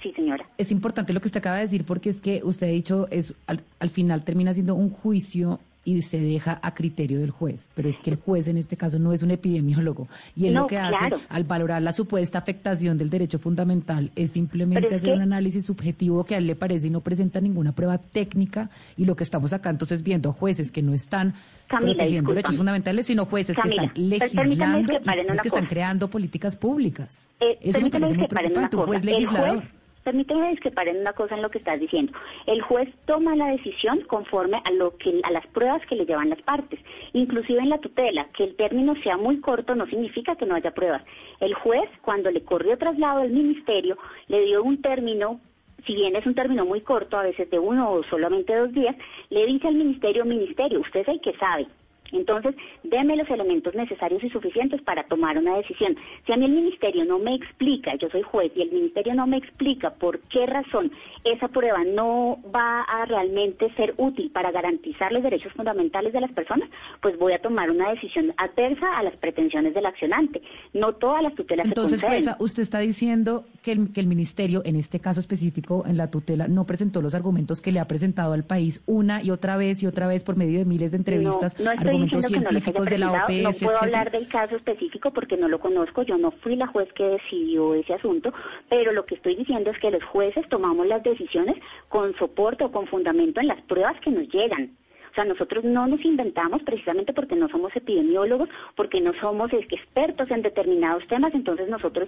Sí, 0.01 0.11
señora. 0.13 0.45
Es 0.57 0.71
importante 0.71 1.13
lo 1.13 1.21
que 1.21 1.27
usted 1.27 1.39
acaba 1.39 1.57
de 1.57 1.63
decir 1.63 1.85
porque 1.85 2.09
es 2.09 2.19
que 2.19 2.41
usted 2.43 2.67
ha 2.67 2.71
dicho, 2.71 3.07
es 3.11 3.35
al 3.45 3.89
final 3.89 4.23
termina 4.23 4.53
siendo 4.53 4.73
un 4.75 4.89
juicio 4.89 5.59
y 5.83 6.01
se 6.03 6.19
deja 6.19 6.59
a 6.61 6.73
criterio 6.73 7.19
del 7.19 7.31
juez. 7.31 7.67
Pero 7.75 7.89
es 7.89 7.97
que 7.97 8.11
el 8.11 8.15
juez 8.17 8.47
en 8.47 8.57
este 8.57 8.77
caso 8.77 8.99
no 8.99 9.13
es 9.13 9.23
un 9.23 9.31
epidemiólogo 9.31 10.07
y 10.35 10.47
él 10.47 10.53
lo 10.53 10.67
que 10.67 10.77
hace 10.77 11.15
al 11.29 11.43
valorar 11.43 11.81
la 11.81 11.93
supuesta 11.93 12.37
afectación 12.37 12.97
del 12.97 13.09
derecho 13.09 13.39
fundamental 13.39 14.11
es 14.15 14.31
simplemente 14.31 14.95
hacer 14.95 15.13
un 15.13 15.21
análisis 15.21 15.65
subjetivo 15.65 16.23
que 16.23 16.35
a 16.35 16.37
él 16.37 16.47
le 16.47 16.55
parece 16.55 16.87
y 16.87 16.89
no 16.89 17.01
presenta 17.01 17.41
ninguna 17.41 17.71
prueba 17.71 17.97
técnica 17.97 18.69
y 18.97 19.05
lo 19.05 19.15
que 19.15 19.23
estamos 19.23 19.53
acá 19.53 19.69
entonces 19.69 20.03
viendo 20.03 20.33
jueces 20.33 20.71
que 20.71 20.81
no 20.81 20.93
están 20.93 21.33
protegiendo 21.79 22.31
derechos 22.31 22.57
fundamentales, 22.57 23.07
sino 23.07 23.25
jueces 23.25 23.57
que 23.57 23.69
están 23.69 23.91
legislando 23.95 24.93
y 24.93 25.37
que 25.41 25.47
están 25.47 25.65
creando 25.65 26.09
políticas 26.09 26.55
públicas. 26.55 27.29
Eh, 27.39 27.57
Eso 27.61 27.81
me 27.81 27.89
parece 27.89 28.13
muy 28.15 28.27
preocupante, 28.27 28.75
un 28.75 28.83
juez 28.83 29.05
legislador. 29.05 29.63
Permíteme 30.03 30.49
discrepar 30.49 30.87
en 30.87 30.97
una 30.97 31.13
cosa 31.13 31.35
en 31.35 31.41
lo 31.41 31.49
que 31.49 31.59
estás 31.59 31.79
diciendo. 31.79 32.13
El 32.47 32.61
juez 32.61 32.89
toma 33.05 33.35
la 33.35 33.47
decisión 33.47 34.01
conforme 34.01 34.61
a 34.65 34.71
lo 34.71 34.97
que 34.97 35.21
a 35.23 35.31
las 35.31 35.45
pruebas 35.47 35.85
que 35.85 35.95
le 35.95 36.05
llevan 36.05 36.29
las 36.29 36.41
partes. 36.41 36.79
Inclusive 37.13 37.59
en 37.59 37.69
la 37.69 37.77
tutela, 37.77 38.27
que 38.35 38.43
el 38.43 38.55
término 38.55 38.95
sea 39.03 39.17
muy 39.17 39.39
corto 39.39 39.75
no 39.75 39.85
significa 39.85 40.35
que 40.35 40.45
no 40.45 40.55
haya 40.55 40.73
pruebas. 40.73 41.03
El 41.39 41.53
juez, 41.53 41.89
cuando 42.01 42.31
le 42.31 42.43
corrió 42.43 42.77
traslado 42.77 43.21
al 43.21 43.31
ministerio, 43.31 43.97
le 44.27 44.41
dio 44.45 44.63
un 44.63 44.81
término 44.81 45.39
si 45.85 45.95
bien 45.95 46.15
es 46.15 46.25
un 46.25 46.35
término 46.35 46.63
muy 46.65 46.81
corto, 46.81 47.17
a 47.17 47.23
veces 47.23 47.49
de 47.49 47.57
uno 47.57 47.91
o 47.91 48.03
solamente 48.03 48.55
dos 48.55 48.71
días, 48.71 48.95
le 49.29 49.47
dice 49.47 49.67
al 49.67 49.75
ministerio, 49.75 50.25
ministerio, 50.25 50.79
usted 50.79 51.01
es 51.01 51.07
el 51.07 51.21
que 51.21 51.33
sabe, 51.37 51.65
entonces, 52.17 52.55
deme 52.83 53.15
los 53.15 53.29
elementos 53.29 53.75
necesarios 53.75 54.23
y 54.23 54.29
suficientes 54.29 54.81
para 54.81 55.03
tomar 55.03 55.37
una 55.37 55.57
decisión. 55.57 55.95
Si 56.25 56.33
a 56.33 56.37
mí 56.37 56.45
el 56.45 56.51
ministerio 56.51 57.05
no 57.05 57.19
me 57.19 57.35
explica, 57.35 57.95
yo 57.95 58.09
soy 58.09 58.21
juez 58.21 58.51
y 58.55 58.61
el 58.61 58.71
ministerio 58.71 59.13
no 59.13 59.27
me 59.27 59.37
explica 59.37 59.91
por 59.91 60.19
qué 60.21 60.45
razón 60.45 60.91
esa 61.23 61.47
prueba 61.47 61.83
no 61.83 62.39
va 62.53 62.81
a 62.81 63.05
realmente 63.05 63.71
ser 63.75 63.93
útil 63.97 64.31
para 64.31 64.51
garantizar 64.51 65.11
los 65.11 65.23
derechos 65.23 65.53
fundamentales 65.53 66.13
de 66.13 66.21
las 66.21 66.31
personas, 66.31 66.69
pues 67.01 67.17
voy 67.17 67.33
a 67.33 67.41
tomar 67.41 67.69
una 67.69 67.91
decisión 67.91 68.33
adversa 68.37 68.97
a 68.97 69.03
las 69.03 69.15
pretensiones 69.17 69.73
del 69.73 69.85
accionante. 69.85 70.41
No 70.73 70.93
todas 70.93 71.23
las 71.23 71.35
tutelas 71.35 71.67
Entonces, 71.67 71.99
se. 71.99 72.07
Entonces, 72.07 72.35
usted 72.39 72.63
está 72.63 72.79
diciendo 72.79 73.45
que 73.63 73.71
el, 73.71 73.93
que 73.93 74.01
el 74.01 74.07
ministerio, 74.07 74.61
en 74.65 74.75
este 74.75 74.99
caso 74.99 75.19
específico, 75.19 75.83
en 75.85 75.97
la 75.97 76.09
tutela, 76.09 76.47
no 76.47 76.65
presentó 76.65 77.01
los 77.01 77.15
argumentos 77.15 77.61
que 77.61 77.71
le 77.71 77.79
ha 77.79 77.87
presentado 77.87 78.33
al 78.33 78.43
país 78.43 78.81
una 78.85 79.21
y 79.23 79.31
otra 79.31 79.57
vez 79.57 79.83
y 79.83 79.87
otra 79.87 80.07
vez 80.07 80.23
por 80.23 80.35
medio 80.35 80.59
de 80.59 80.65
miles 80.65 80.91
de 80.91 80.97
entrevistas. 80.97 81.59
No, 81.59 81.71
científicos 82.09 82.85
de 82.85 82.97
la 82.97 83.11
OPS. 83.11 83.61
No 83.61 83.67
puedo 83.67 83.81
hablar 83.81 84.11
del 84.11 84.27
caso 84.27 84.55
específico 84.55 85.11
porque 85.11 85.37
no 85.37 85.47
lo 85.47 85.59
conozco, 85.59 86.03
yo 86.03 86.17
no 86.17 86.31
fui 86.31 86.55
la 86.55 86.67
juez 86.67 86.91
que 86.93 87.03
decidió 87.03 87.73
ese 87.73 87.93
asunto, 87.93 88.33
pero 88.69 88.91
lo 88.91 89.05
que 89.05 89.15
estoy 89.15 89.35
diciendo 89.35 89.71
es 89.71 89.79
que 89.79 89.91
los 89.91 90.03
jueces 90.03 90.47
tomamos 90.49 90.87
las 90.87 91.03
decisiones 91.03 91.55
con 91.89 92.15
soporte 92.17 92.63
o 92.63 92.71
con 92.71 92.87
fundamento 92.87 93.41
en 93.41 93.47
las 93.47 93.61
pruebas 93.61 93.99
que 94.01 94.11
nos 94.11 94.27
llegan. 94.29 94.71
O 95.11 95.13
sea, 95.13 95.25
nosotros 95.25 95.65
no 95.65 95.87
nos 95.87 96.03
inventamos 96.05 96.63
precisamente 96.63 97.11
porque 97.11 97.35
no 97.35 97.49
somos 97.49 97.75
epidemiólogos, 97.75 98.47
porque 98.75 99.01
no 99.01 99.11
somos 99.19 99.51
expertos 99.51 100.31
en 100.31 100.41
determinados 100.41 101.05
temas, 101.07 101.33
entonces 101.33 101.67
nosotros 101.67 102.07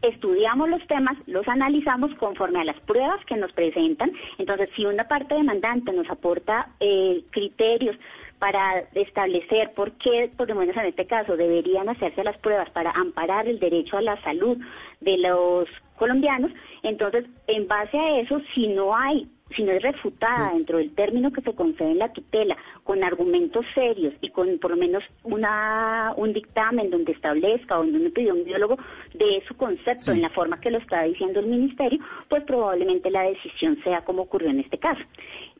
estudiamos 0.00 0.70
los 0.70 0.86
temas, 0.86 1.18
los 1.26 1.46
analizamos 1.48 2.14
conforme 2.14 2.60
a 2.60 2.64
las 2.64 2.80
pruebas 2.80 3.22
que 3.26 3.36
nos 3.36 3.52
presentan. 3.52 4.12
Entonces, 4.38 4.70
si 4.74 4.86
una 4.86 5.04
parte 5.04 5.34
demandante 5.34 5.92
nos 5.92 6.08
aporta 6.08 6.70
eh, 6.80 7.22
criterios 7.30 7.96
para 8.40 8.80
establecer 8.94 9.72
por 9.74 9.92
qué, 9.92 10.30
por 10.36 10.48
lo 10.48 10.56
menos 10.56 10.76
en 10.76 10.86
este 10.86 11.06
caso, 11.06 11.36
deberían 11.36 11.88
hacerse 11.88 12.24
las 12.24 12.38
pruebas 12.38 12.70
para 12.70 12.90
amparar 12.90 13.46
el 13.46 13.60
derecho 13.60 13.98
a 13.98 14.02
la 14.02 14.20
salud 14.22 14.58
de 15.00 15.18
los 15.18 15.68
colombianos. 15.96 16.50
Entonces, 16.82 17.26
en 17.46 17.68
base 17.68 17.98
a 17.98 18.20
eso, 18.20 18.40
si 18.54 18.66
no 18.68 18.96
hay 18.96 19.28
si 19.56 19.64
no 19.64 19.72
es 19.72 19.82
refutada 19.82 20.48
pues 20.48 20.58
dentro 20.58 20.78
del 20.78 20.94
término 20.94 21.32
que 21.32 21.40
se 21.40 21.54
concede 21.54 21.90
en 21.90 21.98
la 21.98 22.12
tutela, 22.12 22.56
con 22.84 23.02
argumentos 23.02 23.66
serios 23.74 24.14
y 24.20 24.30
con 24.30 24.58
por 24.58 24.70
lo 24.72 24.76
menos 24.76 25.02
una 25.24 26.14
un 26.16 26.32
dictamen 26.32 26.90
donde 26.90 27.12
establezca 27.12 27.78
o 27.78 27.84
donde 27.84 28.10
pidió 28.10 28.34
un 28.34 28.44
biólogo 28.44 28.78
de 29.14 29.42
su 29.46 29.56
concepto 29.56 30.12
en 30.12 30.22
la 30.22 30.30
forma 30.30 30.60
que 30.60 30.70
lo 30.70 30.78
está 30.78 31.02
diciendo 31.02 31.40
el 31.40 31.46
ministerio, 31.46 31.98
pues 32.28 32.44
probablemente 32.44 33.10
la 33.10 33.22
decisión 33.22 33.78
sea 33.82 34.04
como 34.04 34.22
ocurrió 34.22 34.50
en 34.50 34.60
este 34.60 34.78
caso. 34.78 35.02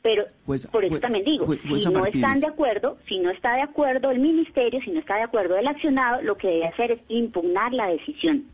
Pero 0.03 0.25
pues, 0.47 0.67
por 0.67 0.85
eso 0.85 0.99
también 0.99 1.25
digo, 1.25 1.47
si 1.55 1.91
no 1.91 2.07
están 2.07 2.41
de 2.41 2.47
acuerdo, 2.47 2.97
si 3.07 3.19
no 3.19 3.31
está 3.31 3.55
de 3.57 3.63
acuerdo 3.63 4.11
el 4.11 4.19
ministerio, 4.19 4.81
si 4.83 4.91
no 4.91 5.01
está 5.01 5.17
de 5.17 5.23
acuerdo 5.23 5.57
el 5.57 5.67
accionado, 5.67 6.23
lo 6.23 6.37
que 6.37 6.49
debe 6.49 6.67
hacer 6.69 6.93
es 6.93 7.01
impugnar 7.09 7.73
la 7.75 7.89
decisión. 7.89 8.45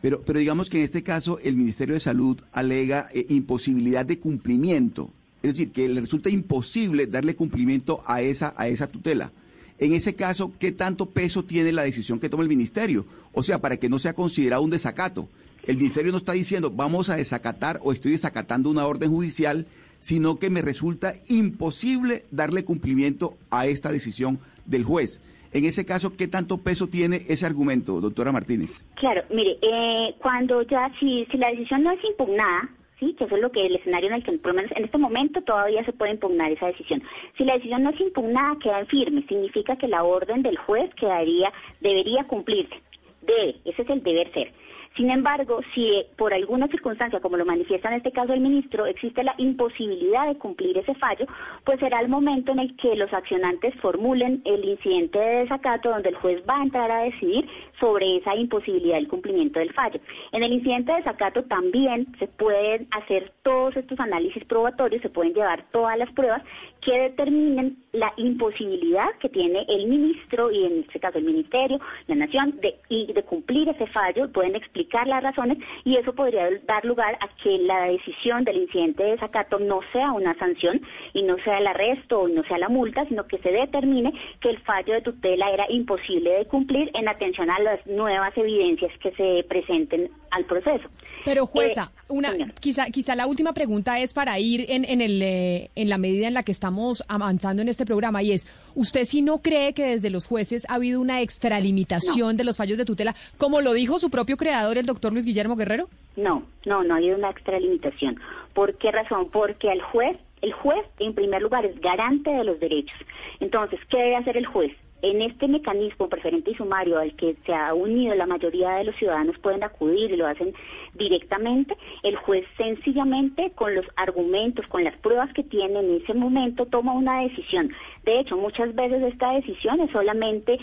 Pero, 0.00 0.22
pero 0.22 0.38
digamos 0.38 0.68
que 0.68 0.78
en 0.78 0.84
este 0.84 1.02
caso 1.02 1.38
el 1.42 1.56
Ministerio 1.56 1.94
de 1.94 2.00
Salud 2.00 2.38
alega 2.52 3.08
eh, 3.14 3.24
imposibilidad 3.28 4.04
de 4.04 4.18
cumplimiento, 4.18 5.08
es 5.42 5.52
decir, 5.52 5.72
que 5.72 5.88
le 5.88 6.00
resulta 6.00 6.28
imposible 6.28 7.06
darle 7.06 7.36
cumplimiento 7.36 8.02
a 8.04 8.20
esa, 8.20 8.54
a 8.56 8.66
esa 8.66 8.88
tutela. 8.88 9.30
En 9.78 9.92
ese 9.92 10.14
caso, 10.14 10.52
¿qué 10.58 10.72
tanto 10.72 11.06
peso 11.06 11.44
tiene 11.44 11.72
la 11.72 11.82
decisión 11.82 12.20
que 12.20 12.28
toma 12.28 12.42
el 12.42 12.48
ministerio? 12.48 13.06
O 13.32 13.42
sea, 13.42 13.60
para 13.60 13.76
que 13.76 13.88
no 13.88 13.98
sea 13.98 14.14
considerado 14.14 14.62
un 14.62 14.70
desacato. 14.70 15.28
El 15.66 15.78
ministerio 15.78 16.12
no 16.12 16.18
está 16.18 16.32
diciendo 16.32 16.70
vamos 16.70 17.08
a 17.08 17.16
desacatar 17.16 17.80
o 17.82 17.92
estoy 17.92 18.12
desacatando 18.12 18.70
una 18.70 18.86
orden 18.86 19.10
judicial, 19.10 19.66
sino 20.04 20.38
que 20.38 20.50
me 20.50 20.60
resulta 20.60 21.14
imposible 21.30 22.24
darle 22.30 22.62
cumplimiento 22.62 23.38
a 23.50 23.64
esta 23.64 23.90
decisión 23.90 24.38
del 24.66 24.84
juez. 24.84 25.22
En 25.54 25.64
ese 25.64 25.86
caso, 25.86 26.14
¿qué 26.14 26.28
tanto 26.28 26.58
peso 26.58 26.88
tiene 26.88 27.22
ese 27.26 27.46
argumento, 27.46 28.02
doctora 28.02 28.30
Martínez? 28.30 28.84
Claro, 28.96 29.22
mire, 29.30 29.56
eh, 29.62 30.14
cuando 30.20 30.60
ya, 30.60 30.92
si, 31.00 31.26
si 31.30 31.38
la 31.38 31.48
decisión 31.48 31.84
no 31.84 31.92
es 31.92 32.04
impugnada, 32.04 32.68
¿sí? 33.00 33.14
que 33.14 33.24
eso 33.24 33.34
es 33.34 33.40
lo 33.40 33.50
que 33.50 33.64
el 33.64 33.76
escenario 33.76 34.10
en 34.10 34.16
el 34.16 34.24
que, 34.24 34.32
por 34.32 34.48
lo 34.48 34.56
menos 34.56 34.72
en 34.76 34.84
este 34.84 34.98
momento, 34.98 35.40
todavía 35.40 35.82
se 35.86 35.94
puede 35.94 36.12
impugnar 36.12 36.52
esa 36.52 36.66
decisión. 36.66 37.02
Si 37.38 37.44
la 37.44 37.54
decisión 37.54 37.82
no 37.82 37.88
es 37.88 38.00
impugnada, 38.00 38.58
queda 38.62 38.80
en 38.80 38.86
firme, 38.88 39.24
significa 39.26 39.76
que 39.76 39.88
la 39.88 40.04
orden 40.04 40.42
del 40.42 40.58
juez 40.58 40.94
quedaría, 40.96 41.50
debería 41.80 42.24
cumplirse. 42.24 42.74
Debe, 43.22 43.56
ese 43.64 43.80
es 43.80 43.88
el 43.88 44.02
deber 44.02 44.30
ser. 44.34 44.52
Sin 44.96 45.10
embargo, 45.10 45.60
si 45.74 45.90
eh, 45.90 46.06
por 46.16 46.32
alguna 46.32 46.68
circunstancia, 46.68 47.20
como 47.20 47.36
lo 47.36 47.44
manifiesta 47.44 47.88
en 47.88 47.96
este 47.96 48.12
caso 48.12 48.32
el 48.32 48.40
ministro, 48.40 48.86
existe 48.86 49.24
la 49.24 49.34
imposibilidad 49.38 50.28
de 50.28 50.38
cumplir 50.38 50.78
ese 50.78 50.94
fallo, 50.94 51.26
pues 51.64 51.80
será 51.80 52.00
el 52.00 52.08
momento 52.08 52.52
en 52.52 52.60
el 52.60 52.76
que 52.76 52.94
los 52.94 53.12
accionantes 53.12 53.74
formulen 53.80 54.42
el 54.44 54.64
incidente 54.64 55.18
de 55.18 55.36
desacato 55.40 55.90
donde 55.90 56.10
el 56.10 56.14
juez 56.16 56.42
va 56.48 56.60
a 56.60 56.62
entrar 56.62 56.90
a 56.92 57.02
decidir 57.02 57.48
sobre 57.80 58.18
esa 58.18 58.36
imposibilidad 58.36 58.94
del 58.94 59.08
cumplimiento 59.08 59.58
del 59.58 59.72
fallo. 59.72 59.98
En 60.30 60.44
el 60.44 60.52
incidente 60.52 60.92
de 60.92 60.98
desacato 60.98 61.42
también 61.42 62.06
se 62.20 62.28
pueden 62.28 62.86
hacer 62.92 63.32
todos 63.42 63.76
estos 63.76 63.98
análisis 63.98 64.44
probatorios, 64.44 65.02
se 65.02 65.08
pueden 65.08 65.34
llevar 65.34 65.64
todas 65.72 65.98
las 65.98 66.10
pruebas 66.12 66.42
que 66.80 66.96
determinen 66.98 67.83
la 67.94 68.12
imposibilidad 68.16 69.08
que 69.20 69.28
tiene 69.28 69.64
el 69.68 69.86
ministro 69.86 70.50
y 70.50 70.64
en 70.64 70.80
este 70.80 71.00
caso 71.00 71.18
el 71.18 71.24
ministerio, 71.24 71.80
la 72.08 72.16
nación, 72.16 72.60
de, 72.60 72.76
de 72.90 73.22
cumplir 73.22 73.68
ese 73.68 73.86
fallo, 73.86 74.30
pueden 74.32 74.56
explicar 74.56 75.06
las 75.06 75.22
razones 75.22 75.58
y 75.84 75.96
eso 75.96 76.12
podría 76.12 76.48
dar 76.66 76.84
lugar 76.84 77.16
a 77.20 77.28
que 77.42 77.58
la 77.58 77.86
decisión 77.86 78.44
del 78.44 78.56
incidente 78.56 79.04
de 79.04 79.12
desacato 79.12 79.58
no 79.58 79.80
sea 79.92 80.12
una 80.12 80.34
sanción 80.34 80.80
y 81.12 81.22
no 81.22 81.36
sea 81.38 81.58
el 81.58 81.66
arresto 81.66 82.20
o 82.20 82.28
no 82.28 82.42
sea 82.44 82.58
la 82.58 82.68
multa, 82.68 83.06
sino 83.06 83.26
que 83.26 83.38
se 83.38 83.52
determine 83.52 84.12
que 84.40 84.50
el 84.50 84.58
fallo 84.58 84.94
de 84.94 85.02
tutela 85.02 85.50
era 85.50 85.66
imposible 85.70 86.30
de 86.38 86.46
cumplir 86.46 86.90
en 86.94 87.08
atención 87.08 87.50
a 87.50 87.60
las 87.60 87.86
nuevas 87.86 88.36
evidencias 88.36 88.92
que 88.98 89.12
se 89.12 89.44
presenten 89.48 90.10
al 90.30 90.44
proceso. 90.44 90.88
Pero 91.24 91.46
jueza, 91.46 91.90
eh, 91.94 92.02
una 92.08 92.32
quizá 92.60 92.86
quizá 92.86 93.14
la 93.14 93.26
última 93.26 93.52
pregunta 93.52 93.98
es 93.98 94.12
para 94.12 94.38
ir 94.38 94.66
en, 94.68 94.84
en 94.84 95.00
el 95.00 95.22
eh, 95.22 95.70
en 95.74 95.88
la 95.88 95.98
medida 95.98 96.28
en 96.28 96.34
la 96.34 96.42
que 96.42 96.52
estamos 96.52 97.02
avanzando 97.08 97.62
en 97.62 97.68
este 97.68 97.86
programa 97.86 98.22
y 98.22 98.32
es, 98.32 98.46
¿usted 98.74 99.04
si 99.04 99.22
no 99.22 99.38
cree 99.38 99.72
que 99.72 99.86
desde 99.86 100.10
los 100.10 100.26
jueces 100.26 100.66
ha 100.68 100.74
habido 100.74 101.00
una 101.00 101.20
extralimitación 101.22 102.36
de 102.36 102.44
los 102.44 102.56
fallos 102.56 102.78
de 102.78 102.84
tutela, 102.84 103.14
como 103.38 103.60
lo 103.60 103.72
dijo 103.72 103.98
su 103.98 104.10
propio 104.10 104.36
creador, 104.36 104.78
el 104.78 104.86
doctor 104.86 105.12
Luis 105.12 105.24
Guillermo 105.24 105.56
Guerrero? 105.56 105.88
No, 106.16 106.44
no, 106.64 106.84
no 106.84 106.94
ha 106.94 106.98
habido 106.98 107.16
una 107.16 107.30
extralimitación. 107.30 108.20
¿Por 108.52 108.76
qué 108.76 108.92
razón? 108.92 109.30
Porque 109.30 109.72
el 109.72 109.82
juez, 109.82 110.16
el 110.42 110.52
juez 110.52 110.84
en 110.98 111.14
primer 111.14 111.42
lugar 111.42 111.64
es 111.64 111.80
garante 111.80 112.30
de 112.30 112.44
los 112.44 112.60
derechos. 112.60 112.96
Entonces, 113.40 113.80
¿qué 113.88 113.98
debe 113.98 114.16
hacer 114.16 114.36
el 114.36 114.46
juez? 114.46 114.72
En 115.04 115.20
este 115.20 115.48
mecanismo 115.48 116.08
preferente 116.08 116.52
y 116.52 116.54
sumario 116.54 116.98
al 116.98 117.14
que 117.14 117.36
se 117.44 117.52
ha 117.52 117.74
unido 117.74 118.14
la 118.14 118.24
mayoría 118.24 118.76
de 118.76 118.84
los 118.84 118.96
ciudadanos 118.96 119.38
pueden 119.38 119.62
acudir 119.62 120.10
y 120.10 120.16
lo 120.16 120.26
hacen 120.26 120.54
directamente, 120.94 121.76
el 122.02 122.16
juez 122.16 122.46
sencillamente 122.56 123.52
con 123.54 123.74
los 123.74 123.84
argumentos, 123.96 124.66
con 124.66 124.82
las 124.82 124.96
pruebas 124.96 125.30
que 125.34 125.42
tiene 125.42 125.80
en 125.80 125.96
ese 125.96 126.14
momento 126.14 126.64
toma 126.64 126.94
una 126.94 127.20
decisión. 127.20 127.70
De 128.04 128.18
hecho, 128.18 128.38
muchas 128.38 128.74
veces 128.74 129.02
esta 129.02 129.32
decisión 129.32 129.78
es 129.80 129.90
solamente 129.90 130.58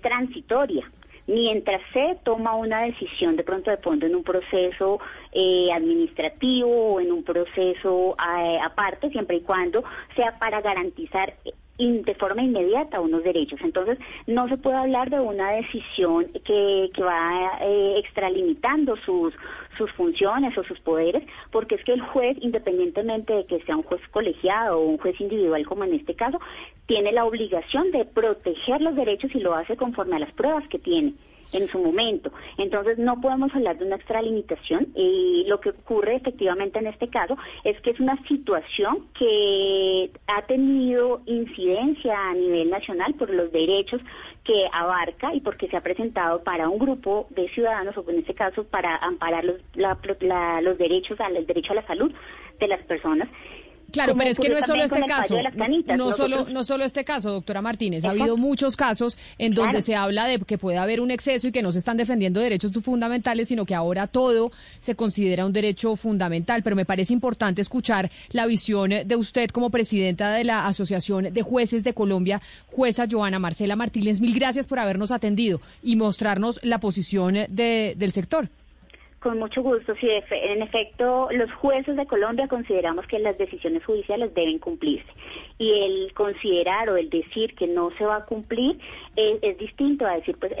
transitoria, 0.00 0.88
mientras 1.26 1.80
se 1.92 2.20
toma 2.22 2.54
una 2.54 2.82
decisión 2.82 3.34
de 3.34 3.42
pronto 3.42 3.72
de 3.72 3.78
fondo 3.78 4.06
en 4.06 4.14
un 4.14 4.22
proceso 4.22 5.00
eh, 5.32 5.72
administrativo 5.72 6.94
o 6.94 7.00
en 7.00 7.10
un 7.10 7.24
proceso 7.24 8.14
eh, 8.38 8.60
aparte, 8.62 9.10
siempre 9.10 9.38
y 9.38 9.40
cuando 9.40 9.82
sea 10.14 10.38
para 10.38 10.60
garantizar 10.60 11.34
de 11.90 12.14
forma 12.14 12.42
inmediata 12.42 13.00
unos 13.00 13.22
derechos. 13.24 13.60
Entonces, 13.62 13.98
no 14.26 14.48
se 14.48 14.56
puede 14.56 14.76
hablar 14.76 15.10
de 15.10 15.20
una 15.20 15.50
decisión 15.52 16.26
que, 16.44 16.90
que 16.94 17.02
va 17.02 17.58
eh, 17.60 17.94
extralimitando 17.98 18.96
sus, 18.96 19.34
sus 19.76 19.90
funciones 19.92 20.56
o 20.56 20.64
sus 20.64 20.78
poderes, 20.80 21.24
porque 21.50 21.74
es 21.74 21.84
que 21.84 21.92
el 21.92 22.00
juez, 22.00 22.36
independientemente 22.40 23.32
de 23.32 23.46
que 23.46 23.62
sea 23.62 23.76
un 23.76 23.82
juez 23.82 24.00
colegiado 24.10 24.78
o 24.78 24.84
un 24.84 24.98
juez 24.98 25.20
individual 25.20 25.66
como 25.66 25.84
en 25.84 25.94
este 25.94 26.14
caso, 26.14 26.40
tiene 26.86 27.12
la 27.12 27.24
obligación 27.24 27.90
de 27.90 28.04
proteger 28.04 28.80
los 28.80 28.94
derechos 28.94 29.34
y 29.34 29.40
lo 29.40 29.54
hace 29.54 29.76
conforme 29.76 30.16
a 30.16 30.20
las 30.20 30.32
pruebas 30.32 30.66
que 30.68 30.78
tiene 30.78 31.14
en 31.52 31.68
su 31.68 31.78
momento. 31.78 32.32
Entonces 32.58 32.98
no 32.98 33.20
podemos 33.20 33.54
hablar 33.54 33.78
de 33.78 33.84
una 33.84 33.96
extralimitación 33.96 34.88
y 34.94 35.44
lo 35.46 35.60
que 35.60 35.70
ocurre 35.70 36.16
efectivamente 36.16 36.78
en 36.78 36.86
este 36.86 37.08
caso 37.08 37.36
es 37.64 37.80
que 37.80 37.90
es 37.90 38.00
una 38.00 38.16
situación 38.26 39.06
que 39.18 40.10
ha 40.26 40.42
tenido 40.42 41.22
incidencia 41.26 42.30
a 42.30 42.34
nivel 42.34 42.70
nacional 42.70 43.14
por 43.14 43.30
los 43.30 43.52
derechos 43.52 44.00
que 44.44 44.66
abarca 44.72 45.34
y 45.34 45.40
porque 45.40 45.68
se 45.68 45.76
ha 45.76 45.82
presentado 45.82 46.42
para 46.42 46.68
un 46.68 46.78
grupo 46.78 47.26
de 47.30 47.48
ciudadanos 47.50 47.96
o 47.96 48.04
en 48.10 48.18
este 48.18 48.34
caso 48.34 48.64
para 48.64 48.96
amparar 48.96 49.44
los, 49.44 49.56
los 49.74 50.78
derechos 50.78 51.20
al 51.20 51.46
derecho 51.46 51.72
a 51.72 51.76
la 51.76 51.86
salud 51.86 52.12
de 52.58 52.68
las 52.68 52.82
personas 52.84 53.28
Claro, 53.92 54.14
pero 54.16 54.30
es 54.30 54.38
que 54.38 54.48
no 54.48 54.58
es 54.58 54.66
solo 54.66 54.82
este 54.82 55.02
caso. 55.02 55.36
no, 55.96 56.12
solo, 56.12 56.46
no 56.48 56.64
solo 56.64 56.84
este 56.84 57.04
caso, 57.04 57.30
doctora 57.30 57.62
Martínez. 57.62 58.04
Ha 58.04 58.10
habido 58.10 58.36
muchos 58.36 58.76
casos 58.76 59.18
en 59.38 59.54
donde 59.54 59.82
se 59.82 59.94
habla 59.94 60.26
de 60.26 60.38
que 60.40 60.58
puede 60.58 60.78
haber 60.78 61.00
un 61.00 61.10
exceso 61.10 61.48
y 61.48 61.52
que 61.52 61.62
no 61.62 61.72
se 61.72 61.78
están 61.78 61.96
defendiendo 61.96 62.40
derechos 62.40 62.72
fundamentales, 62.82 63.48
sino 63.48 63.66
que 63.66 63.74
ahora 63.74 64.06
todo 64.06 64.50
se 64.80 64.94
considera 64.94 65.44
un 65.44 65.52
derecho 65.52 65.94
fundamental. 65.96 66.62
Pero 66.62 66.74
me 66.74 66.84
parece 66.84 67.12
importante 67.12 67.60
escuchar 67.62 68.10
la 68.30 68.46
visión 68.46 68.90
de 69.04 69.16
usted 69.16 69.50
como 69.50 69.70
presidenta 69.70 70.32
de 70.32 70.44
la 70.44 70.66
Asociación 70.66 71.32
de 71.32 71.42
Jueces 71.42 71.84
de 71.84 71.94
Colombia, 71.94 72.40
jueza 72.66 73.06
Joana 73.10 73.38
Marcela 73.38 73.76
Martínez. 73.76 74.20
Mil 74.20 74.34
gracias 74.34 74.66
por 74.66 74.78
habernos 74.78 75.12
atendido 75.12 75.60
y 75.82 75.96
mostrarnos 75.96 76.60
la 76.62 76.78
posición 76.78 77.34
de, 77.48 77.94
del 77.96 78.12
sector. 78.12 78.48
Con 79.22 79.38
mucho 79.38 79.62
gusto. 79.62 79.94
Sí, 80.00 80.08
en 80.30 80.62
efecto, 80.62 81.28
los 81.30 81.52
jueces 81.52 81.96
de 81.96 82.06
Colombia 82.06 82.48
consideramos 82.48 83.06
que 83.06 83.20
las 83.20 83.38
decisiones 83.38 83.84
judiciales 83.84 84.34
deben 84.34 84.58
cumplirse. 84.58 85.06
Y 85.58 85.70
el 85.84 86.12
considerar 86.12 86.90
o 86.90 86.96
el 86.96 87.08
decir 87.08 87.54
que 87.54 87.68
no 87.68 87.92
se 87.98 88.04
va 88.04 88.16
a 88.16 88.24
cumplir 88.24 88.80
es, 89.14 89.56
distinto 89.58 90.06
a 90.06 90.16
decir 90.16 90.36
pues 90.40 90.52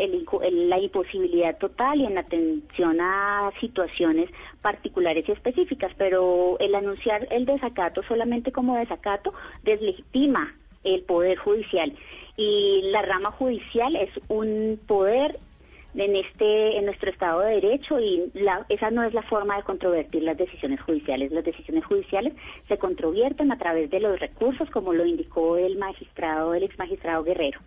la 0.52 0.78
imposibilidad 0.78 1.58
total 1.58 2.02
y 2.02 2.06
en 2.06 2.18
atención 2.18 3.00
a 3.00 3.50
situaciones 3.58 4.30
particulares 4.60 5.28
y 5.28 5.32
específicas. 5.32 5.90
Pero 5.98 6.56
el 6.60 6.76
anunciar 6.76 7.26
el 7.32 7.46
desacato 7.46 8.04
solamente 8.04 8.52
como 8.52 8.76
desacato 8.76 9.34
deslegitima 9.64 10.54
el 10.84 11.02
poder 11.02 11.36
judicial. 11.36 11.92
Y 12.36 12.82
la 12.92 13.02
rama 13.02 13.32
judicial 13.32 13.96
es 13.96 14.10
un 14.28 14.78
poder 14.86 15.40
en 15.94 16.16
este 16.16 16.78
en 16.78 16.86
nuestro 16.86 17.10
Estado 17.10 17.40
de 17.40 17.60
Derecho 17.60 18.00
y 18.00 18.30
la, 18.34 18.64
esa 18.68 18.90
no 18.90 19.02
es 19.04 19.12
la 19.12 19.22
forma 19.22 19.56
de 19.56 19.62
controvertir 19.62 20.22
las 20.22 20.36
decisiones 20.36 20.80
judiciales. 20.80 21.32
Las 21.32 21.44
decisiones 21.44 21.84
judiciales 21.84 22.34
se 22.68 22.78
controvierten 22.78 23.52
a 23.52 23.58
través 23.58 23.90
de 23.90 24.00
los 24.00 24.18
recursos, 24.18 24.70
como 24.70 24.92
lo 24.92 25.04
indicó 25.04 25.56
el 25.56 25.76
magistrado, 25.76 26.54
el 26.54 26.62
ex 26.64 26.78
magistrado 26.78 27.24
Guerrero. 27.24 27.60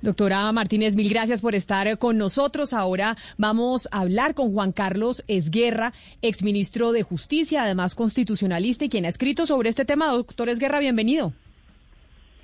Doctora 0.00 0.50
Martínez, 0.52 0.96
mil 0.96 1.08
gracias 1.08 1.40
por 1.40 1.54
estar 1.54 1.96
con 1.98 2.18
nosotros. 2.18 2.72
Ahora 2.72 3.16
vamos 3.38 3.88
a 3.92 4.00
hablar 4.00 4.34
con 4.34 4.52
Juan 4.52 4.72
Carlos 4.72 5.24
Esguerra, 5.28 5.92
exministro 6.22 6.92
de 6.92 7.02
Justicia, 7.04 7.62
además 7.62 7.94
constitucionalista 7.94 8.84
y 8.84 8.88
quien 8.88 9.04
ha 9.04 9.08
escrito 9.08 9.46
sobre 9.46 9.68
este 9.68 9.84
tema. 9.84 10.08
Doctor 10.08 10.48
Esguerra, 10.48 10.80
bienvenido. 10.80 11.32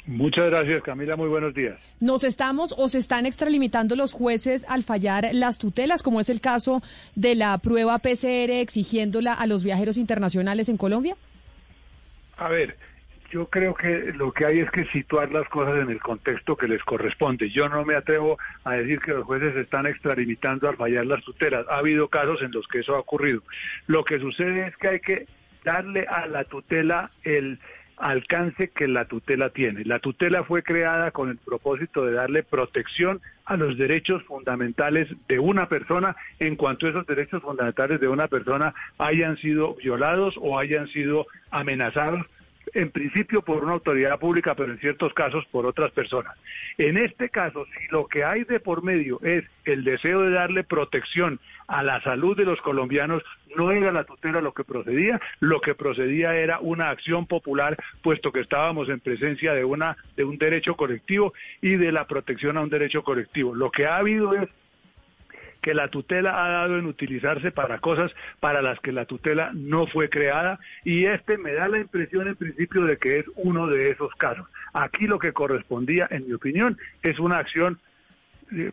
Muchas 0.09 0.47
gracias, 0.47 0.83
Camila. 0.83 1.17
Muy 1.17 1.29
buenos 1.29 1.53
días. 1.53 1.79
¿Nos 2.01 2.25
estamos 2.25 2.75
o 2.79 2.89
se 2.89 2.97
están 2.97 3.27
extralimitando 3.27 3.95
los 3.95 4.15
jueces 4.15 4.65
al 4.67 4.83
fallar 4.83 5.29
las 5.35 5.59
tutelas, 5.59 6.03
como 6.03 6.19
es 6.19 6.31
el 6.31 6.41
caso 6.41 6.81
de 7.15 7.35
la 7.35 7.59
prueba 7.59 7.99
PCR 7.99 8.51
exigiéndola 8.51 9.35
a 9.35 9.47
los 9.47 9.63
viajeros 9.63 9.99
internacionales 9.99 10.71
en 10.71 10.79
Colombia? 10.79 11.15
A 12.39 12.49
ver, 12.49 12.79
yo 13.31 13.49
creo 13.49 13.75
que 13.75 14.15
lo 14.15 14.33
que 14.33 14.47
hay 14.47 14.61
es 14.61 14.71
que 14.71 14.87
situar 14.87 15.31
las 15.31 15.47
cosas 15.51 15.75
en 15.83 15.91
el 15.91 16.01
contexto 16.01 16.57
que 16.57 16.69
les 16.69 16.83
corresponde. 16.85 17.51
Yo 17.51 17.69
no 17.69 17.85
me 17.85 17.95
atrevo 17.95 18.39
a 18.65 18.77
decir 18.77 19.01
que 19.01 19.13
los 19.13 19.27
jueces 19.27 19.55
están 19.57 19.87
extralimitando 19.87 20.71
al 20.71 20.77
fallar 20.79 21.05
las 21.05 21.23
tutelas. 21.23 21.67
Ha 21.69 21.77
habido 21.77 22.09
casos 22.09 22.41
en 22.41 22.51
los 22.53 22.67
que 22.67 22.79
eso 22.79 22.97
ha 22.97 23.01
ocurrido. 23.01 23.43
Lo 23.87 24.05
que 24.05 24.19
sucede 24.19 24.69
es 24.69 24.77
que 24.79 24.89
hay 24.89 25.01
que 25.01 25.27
darle 25.65 26.07
a 26.09 26.27
la 26.27 26.45
tutela 26.45 27.11
el 27.25 27.59
alcance 28.01 28.71
que 28.71 28.89
la 28.89 29.07
tutela 29.07 29.51
tiene. 29.51 29.85
La 29.85 29.99
tutela 29.99 30.45
fue 30.45 30.63
creada 30.63 31.11
con 31.11 31.31
el 31.31 31.39
propósito 31.39 32.05
de 32.05 32.13
darle 32.13 32.43
protección 32.43 33.21
a 33.45 33.57
los 33.57 33.79
derechos 33.79 34.23
fundamentales 34.25 35.09
de 35.27 35.39
una 35.39 35.69
persona 35.69 36.17
en 36.39 36.57
cuanto 36.57 36.89
esos 36.89 37.07
derechos 37.07 37.43
fundamentales 37.43 38.01
de 38.01 38.09
una 38.09 38.29
persona 38.29 38.75
hayan 38.99 39.37
sido 39.39 39.75
violados 39.75 40.35
o 40.39 40.59
hayan 40.59 40.89
sido 40.89 41.27
amenazados 41.51 42.27
en 42.75 42.91
principio 42.91 43.43
por 43.43 43.65
una 43.65 43.75
autoridad 43.75 44.19
pública, 44.19 44.55
pero 44.55 44.73
en 44.73 44.79
ciertos 44.79 45.13
casos 45.15 45.45
por 45.51 45.67
otras 45.67 45.93
personas. 45.93 46.37
En 46.77 46.97
este 46.97 47.29
caso, 47.29 47.67
si 47.67 47.89
lo 47.89 48.07
que 48.07 48.25
hay 48.25 48.45
de 48.45 48.61
por 48.61 48.83
medio 48.83 49.21
es 49.23 49.45
el 49.65 49.85
deseo 49.85 50.23
de 50.23 50.31
darle 50.31 50.65
protección 50.65 51.41
a 51.67 51.83
la 51.83 52.01
salud 52.03 52.37
de 52.37 52.45
los 52.45 52.61
colombianos, 52.61 53.23
no 53.57 53.71
era 53.71 53.93
la 53.93 54.05
tutela 54.05 54.41
lo 54.41 54.53
que 54.53 54.65
procedía, 54.65 55.21
lo 55.41 55.61
que 55.61 55.75
procedía 55.75 56.35
era 56.35 56.59
una 56.61 56.91
acción 56.91 57.27
popular, 57.27 57.77
puesto 58.03 58.33
que 58.33 58.41
estábamos 58.41 58.89
en 58.89 59.01
presencia 59.01 59.55
de 59.55 59.65
una 59.65 59.97
de 60.17 60.25
un 60.25 60.39
derecho 60.39 60.77
colectivo 60.77 61.33
y 61.61 61.77
de 61.77 61.93
la 61.93 62.07
protección 62.07 62.57
a 62.57 62.63
un 62.63 62.71
derecho 62.71 63.03
colectivo. 63.03 63.55
Lo 63.55 63.71
que 63.71 63.87
ha 63.87 63.97
habido 63.97 64.35
es 64.35 64.49
que 65.61 65.75
la 65.75 65.89
tutela 65.89 66.45
ha 66.45 66.51
dado 66.51 66.79
en 66.79 66.87
utilizarse 66.87 67.51
para 67.51 67.79
cosas 67.79 68.13
para 68.41 68.63
las 68.63 68.79
que 68.81 68.93
la 68.93 69.07
tutela 69.07 69.51
no 69.55 69.87
fue 69.87 70.09
creada 70.09 70.59
y 70.85 71.07
este 71.07 71.39
me 71.39 71.53
da 71.53 71.69
la 71.69 71.79
impresión 71.79 72.29
en 72.29 72.37
principio 72.37 72.85
de 72.85 72.97
que 72.97 73.21
es 73.21 73.27
uno 73.37 73.67
de 73.67 73.91
esos 73.91 74.15
casos. 74.15 74.47
Aquí 74.73 75.07
lo 75.07 75.19
que 75.19 75.33
correspondía, 75.33 76.07
en 76.11 76.27
mi 76.27 76.35
opinión, 76.35 76.79
es 77.03 77.19
una 77.19 77.39
acción 77.39 77.79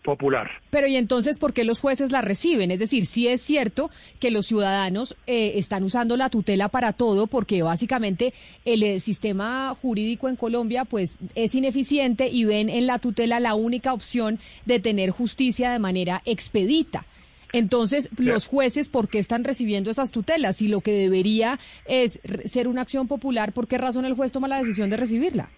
popular. 0.03 0.49
Pero 0.69 0.88
¿y 0.88 0.95
entonces 0.95 1.39
por 1.39 1.53
qué 1.53 1.63
los 1.63 1.79
jueces 1.79 2.11
la 2.11 2.21
reciben? 2.21 2.71
Es 2.71 2.79
decir, 2.79 3.05
si 3.05 3.27
es 3.27 3.41
cierto 3.41 3.89
que 4.19 4.31
los 4.31 4.45
ciudadanos 4.45 5.15
eh, 5.27 5.53
están 5.55 5.83
usando 5.83 6.17
la 6.17 6.29
tutela 6.29 6.69
para 6.69 6.93
todo 6.93 7.27
porque 7.27 7.61
básicamente 7.61 8.33
el, 8.63 8.75
el, 8.75 8.83
eh, 8.83 8.99
sistema 8.99 9.75
jurídico 9.81 10.27
en 10.27 10.35
Colombia 10.35 10.85
pues 10.85 11.17
es 11.35 11.55
ineficiente 11.55 12.27
y 12.27 12.45
ven 12.45 12.69
en 12.69 12.88
la 12.88 12.99
tutela 12.99 13.39
la 13.39 13.55
única 13.55 13.93
opción 13.93 14.39
de 14.65 14.79
tener 14.79 15.11
justicia 15.11 15.71
de 15.71 15.79
manera 15.79 16.21
expedita. 16.25 17.05
Entonces, 17.53 18.09
los 18.17 18.47
jueces, 18.47 18.89
¿por 18.89 19.07
qué 19.07 19.17
están 19.17 19.45
recibiendo 19.45 19.89
esas 19.89 20.11
tutelas? 20.11 20.57
Si 20.57 20.67
lo 20.67 20.81
que 20.81 20.91
debería 20.91 21.57
es 21.85 22.19
ser 22.43 22.67
una 22.67 22.81
acción 22.81 23.07
popular, 23.07 23.53
¿por 23.53 23.67
qué 23.67 23.77
razón 23.77 24.03
el 24.03 24.13
juez 24.13 24.33
toma 24.33 24.49
la 24.49 24.59
decisión 24.59 24.89
de 24.89 24.97
recibirla? 24.97 25.49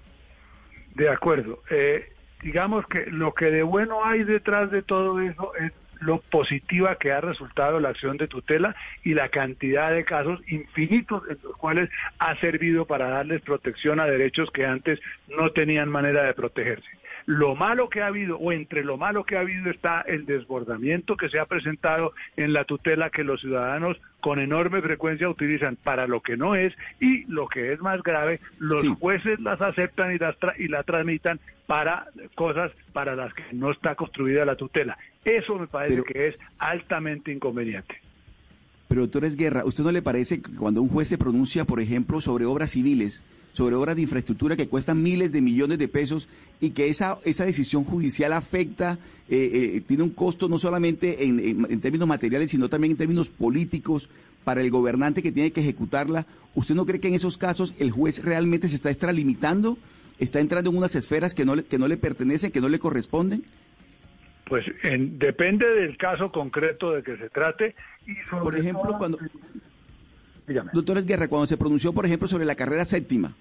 De 0.93 1.09
acuerdo. 1.09 1.63
Eh, 1.71 2.05
digamos 2.41 2.85
que 2.87 3.05
lo 3.07 3.33
que 3.33 3.45
de 3.45 3.63
bueno 3.63 4.05
hay 4.05 4.23
detrás 4.23 4.71
de 4.71 4.81
todo 4.81 5.19
eso 5.21 5.53
es 5.55 5.71
lo 5.99 6.19
positiva 6.19 6.95
que 6.95 7.11
ha 7.11 7.21
resultado 7.21 7.79
la 7.79 7.89
acción 7.89 8.17
de 8.17 8.27
tutela 8.27 8.75
y 9.03 9.13
la 9.13 9.29
cantidad 9.29 9.91
de 9.91 10.05
casos 10.05 10.39
infinitos 10.47 11.23
en 11.29 11.37
los 11.43 11.57
cuales 11.57 11.89
ha 12.19 12.35
servido 12.39 12.85
para 12.85 13.09
darles 13.09 13.41
protección 13.41 13.99
a 13.99 14.05
derechos 14.05 14.51
que 14.51 14.65
antes 14.65 14.99
no 15.27 15.51
tenían 15.51 15.89
manera 15.89 16.23
de 16.23 16.33
protegerse. 16.33 16.87
Lo 17.27 17.55
malo 17.55 17.89
que 17.89 18.01
ha 18.01 18.07
habido, 18.07 18.37
o 18.37 18.53
entre 18.53 18.85
lo 18.85 18.95
malo 18.95 19.25
que 19.25 19.35
ha 19.35 19.41
habido 19.41 19.69
está 19.69 19.99
el 19.99 20.25
desbordamiento 20.25 21.17
que 21.17 21.27
se 21.27 21.39
ha 21.39 21.45
presentado 21.45 22.13
en 22.37 22.53
la 22.53 22.63
tutela 22.63 23.09
que 23.09 23.25
los 23.25 23.41
ciudadanos 23.41 23.97
con 24.21 24.39
enorme 24.39 24.81
frecuencia 24.81 25.27
utilizan 25.27 25.75
para 25.75 26.07
lo 26.07 26.21
que 26.21 26.37
no 26.37 26.55
es 26.55 26.73
y 27.01 27.25
lo 27.25 27.49
que 27.49 27.73
es 27.73 27.81
más 27.81 28.01
grave, 28.01 28.39
los 28.59 28.87
jueces 28.97 29.41
las 29.41 29.61
aceptan 29.61 30.15
y, 30.15 30.17
las 30.17 30.37
y 30.57 30.69
la 30.69 30.83
tramitan 30.83 31.41
para 31.65 32.07
cosas 32.33 32.71
para 32.93 33.13
las 33.13 33.33
que 33.33 33.43
no 33.51 33.71
está 33.71 33.95
construida 33.95 34.45
la 34.45 34.55
tutela. 34.55 34.97
Eso 35.25 35.59
me 35.59 35.67
parece 35.67 36.03
que 36.03 36.29
es 36.29 36.35
altamente 36.59 37.33
inconveniente. 37.33 37.95
Pero 38.87 39.01
doctor 39.01 39.29
Guerra, 39.35 39.65
¿usted 39.65 39.83
no 39.83 39.91
le 39.91 40.01
parece 40.01 40.41
que 40.41 40.55
cuando 40.55 40.81
un 40.81 40.87
juez 40.87 41.09
se 41.09 41.17
pronuncia, 41.17 41.65
por 41.65 41.81
ejemplo, 41.81 42.21
sobre 42.21 42.45
obras 42.45 42.71
civiles, 42.71 43.21
sobre 43.57 43.75
obras 43.75 43.95
de 43.95 44.03
infraestructura 44.03 44.55
que 44.55 44.67
cuestan 44.67 45.01
miles 45.01 45.31
de 45.31 45.41
millones 45.41 45.79
de 45.79 45.87
pesos 45.87 46.29
y 46.61 46.69
que 46.69 46.89
esa, 46.89 47.17
esa 47.25 47.43
decisión 47.43 47.83
judicial 47.85 48.33
afecta, 48.33 48.99
eh, 49.29 49.77
eh, 49.77 49.81
tiene 49.81 50.03
un 50.03 50.11
costo 50.11 50.47
no 50.47 50.59
solamente 50.59 51.25
en, 51.25 51.39
en, 51.67 51.81
términos 51.81 52.07
materiales, 52.07 52.51
sino 52.51 52.69
también 52.69 52.91
en 52.91 52.97
términos 52.97 53.29
políticos 53.29 54.11
para 54.43 54.61
el 54.61 54.69
gobernante 54.69 55.23
que 55.23 55.31
tiene 55.31 55.51
que 55.51 55.61
ejecutarla? 55.61 56.27
¿Usted 56.53 56.75
no 56.75 56.85
cree 56.85 56.99
que 56.99 57.07
en 57.07 57.15
esos 57.15 57.39
casos 57.39 57.73
el 57.79 57.89
juez 57.89 58.23
realmente 58.23 58.67
se 58.67 58.75
está 58.75 58.91
extralimitando? 58.91 59.79
¿Está 60.19 60.39
entrando 60.39 60.69
en 60.69 60.77
unas 60.77 60.95
esferas 60.95 61.33
que 61.33 61.43
no 61.43 61.55
le, 61.55 61.63
que 61.63 61.79
no 61.79 61.87
le 61.87 61.97
pertenecen, 61.97 62.51
que 62.51 62.61
no 62.61 62.69
le 62.69 62.77
corresponden? 62.77 63.43
Pues 64.45 64.65
en, 64.83 65.17
depende 65.17 65.67
del 65.67 65.97
caso 65.97 66.31
concreto 66.31 66.91
de 66.91 67.01
que 67.01 67.17
se 67.17 67.29
trate. 67.31 67.73
Y 68.05 68.13
por 68.29 68.55
ejemplo, 68.55 68.95
cuando... 68.99 69.17
Doctor 70.73 71.03
Guerra, 71.03 71.27
cuando 71.27 71.47
se 71.47 71.57
pronunció, 71.57 71.91
por 71.91 72.05
ejemplo, 72.05 72.27
sobre 72.27 72.45
la 72.45 72.55
carrera 72.55 72.85
séptima, 72.85 73.33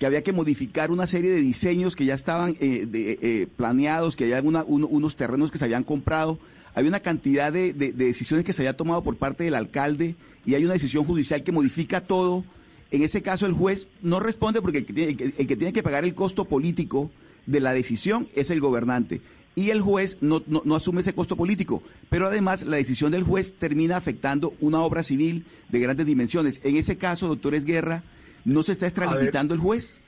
que 0.00 0.06
había 0.06 0.24
que 0.24 0.32
modificar 0.32 0.90
una 0.90 1.06
serie 1.06 1.30
de 1.30 1.42
diseños 1.42 1.94
que 1.94 2.06
ya 2.06 2.14
estaban 2.14 2.56
eh, 2.58 2.88
eh, 2.90 3.46
planeados, 3.54 4.16
que 4.16 4.34
había 4.34 4.40
unos 4.42 5.14
terrenos 5.14 5.50
que 5.50 5.58
se 5.58 5.66
habían 5.66 5.84
comprado, 5.84 6.38
había 6.74 6.88
una 6.88 7.00
cantidad 7.00 7.52
de, 7.52 7.74
decisiones 7.74 8.46
que 8.46 8.54
se 8.54 8.62
había 8.62 8.78
tomado 8.78 9.04
por 9.04 9.18
parte 9.18 9.44
del 9.44 9.54
alcalde 9.54 10.16
y 10.46 10.54
hay 10.54 10.64
una 10.64 10.72
decisión 10.72 11.04
judicial 11.04 11.42
que 11.42 11.52
modifica 11.52 12.00
todo. 12.00 12.46
En 12.90 13.02
ese 13.02 13.20
caso 13.20 13.44
el 13.44 13.52
juez 13.52 13.88
no 14.00 14.20
responde 14.20 14.62
porque 14.62 14.78
el 14.78 15.46
que 15.46 15.56
tiene 15.56 15.74
que 15.74 15.82
pagar 15.82 16.04
el 16.04 16.14
costo 16.14 16.46
político 16.46 17.10
de 17.44 17.60
la 17.60 17.74
decisión 17.74 18.26
es 18.34 18.48
el 18.48 18.60
gobernante 18.60 19.20
y 19.54 19.68
el 19.68 19.82
juez 19.82 20.16
no, 20.22 20.42
no, 20.46 20.74
asume 20.74 21.02
ese 21.02 21.12
costo 21.12 21.36
político. 21.36 21.82
Pero 22.08 22.26
además 22.26 22.64
la 22.64 22.76
decisión 22.76 23.12
del 23.12 23.22
juez 23.22 23.54
termina 23.58 23.98
afectando 23.98 24.54
una 24.60 24.80
obra 24.80 25.02
civil 25.02 25.44
de 25.68 25.80
grandes 25.80 26.06
dimensiones. 26.06 26.62
En 26.64 26.76
ese 26.76 26.96
caso, 26.96 27.28
doctores 27.28 27.66
Guerra, 27.66 28.02
¿no 28.44 28.62
se 28.62 28.72
está 28.72 28.86
extralimitando 28.86 29.54
el 29.54 29.60
juez? 29.60 30.02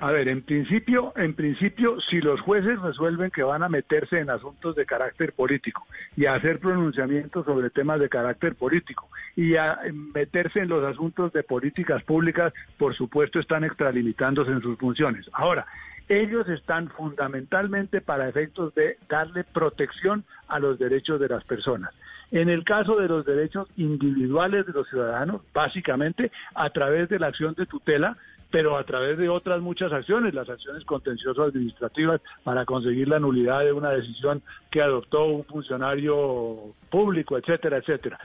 A 0.00 0.12
ver, 0.12 0.28
en 0.28 0.40
principio, 0.40 1.12
en 1.14 1.34
principio, 1.34 2.00
si 2.00 2.22
los 2.22 2.40
jueces 2.40 2.80
resuelven 2.80 3.30
que 3.30 3.42
van 3.42 3.62
a 3.62 3.68
meterse 3.68 4.18
en 4.18 4.30
asuntos 4.30 4.74
de 4.74 4.86
carácter 4.86 5.34
político 5.34 5.86
y 6.16 6.24
a 6.24 6.36
hacer 6.36 6.58
pronunciamientos 6.58 7.44
sobre 7.44 7.68
temas 7.68 8.00
de 8.00 8.08
carácter 8.08 8.54
político 8.54 9.10
y 9.36 9.56
a 9.56 9.78
meterse 10.14 10.60
en 10.60 10.70
los 10.70 10.82
asuntos 10.84 11.34
de 11.34 11.42
políticas 11.42 12.02
públicas, 12.02 12.54
por 12.78 12.94
supuesto, 12.94 13.38
están 13.38 13.62
extralimitándose 13.62 14.52
en 14.52 14.62
sus 14.62 14.78
funciones. 14.78 15.28
Ahora, 15.34 15.66
ellos 16.08 16.48
están 16.48 16.88
fundamentalmente 16.88 18.00
para 18.00 18.26
efectos 18.26 18.74
de 18.74 18.96
darle 19.06 19.44
protección 19.44 20.24
a 20.48 20.58
los 20.58 20.78
derechos 20.78 21.20
de 21.20 21.28
las 21.28 21.44
personas. 21.44 21.94
En 22.32 22.48
el 22.48 22.64
caso 22.64 22.96
de 22.96 23.08
los 23.08 23.24
derechos 23.24 23.68
individuales 23.76 24.66
de 24.66 24.72
los 24.72 24.88
ciudadanos, 24.88 25.42
básicamente 25.52 26.30
a 26.54 26.70
través 26.70 27.08
de 27.08 27.18
la 27.18 27.28
acción 27.28 27.54
de 27.54 27.66
tutela, 27.66 28.16
pero 28.50 28.76
a 28.76 28.84
través 28.84 29.16
de 29.18 29.28
otras 29.28 29.60
muchas 29.60 29.92
acciones, 29.92 30.34
las 30.34 30.48
acciones 30.48 30.84
contenciosas 30.84 31.48
administrativas 31.48 32.20
para 32.42 32.64
conseguir 32.64 33.08
la 33.08 33.20
nulidad 33.20 33.60
de 33.60 33.72
una 33.72 33.90
decisión 33.90 34.42
que 34.70 34.82
adoptó 34.82 35.26
un 35.26 35.44
funcionario 35.44 36.74
público, 36.90 37.38
etcétera, 37.38 37.78
etcétera 37.78 38.18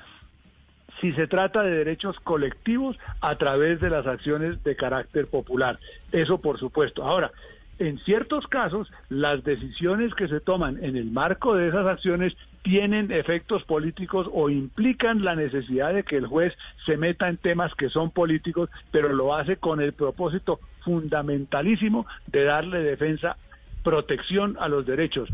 si 1.02 1.12
se 1.14 1.28
trata 1.28 1.62
de 1.62 1.72
derechos 1.72 2.20
colectivos 2.22 2.98
a 3.22 3.36
través 3.36 3.80
de 3.82 3.90
las 3.90 4.08
acciones 4.08 4.64
de 4.64 4.76
carácter 4.76 5.28
popular. 5.28 5.80
Eso 6.12 6.40
por 6.40 6.58
supuesto. 6.58 7.04
Ahora, 7.04 7.32
en 7.80 8.00
ciertos 8.00 8.48
casos, 8.48 8.92
las 9.10 9.44
decisiones 9.44 10.14
que 10.16 10.28
se 10.28 10.40
toman 10.40 10.82
en 10.84 10.96
el 10.96 11.12
marco 11.12 11.56
de 11.56 11.68
esas 11.68 11.86
acciones 11.86 12.36
tienen 12.66 13.12
efectos 13.12 13.64
políticos 13.64 14.28
o 14.34 14.50
implican 14.50 15.24
la 15.24 15.36
necesidad 15.36 15.94
de 15.94 16.02
que 16.02 16.18
el 16.18 16.26
juez 16.26 16.52
se 16.84 16.98
meta 16.98 17.30
en 17.30 17.38
temas 17.38 17.76
que 17.76 17.90
son 17.90 18.10
políticos, 18.10 18.72
pero 18.90 19.14
lo 19.14 19.36
hace 19.36 19.58
con 19.58 19.82
el 19.82 19.94
propósito 19.94 20.60
fundamentalísimo 20.84 22.08
de 22.26 22.44
darle 22.44 22.80
defensa, 22.80 23.38
protección 23.84 24.58
a 24.60 24.68
los 24.68 24.84
derechos 24.84 25.30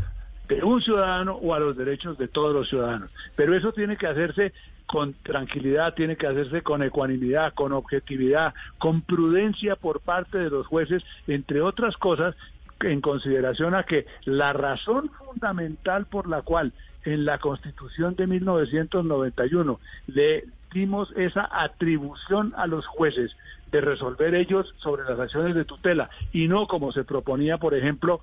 de 0.46 0.62
un 0.62 0.82
ciudadano 0.82 1.36
o 1.36 1.54
a 1.54 1.58
los 1.58 1.74
derechos 1.74 2.18
de 2.18 2.28
todos 2.28 2.52
los 2.52 2.68
ciudadanos. 2.68 3.10
Pero 3.34 3.56
eso 3.56 3.72
tiene 3.72 3.96
que 3.96 4.08
hacerse 4.08 4.52
con 4.84 5.14
tranquilidad, 5.14 5.94
tiene 5.94 6.16
que 6.16 6.26
hacerse 6.26 6.60
con 6.60 6.82
ecuanimidad, 6.82 7.54
con 7.54 7.72
objetividad, 7.72 8.52
con 8.76 9.00
prudencia 9.00 9.76
por 9.76 10.00
parte 10.00 10.36
de 10.36 10.50
los 10.50 10.66
jueces, 10.66 11.02
entre 11.26 11.62
otras 11.62 11.96
cosas, 11.96 12.36
en 12.80 13.00
consideración 13.00 13.74
a 13.74 13.84
que 13.84 14.04
la 14.24 14.52
razón 14.52 15.10
fundamental 15.10 16.04
por 16.04 16.28
la 16.28 16.42
cual 16.42 16.74
en 17.04 17.24
la 17.24 17.38
Constitución 17.38 18.14
de 18.16 18.26
1991 18.26 19.80
le 20.06 20.44
dimos 20.72 21.12
esa 21.16 21.48
atribución 21.50 22.54
a 22.56 22.66
los 22.66 22.86
jueces 22.86 23.36
de 23.70 23.80
resolver 23.80 24.34
ellos 24.34 24.74
sobre 24.78 25.04
las 25.04 25.18
acciones 25.18 25.54
de 25.54 25.64
tutela 25.64 26.10
y 26.32 26.48
no 26.48 26.66
como 26.66 26.92
se 26.92 27.04
proponía, 27.04 27.58
por 27.58 27.74
ejemplo, 27.74 28.20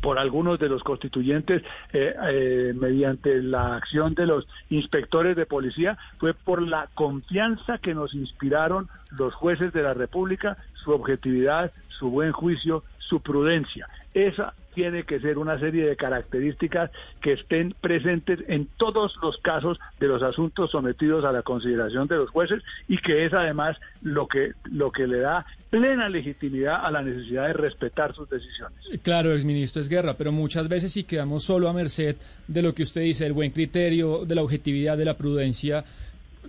por 0.00 0.18
algunos 0.18 0.58
de 0.58 0.68
los 0.68 0.82
constituyentes 0.82 1.62
eh, 1.92 2.14
eh, 2.28 2.72
mediante 2.74 3.42
la 3.42 3.76
acción 3.76 4.14
de 4.14 4.26
los 4.26 4.46
inspectores 4.70 5.36
de 5.36 5.46
policía 5.46 5.98
fue 6.18 6.32
por 6.32 6.62
la 6.62 6.88
confianza 6.94 7.78
que 7.78 7.94
nos 7.94 8.14
inspiraron 8.14 8.88
los 9.10 9.34
jueces 9.34 9.72
de 9.72 9.82
la 9.82 9.94
República, 9.94 10.56
su 10.74 10.92
objetividad, 10.92 11.72
su 11.88 12.10
buen 12.10 12.32
juicio, 12.32 12.82
su 13.10 13.20
prudencia. 13.20 13.88
Esa 14.14 14.54
tiene 14.74 15.02
que 15.02 15.18
ser 15.18 15.36
una 15.36 15.58
serie 15.58 15.84
de 15.84 15.96
características 15.96 16.90
que 17.20 17.32
estén 17.32 17.74
presentes 17.80 18.38
en 18.46 18.68
todos 18.76 19.16
los 19.20 19.36
casos 19.38 19.78
de 19.98 20.06
los 20.06 20.22
asuntos 20.22 20.70
sometidos 20.70 21.24
a 21.24 21.32
la 21.32 21.42
consideración 21.42 22.06
de 22.06 22.16
los 22.16 22.30
jueces 22.30 22.62
y 22.88 22.98
que 22.98 23.26
es 23.26 23.34
además 23.34 23.76
lo 24.00 24.28
que 24.28 24.52
lo 24.70 24.92
que 24.92 25.08
le 25.08 25.18
da 25.18 25.44
plena 25.70 26.08
legitimidad 26.08 26.84
a 26.84 26.90
la 26.90 27.02
necesidad 27.02 27.48
de 27.48 27.52
respetar 27.52 28.14
sus 28.14 28.30
decisiones. 28.30 28.78
Claro, 29.02 29.32
exministro 29.32 29.82
es 29.82 29.88
guerra, 29.88 30.14
pero 30.14 30.30
muchas 30.30 30.68
veces 30.68 30.92
si 30.92 31.02
quedamos 31.04 31.44
solo 31.44 31.68
a 31.68 31.72
merced 31.72 32.16
de 32.46 32.62
lo 32.62 32.72
que 32.72 32.84
usted 32.84 33.02
dice, 33.02 33.26
el 33.26 33.32
buen 33.32 33.50
criterio, 33.50 34.24
de 34.24 34.34
la 34.36 34.42
objetividad, 34.42 34.96
de 34.96 35.04
la 35.04 35.16
prudencia, 35.16 35.84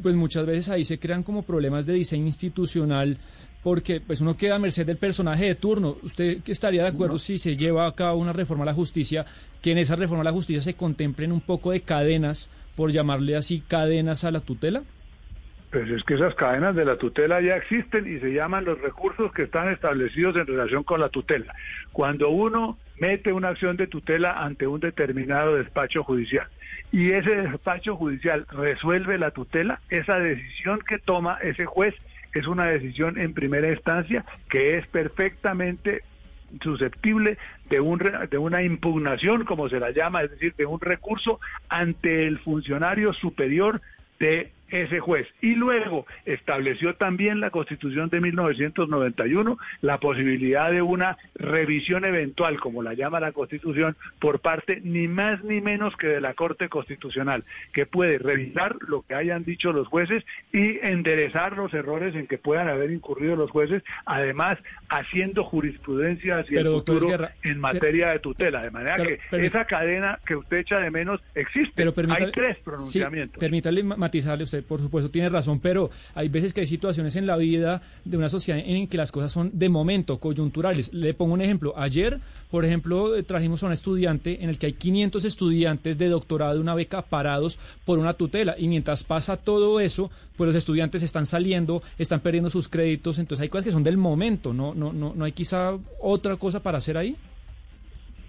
pues 0.01 0.15
muchas 0.15 0.45
veces 0.45 0.69
ahí 0.69 0.85
se 0.85 0.99
crean 0.99 1.23
como 1.23 1.43
problemas 1.43 1.85
de 1.85 1.93
diseño 1.93 2.27
institucional 2.27 3.17
porque 3.63 4.01
pues 4.01 4.21
uno 4.21 4.35
queda 4.37 4.55
a 4.55 4.59
merced 4.59 4.85
del 4.85 4.97
personaje 4.97 5.45
de 5.45 5.55
turno. 5.55 5.97
¿Usted 6.01 6.39
estaría 6.47 6.83
de 6.83 6.89
acuerdo 6.89 7.17
si 7.17 7.37
se 7.37 7.57
lleva 7.57 7.87
a 7.87 7.95
cabo 7.95 8.19
una 8.19 8.33
reforma 8.33 8.63
a 8.63 8.67
la 8.67 8.73
justicia, 8.73 9.25
que 9.61 9.71
en 9.71 9.77
esa 9.77 9.95
reforma 9.95 10.21
a 10.21 10.25
la 10.25 10.31
justicia 10.31 10.61
se 10.61 10.73
contemplen 10.73 11.31
un 11.31 11.41
poco 11.41 11.71
de 11.71 11.81
cadenas, 11.81 12.49
por 12.75 12.91
llamarle 12.91 13.35
así, 13.35 13.61
cadenas 13.67 14.23
a 14.23 14.31
la 14.31 14.39
tutela? 14.39 14.81
Pues 15.69 15.89
es 15.89 16.03
que 16.03 16.15
esas 16.15 16.35
cadenas 16.35 16.75
de 16.75 16.83
la 16.83 16.97
tutela 16.97 17.39
ya 17.39 17.55
existen 17.55 18.05
y 18.05 18.19
se 18.19 18.33
llaman 18.33 18.65
los 18.65 18.81
recursos 18.81 19.31
que 19.31 19.43
están 19.43 19.71
establecidos 19.71 20.35
en 20.35 20.47
relación 20.47 20.83
con 20.83 20.99
la 20.99 21.07
tutela. 21.07 21.53
Cuando 21.93 22.29
uno 22.29 22.77
mete 22.99 23.31
una 23.31 23.49
acción 23.49 23.77
de 23.77 23.87
tutela 23.87 24.43
ante 24.43 24.67
un 24.67 24.81
determinado 24.81 25.55
despacho 25.55 26.03
judicial 26.03 26.47
y 26.91 27.11
ese 27.11 27.35
despacho 27.35 27.95
judicial 27.95 28.45
resuelve 28.51 29.17
la 29.17 29.31
tutela, 29.31 29.79
esa 29.89 30.19
decisión 30.19 30.79
que 30.85 30.99
toma 30.99 31.37
ese 31.41 31.65
juez 31.65 31.95
es 32.33 32.47
una 32.47 32.65
decisión 32.65 33.19
en 33.19 33.33
primera 33.33 33.69
instancia 33.69 34.25
que 34.49 34.77
es 34.77 34.87
perfectamente 34.87 36.03
susceptible 36.61 37.37
de, 37.69 37.79
un, 37.79 38.01
de 38.29 38.37
una 38.37 38.61
impugnación, 38.61 39.45
como 39.45 39.69
se 39.69 39.79
la 39.79 39.91
llama, 39.91 40.23
es 40.23 40.31
decir, 40.31 40.53
de 40.55 40.65
un 40.65 40.79
recurso 40.79 41.39
ante 41.69 42.27
el 42.27 42.39
funcionario 42.39 43.13
superior 43.13 43.81
de 44.19 44.51
ese 44.71 44.99
juez. 44.99 45.27
Y 45.41 45.55
luego 45.55 46.05
estableció 46.25 46.95
también 46.95 47.39
la 47.39 47.51
Constitución 47.51 48.09
de 48.09 48.21
1991 48.21 49.57
la 49.81 49.99
posibilidad 49.99 50.71
de 50.71 50.81
una 50.81 51.17
revisión 51.35 52.05
eventual, 52.05 52.59
como 52.59 52.81
la 52.81 52.93
llama 52.93 53.19
la 53.19 53.31
Constitución, 53.31 53.95
por 54.19 54.39
parte 54.39 54.81
ni 54.83 55.07
más 55.07 55.43
ni 55.43 55.61
menos 55.61 55.95
que 55.97 56.07
de 56.07 56.21
la 56.21 56.33
Corte 56.33 56.69
Constitucional, 56.69 57.43
que 57.73 57.85
puede 57.85 58.17
revisar 58.17 58.77
lo 58.87 59.03
que 59.03 59.15
hayan 59.15 59.43
dicho 59.43 59.71
los 59.73 59.87
jueces 59.87 60.23
y 60.51 60.79
enderezar 60.81 61.57
los 61.57 61.73
errores 61.73 62.15
en 62.15 62.27
que 62.27 62.37
puedan 62.37 62.67
haber 62.69 62.91
incurrido 62.91 63.35
los 63.35 63.51
jueces, 63.51 63.83
además 64.05 64.57
haciendo 64.89 65.43
jurisprudencia 65.43 66.39
hacia 66.39 66.61
el 66.61 66.67
futuro 66.67 67.09
en 67.43 67.59
materia 67.59 68.09
de 68.09 68.19
tutela. 68.19 68.61
De 68.61 68.71
manera 68.71 68.95
que 68.95 69.19
esa 69.31 69.65
cadena 69.65 70.19
que 70.25 70.35
usted 70.35 70.57
echa 70.57 70.79
de 70.79 70.91
menos 70.91 71.21
existe. 71.35 71.73
Pero 71.75 71.93
Hay 72.13 72.31
tres 72.31 72.57
pronunciamientos. 72.63 73.39
permítale 73.39 73.83
matizarle 73.83 74.43
usted 74.43 74.60
por 74.61 74.81
supuesto 74.81 75.09
tiene 75.09 75.29
razón, 75.29 75.59
pero 75.59 75.89
hay 76.15 76.29
veces 76.29 76.53
que 76.53 76.61
hay 76.61 76.67
situaciones 76.67 77.15
en 77.15 77.25
la 77.25 77.37
vida 77.37 77.81
de 78.05 78.17
una 78.17 78.29
sociedad 78.29 78.61
en 78.63 78.87
que 78.87 78.97
las 78.97 79.11
cosas 79.11 79.31
son 79.31 79.51
de 79.53 79.69
momento, 79.69 80.17
coyunturales. 80.17 80.93
Le 80.93 81.13
pongo 81.13 81.33
un 81.33 81.41
ejemplo. 81.41 81.73
Ayer, 81.77 82.19
por 82.49 82.65
ejemplo, 82.65 83.15
eh, 83.15 83.23
trajimos 83.23 83.63
a 83.63 83.67
un 83.67 83.73
estudiante 83.73 84.43
en 84.43 84.49
el 84.49 84.57
que 84.57 84.67
hay 84.67 84.73
500 84.73 85.25
estudiantes 85.25 85.97
de 85.97 86.09
doctorado 86.09 86.55
de 86.55 86.59
una 86.59 86.75
beca 86.75 87.01
parados 87.01 87.59
por 87.85 87.99
una 87.99 88.13
tutela 88.13 88.55
y 88.57 88.67
mientras 88.67 89.03
pasa 89.03 89.37
todo 89.37 89.79
eso, 89.79 90.11
pues 90.37 90.47
los 90.47 90.55
estudiantes 90.55 91.03
están 91.03 91.25
saliendo, 91.25 91.81
están 91.97 92.19
perdiendo 92.19 92.49
sus 92.49 92.67
créditos, 92.67 93.19
entonces 93.19 93.41
hay 93.41 93.49
cosas 93.49 93.65
que 93.65 93.71
son 93.71 93.83
del 93.83 93.97
momento, 93.97 94.53
¿no? 94.53 94.73
No, 94.73 94.93
no, 94.93 95.13
no 95.15 95.25
hay 95.25 95.31
quizá 95.31 95.77
otra 95.99 96.35
cosa 96.37 96.61
para 96.61 96.77
hacer 96.77 96.97
ahí. 96.97 97.15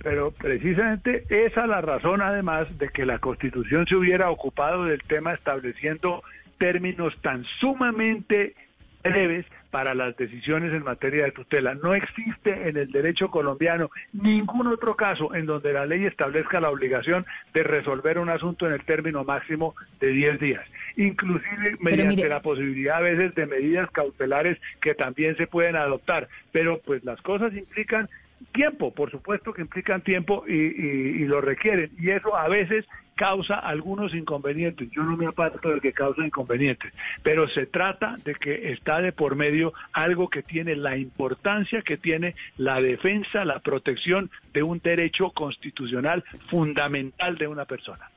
Pero 0.02 0.32
precisamente 0.32 1.24
esa 1.28 1.62
es 1.62 1.68
la 1.68 1.80
razón, 1.80 2.22
además, 2.22 2.66
de 2.78 2.88
que 2.88 3.06
la 3.06 3.18
Constitución 3.18 3.86
se 3.86 3.96
hubiera 3.96 4.30
ocupado 4.30 4.84
del 4.84 5.02
tema 5.02 5.34
estableciendo 5.34 6.22
términos 6.58 7.16
tan 7.22 7.44
sumamente 7.60 8.54
breves 9.02 9.46
para 9.70 9.94
las 9.94 10.16
decisiones 10.16 10.72
en 10.72 10.84
materia 10.84 11.24
de 11.24 11.32
tutela. 11.32 11.74
No 11.74 11.94
existe 11.94 12.68
en 12.68 12.76
el 12.76 12.92
derecho 12.92 13.30
colombiano 13.30 13.90
ningún 14.12 14.66
otro 14.66 14.96
caso 14.96 15.34
en 15.34 15.46
donde 15.46 15.72
la 15.72 15.86
ley 15.86 16.04
establezca 16.04 16.60
la 16.60 16.70
obligación 16.70 17.24
de 17.54 17.62
resolver 17.62 18.18
un 18.18 18.28
asunto 18.28 18.66
en 18.66 18.74
el 18.74 18.84
término 18.84 19.24
máximo 19.24 19.74
de 19.98 20.08
10 20.08 20.40
días, 20.40 20.64
inclusive 20.96 21.76
mediante 21.80 22.28
la 22.28 22.42
posibilidad 22.42 22.98
a 22.98 23.00
veces 23.00 23.34
de 23.34 23.46
medidas 23.46 23.90
cautelares 23.90 24.58
que 24.80 24.94
también 24.94 25.36
se 25.36 25.46
pueden 25.46 25.76
adoptar. 25.76 26.28
Pero 26.52 26.80
pues 26.84 27.02
las 27.02 27.20
cosas 27.22 27.54
implican 27.54 28.10
tiempo, 28.52 28.92
por 28.92 29.11
supuesto 29.11 29.52
que 29.52 29.62
implican 29.62 30.02
tiempo 30.02 30.44
y, 30.46 30.52
y, 30.52 31.24
lo 31.26 31.40
requieren. 31.40 31.90
Y 31.98 32.11
eso 32.11 32.37
a 32.37 32.48
veces 32.48 32.87
causa 33.14 33.57
algunos 33.59 34.14
inconvenientes. 34.14 34.90
Yo 34.90 35.02
no 35.02 35.16
me 35.16 35.26
aparto 35.26 35.70
de 35.70 35.81
que 35.81 35.92
causa 35.92 36.24
inconvenientes, 36.24 36.92
pero 37.22 37.48
se 37.48 37.66
trata 37.66 38.16
de 38.24 38.35
que 38.35 38.72
está 38.72 39.00
de 39.00 39.12
por 39.12 39.37
medio 39.37 39.72
algo 39.92 40.28
que 40.28 40.42
tiene 40.42 40.76
la 40.76 40.96
importancia 40.96 41.83
que 41.83 41.96
tiene 41.96 42.35
la 42.57 42.81
defensa, 42.81 43.44
la 43.44 43.61
protección 43.61 44.31
de 44.52 44.62
un 44.62 44.78
derecho 44.78 45.31
constitucional 45.31 46.24
fundamental 46.48 47.38
de 47.38 47.48
una 47.48 47.64
persona. 47.64 48.11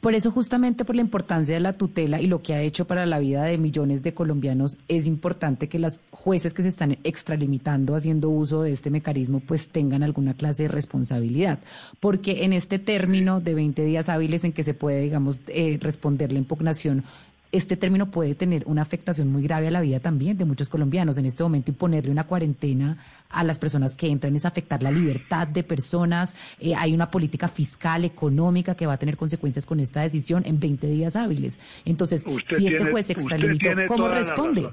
Por 0.00 0.14
eso, 0.14 0.30
justamente 0.30 0.84
por 0.84 0.94
la 0.94 1.02
importancia 1.02 1.54
de 1.54 1.60
la 1.60 1.72
tutela 1.72 2.20
y 2.20 2.28
lo 2.28 2.40
que 2.40 2.54
ha 2.54 2.62
hecho 2.62 2.86
para 2.86 3.04
la 3.04 3.18
vida 3.18 3.42
de 3.42 3.58
millones 3.58 4.02
de 4.02 4.14
colombianos, 4.14 4.78
es 4.86 5.08
importante 5.08 5.68
que 5.68 5.80
las 5.80 5.98
jueces 6.12 6.54
que 6.54 6.62
se 6.62 6.68
están 6.68 6.98
extralimitando 7.02 7.96
haciendo 7.96 8.30
uso 8.30 8.62
de 8.62 8.70
este 8.70 8.90
mecanismo, 8.90 9.40
pues 9.40 9.68
tengan 9.68 10.04
alguna 10.04 10.34
clase 10.34 10.64
de 10.64 10.68
responsabilidad. 10.68 11.58
Porque 11.98 12.44
en 12.44 12.52
este 12.52 12.78
término 12.78 13.40
de 13.40 13.54
20 13.54 13.84
días 13.84 14.08
hábiles 14.08 14.44
en 14.44 14.52
que 14.52 14.62
se 14.62 14.74
puede, 14.74 15.00
digamos, 15.00 15.40
eh, 15.48 15.78
responder 15.80 16.30
la 16.30 16.38
impugnación, 16.38 17.02
este 17.50 17.76
término 17.76 18.10
puede 18.10 18.34
tener 18.34 18.62
una 18.66 18.82
afectación 18.82 19.32
muy 19.32 19.42
grave 19.42 19.68
a 19.68 19.70
la 19.70 19.80
vida 19.80 20.00
también 20.00 20.36
de 20.36 20.44
muchos 20.44 20.68
colombianos. 20.68 21.16
En 21.18 21.26
este 21.26 21.42
momento, 21.42 21.70
imponerle 21.70 22.10
una 22.10 22.24
cuarentena 22.24 22.98
a 23.30 23.44
las 23.44 23.58
personas 23.58 23.96
que 23.96 24.08
entran 24.08 24.36
es 24.36 24.44
afectar 24.44 24.82
la 24.82 24.90
libertad 24.90 25.48
de 25.48 25.62
personas. 25.62 26.36
Eh, 26.60 26.74
hay 26.74 26.94
una 26.94 27.10
política 27.10 27.48
fiscal, 27.48 28.04
económica 28.04 28.74
que 28.74 28.86
va 28.86 28.94
a 28.94 28.98
tener 28.98 29.16
consecuencias 29.16 29.66
con 29.66 29.80
esta 29.80 30.02
decisión 30.02 30.42
en 30.46 30.60
20 30.60 30.86
días 30.88 31.16
hábiles. 31.16 31.58
Entonces, 31.84 32.24
si 32.56 32.66
este 32.66 32.90
juez 32.90 33.10
extralimitó, 33.10 33.70
¿cómo 33.86 34.08
responde? 34.08 34.68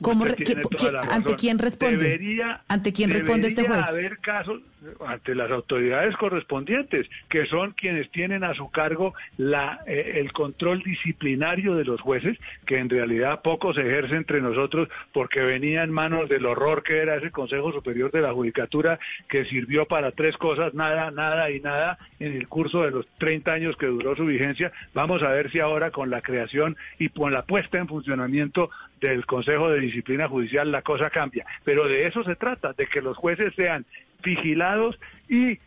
¿Cómo 0.00 0.24
¿Ante 0.24 1.34
quién 1.36 1.58
responde? 1.58 2.40
¿Ante 2.68 2.92
quién 2.92 3.10
responde 3.10 3.48
este 3.48 3.66
juez? 3.66 3.86
haber 3.88 4.18
casos 4.18 4.60
ante 5.06 5.34
las 5.34 5.50
autoridades 5.50 6.16
correspondientes, 6.16 7.08
que 7.28 7.46
son 7.46 7.72
quienes 7.72 8.10
tienen 8.10 8.44
a 8.44 8.54
su 8.54 8.70
cargo 8.70 9.14
la, 9.36 9.80
eh, 9.86 10.12
el 10.16 10.32
control 10.32 10.82
disciplinario 10.82 11.74
de 11.74 11.84
los 11.84 12.00
jueces, 12.00 12.38
que 12.64 12.78
en 12.78 12.88
realidad 12.88 13.42
poco 13.42 13.74
se 13.74 13.80
ejerce 13.80 14.14
entre 14.14 14.40
nosotros 14.40 14.88
porque 15.12 15.40
venía 15.40 15.82
en 15.82 15.90
manos 15.90 16.28
del 16.28 16.46
horror 16.46 16.82
que 16.82 16.98
era 16.98 17.16
ese 17.16 17.30
Consejo 17.30 17.72
Superior 17.72 18.10
de 18.12 18.20
la 18.20 18.32
Judicatura, 18.32 18.98
que 19.28 19.44
sirvió 19.46 19.86
para 19.86 20.12
tres 20.12 20.36
cosas, 20.36 20.74
nada, 20.74 21.10
nada 21.10 21.50
y 21.50 21.60
nada, 21.60 21.98
en 22.20 22.36
el 22.36 22.46
curso 22.48 22.82
de 22.82 22.92
los 22.92 23.06
30 23.18 23.52
años 23.52 23.76
que 23.76 23.86
duró 23.86 24.14
su 24.14 24.26
vigencia. 24.26 24.72
Vamos 24.94 25.22
a 25.22 25.30
ver 25.30 25.50
si 25.50 25.60
ahora 25.60 25.90
con 25.90 26.10
la 26.10 26.22
creación 26.22 26.76
y 26.98 27.08
con 27.08 27.32
la 27.32 27.42
puesta 27.42 27.78
en 27.78 27.88
funcionamiento 27.88 28.70
del 29.00 29.26
Consejo 29.26 29.70
de 29.70 29.80
Disciplina 29.80 30.28
Judicial 30.28 30.70
la 30.70 30.82
cosa 30.82 31.10
cambia. 31.10 31.44
Pero 31.64 31.88
de 31.88 32.06
eso 32.06 32.24
se 32.24 32.36
trata, 32.36 32.72
de 32.72 32.86
que 32.86 33.00
los 33.00 33.16
jueces 33.16 33.54
sean 33.54 33.84
vigilados 34.22 34.98
y 35.28 35.58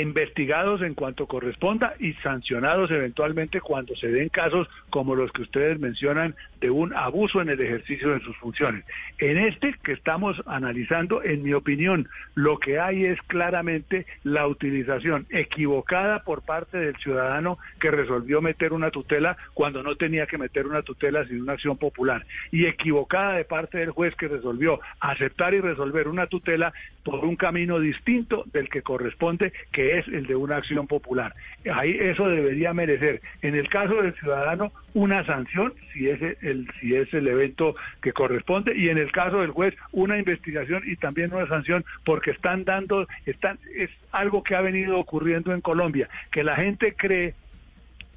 investigados 0.00 0.82
en 0.82 0.94
cuanto 0.94 1.26
corresponda 1.26 1.94
y 1.98 2.14
sancionados 2.14 2.90
eventualmente 2.90 3.60
cuando 3.60 3.94
se 3.96 4.08
den 4.08 4.28
casos 4.28 4.68
como 4.90 5.14
los 5.14 5.30
que 5.32 5.42
ustedes 5.42 5.78
mencionan 5.78 6.34
de 6.60 6.70
un 6.70 6.94
abuso 6.94 7.40
en 7.40 7.50
el 7.50 7.60
ejercicio 7.60 8.10
de 8.10 8.20
sus 8.20 8.36
funciones. 8.38 8.84
En 9.18 9.38
este 9.38 9.74
que 9.82 9.92
estamos 9.92 10.42
analizando, 10.46 11.22
en 11.22 11.42
mi 11.42 11.52
opinión, 11.52 12.08
lo 12.34 12.58
que 12.58 12.80
hay 12.80 13.04
es 13.04 13.20
claramente 13.22 14.06
la 14.22 14.46
utilización 14.46 15.26
equivocada 15.30 16.20
por 16.20 16.42
parte 16.42 16.78
del 16.78 16.96
ciudadano 16.96 17.58
que 17.78 17.90
resolvió 17.90 18.40
meter 18.40 18.72
una 18.72 18.90
tutela 18.90 19.36
cuando 19.52 19.82
no 19.82 19.96
tenía 19.96 20.26
que 20.26 20.38
meter 20.38 20.66
una 20.66 20.82
tutela 20.82 21.26
sin 21.26 21.42
una 21.42 21.52
acción 21.54 21.76
popular 21.76 22.24
y 22.50 22.66
equivocada 22.66 23.34
de 23.34 23.44
parte 23.44 23.78
del 23.78 23.90
juez 23.90 24.14
que 24.16 24.28
resolvió 24.28 24.80
aceptar 25.00 25.54
y 25.54 25.60
resolver 25.60 26.08
una 26.08 26.26
tutela 26.26 26.72
por 27.04 27.24
un 27.24 27.36
camino 27.36 27.78
distinto 27.78 28.44
del 28.52 28.68
que 28.68 28.82
corresponde, 28.82 29.52
que 29.70 29.98
es 29.98 30.08
el 30.08 30.26
de 30.26 30.34
una 30.34 30.56
acción 30.56 30.86
popular. 30.86 31.34
Ahí 31.72 31.96
eso 32.00 32.28
debería 32.28 32.72
merecer, 32.72 33.20
en 33.42 33.54
el 33.54 33.68
caso 33.68 34.02
del 34.02 34.14
ciudadano, 34.14 34.72
una 34.94 35.24
sanción, 35.26 35.74
si 35.92 36.08
es 36.08 36.20
el, 36.42 36.68
si 36.80 36.94
es 36.94 37.12
el 37.12 37.28
evento 37.28 37.76
que 38.00 38.12
corresponde, 38.12 38.76
y 38.76 38.88
en 38.88 38.98
el 38.98 39.12
caso 39.12 39.40
del 39.40 39.50
juez, 39.50 39.74
una 39.92 40.18
investigación 40.18 40.82
y 40.86 40.96
también 40.96 41.34
una 41.34 41.46
sanción, 41.46 41.84
porque 42.04 42.30
están 42.30 42.64
dando, 42.64 43.06
están, 43.26 43.58
es 43.76 43.90
algo 44.12 44.42
que 44.42 44.54
ha 44.54 44.60
venido 44.60 44.98
ocurriendo 44.98 45.52
en 45.52 45.60
Colombia, 45.60 46.08
que 46.30 46.42
la 46.42 46.56
gente 46.56 46.94
cree 46.94 47.34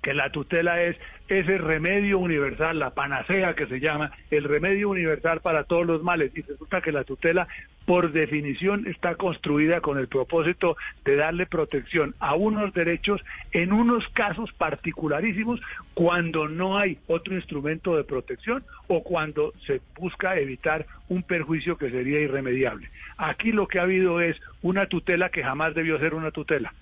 que 0.07 0.13
la 0.13 0.29
tutela 0.29 0.81
es 0.81 0.95
ese 1.27 1.57
remedio 1.57 2.17
universal, 2.19 2.79
la 2.79 2.91
panacea 2.91 3.55
que 3.55 3.67
se 3.67 3.81
llama, 3.81 4.13
el 4.31 4.45
remedio 4.45 4.89
universal 4.89 5.41
para 5.41 5.65
todos 5.65 5.85
los 5.85 6.01
males. 6.01 6.31
Y 6.33 6.43
resulta 6.43 6.79
que 6.79 6.93
la 6.93 7.03
tutela, 7.03 7.49
por 7.85 8.13
definición, 8.13 8.87
está 8.87 9.15
construida 9.15 9.81
con 9.81 9.97
el 9.97 10.07
propósito 10.07 10.77
de 11.03 11.17
darle 11.17 11.45
protección 11.45 12.15
a 12.19 12.35
unos 12.35 12.73
derechos 12.73 13.19
en 13.51 13.73
unos 13.73 14.07
casos 14.13 14.53
particularísimos 14.53 15.59
cuando 15.93 16.47
no 16.47 16.77
hay 16.77 16.99
otro 17.07 17.35
instrumento 17.35 17.97
de 17.97 18.05
protección 18.05 18.63
o 18.87 19.03
cuando 19.03 19.51
se 19.65 19.81
busca 19.99 20.39
evitar 20.39 20.85
un 21.09 21.21
perjuicio 21.21 21.77
que 21.77 21.91
sería 21.91 22.21
irremediable. 22.21 22.89
Aquí 23.17 23.51
lo 23.51 23.67
que 23.67 23.79
ha 23.79 23.83
habido 23.83 24.21
es 24.21 24.39
una 24.61 24.85
tutela 24.85 25.27
que 25.31 25.43
jamás 25.43 25.75
debió 25.75 25.99
ser 25.99 26.13
una 26.13 26.31
tutela. 26.31 26.73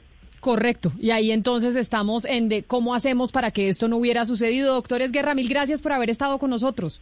Correcto. 0.45 0.91
Y 0.99 1.09
ahí 1.09 1.31
entonces 1.31 1.75
estamos 1.75 2.23
en 2.23 2.49
de 2.49 2.61
cómo 2.61 2.93
hacemos 2.93 3.31
para 3.31 3.49
que 3.49 3.67
esto 3.67 3.87
no 3.87 3.97
hubiera 3.97 4.27
sucedido. 4.27 4.75
Doctores 4.75 5.11
Guerra, 5.11 5.33
mil 5.33 5.49
gracias 5.49 5.81
por 5.81 5.91
haber 5.91 6.11
estado 6.11 6.37
con 6.37 6.51
nosotros. 6.51 7.01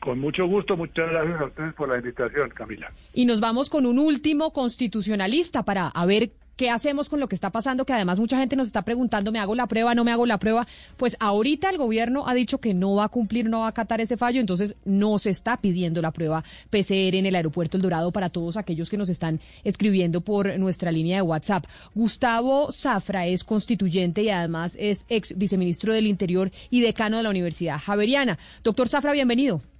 Con 0.00 0.18
mucho 0.18 0.44
gusto, 0.44 0.76
muchas 0.76 1.08
gracias 1.10 1.40
a 1.40 1.44
ustedes 1.44 1.74
por 1.74 1.88
la 1.88 1.98
invitación, 1.98 2.50
Camila. 2.50 2.92
Y 3.12 3.24
nos 3.24 3.38
vamos 3.38 3.70
con 3.70 3.86
un 3.86 4.00
último 4.00 4.52
constitucionalista 4.52 5.62
para 5.62 5.86
a 5.86 6.06
ver 6.06 6.32
¿Qué 6.56 6.70
hacemos 6.70 7.08
con 7.08 7.18
lo 7.18 7.28
que 7.28 7.34
está 7.34 7.50
pasando? 7.50 7.84
Que 7.84 7.92
además 7.92 8.20
mucha 8.20 8.38
gente 8.38 8.54
nos 8.54 8.68
está 8.68 8.82
preguntando, 8.82 9.32
¿me 9.32 9.40
hago 9.40 9.54
la 9.54 9.66
prueba? 9.66 9.94
¿No 9.94 10.04
me 10.04 10.12
hago 10.12 10.24
la 10.24 10.38
prueba? 10.38 10.66
Pues 10.96 11.16
ahorita 11.18 11.68
el 11.68 11.78
gobierno 11.78 12.28
ha 12.28 12.34
dicho 12.34 12.58
que 12.58 12.74
no 12.74 12.94
va 12.94 13.04
a 13.04 13.08
cumplir, 13.08 13.48
no 13.48 13.60
va 13.60 13.66
a 13.66 13.70
acatar 13.70 14.00
ese 14.00 14.16
fallo, 14.16 14.40
entonces 14.40 14.76
no 14.84 15.18
se 15.18 15.30
está 15.30 15.56
pidiendo 15.56 16.00
la 16.00 16.12
prueba 16.12 16.44
PCR 16.70 17.16
en 17.16 17.26
el 17.26 17.34
aeropuerto 17.34 17.76
El 17.76 17.82
Dorado 17.82 18.12
para 18.12 18.30
todos 18.30 18.56
aquellos 18.56 18.88
que 18.88 18.96
nos 18.96 19.08
están 19.08 19.40
escribiendo 19.64 20.20
por 20.20 20.56
nuestra 20.58 20.92
línea 20.92 21.16
de 21.16 21.22
WhatsApp. 21.22 21.64
Gustavo 21.94 22.70
Zafra 22.70 23.26
es 23.26 23.42
constituyente 23.42 24.22
y 24.22 24.30
además 24.30 24.76
es 24.78 25.06
ex 25.08 25.36
viceministro 25.36 25.92
del 25.92 26.06
Interior 26.06 26.52
y 26.70 26.82
decano 26.82 27.16
de 27.16 27.24
la 27.24 27.30
Universidad 27.30 27.80
Javeriana. 27.80 28.38
Doctor 28.62 28.88
Zafra, 28.88 29.12
bienvenido. 29.12 29.73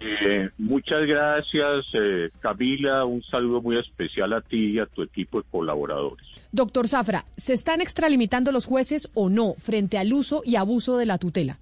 Eh, 0.00 0.48
muchas 0.56 1.06
gracias, 1.06 1.86
eh, 1.92 2.30
Camila. 2.40 3.04
Un 3.04 3.22
saludo 3.22 3.60
muy 3.60 3.76
especial 3.76 4.32
a 4.32 4.40
ti 4.40 4.72
y 4.72 4.78
a 4.78 4.86
tu 4.86 5.02
equipo 5.02 5.42
de 5.42 5.48
colaboradores. 5.50 6.26
Doctor 6.52 6.88
Zafra, 6.88 7.26
¿se 7.36 7.52
están 7.52 7.82
extralimitando 7.82 8.50
los 8.50 8.64
jueces 8.64 9.10
o 9.14 9.28
no 9.28 9.54
frente 9.54 9.98
al 9.98 10.12
uso 10.12 10.42
y 10.44 10.56
abuso 10.56 10.96
de 10.96 11.06
la 11.06 11.18
tutela? 11.18 11.58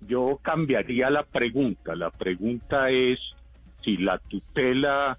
Yo 0.00 0.38
cambiaría 0.42 1.10
la 1.10 1.24
pregunta. 1.24 1.94
La 1.94 2.10
pregunta 2.10 2.88
es 2.90 3.18
si 3.82 3.98
la 3.98 4.18
tutela 4.18 5.18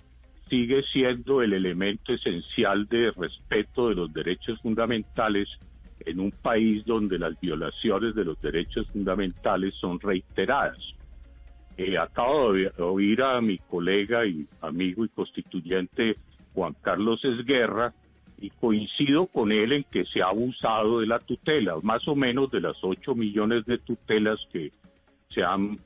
sigue 0.49 0.81
siendo 0.83 1.43
el 1.43 1.53
elemento 1.53 2.13
esencial 2.13 2.87
de 2.87 3.11
respeto 3.11 3.89
de 3.89 3.95
los 3.95 4.13
derechos 4.13 4.59
fundamentales 4.61 5.47
en 5.99 6.19
un 6.19 6.31
país 6.31 6.85
donde 6.85 7.19
las 7.19 7.39
violaciones 7.39 8.15
de 8.15 8.25
los 8.25 8.41
derechos 8.41 8.87
fundamentales 8.91 9.75
son 9.75 9.99
reiteradas. 9.99 10.77
Eh, 11.77 11.95
acabo 11.97 12.53
de 12.53 12.71
oír 12.79 13.21
a 13.21 13.39
mi 13.39 13.59
colega 13.59 14.25
y 14.25 14.47
amigo 14.61 15.05
y 15.05 15.09
constituyente 15.09 16.17
Juan 16.55 16.75
Carlos 16.81 17.23
Esguerra 17.23 17.93
y 18.39 18.49
coincido 18.49 19.27
con 19.27 19.51
él 19.51 19.71
en 19.71 19.83
que 19.83 20.05
se 20.05 20.23
ha 20.23 20.27
abusado 20.27 21.01
de 21.01 21.07
la 21.07 21.19
tutela, 21.19 21.75
más 21.83 22.07
o 22.07 22.15
menos 22.15 22.49
de 22.49 22.61
las 22.61 22.77
8 22.81 23.13
millones 23.13 23.63
de 23.65 23.77
tutelas 23.77 24.39
que 24.51 24.71
se 25.29 25.43
han 25.43 25.79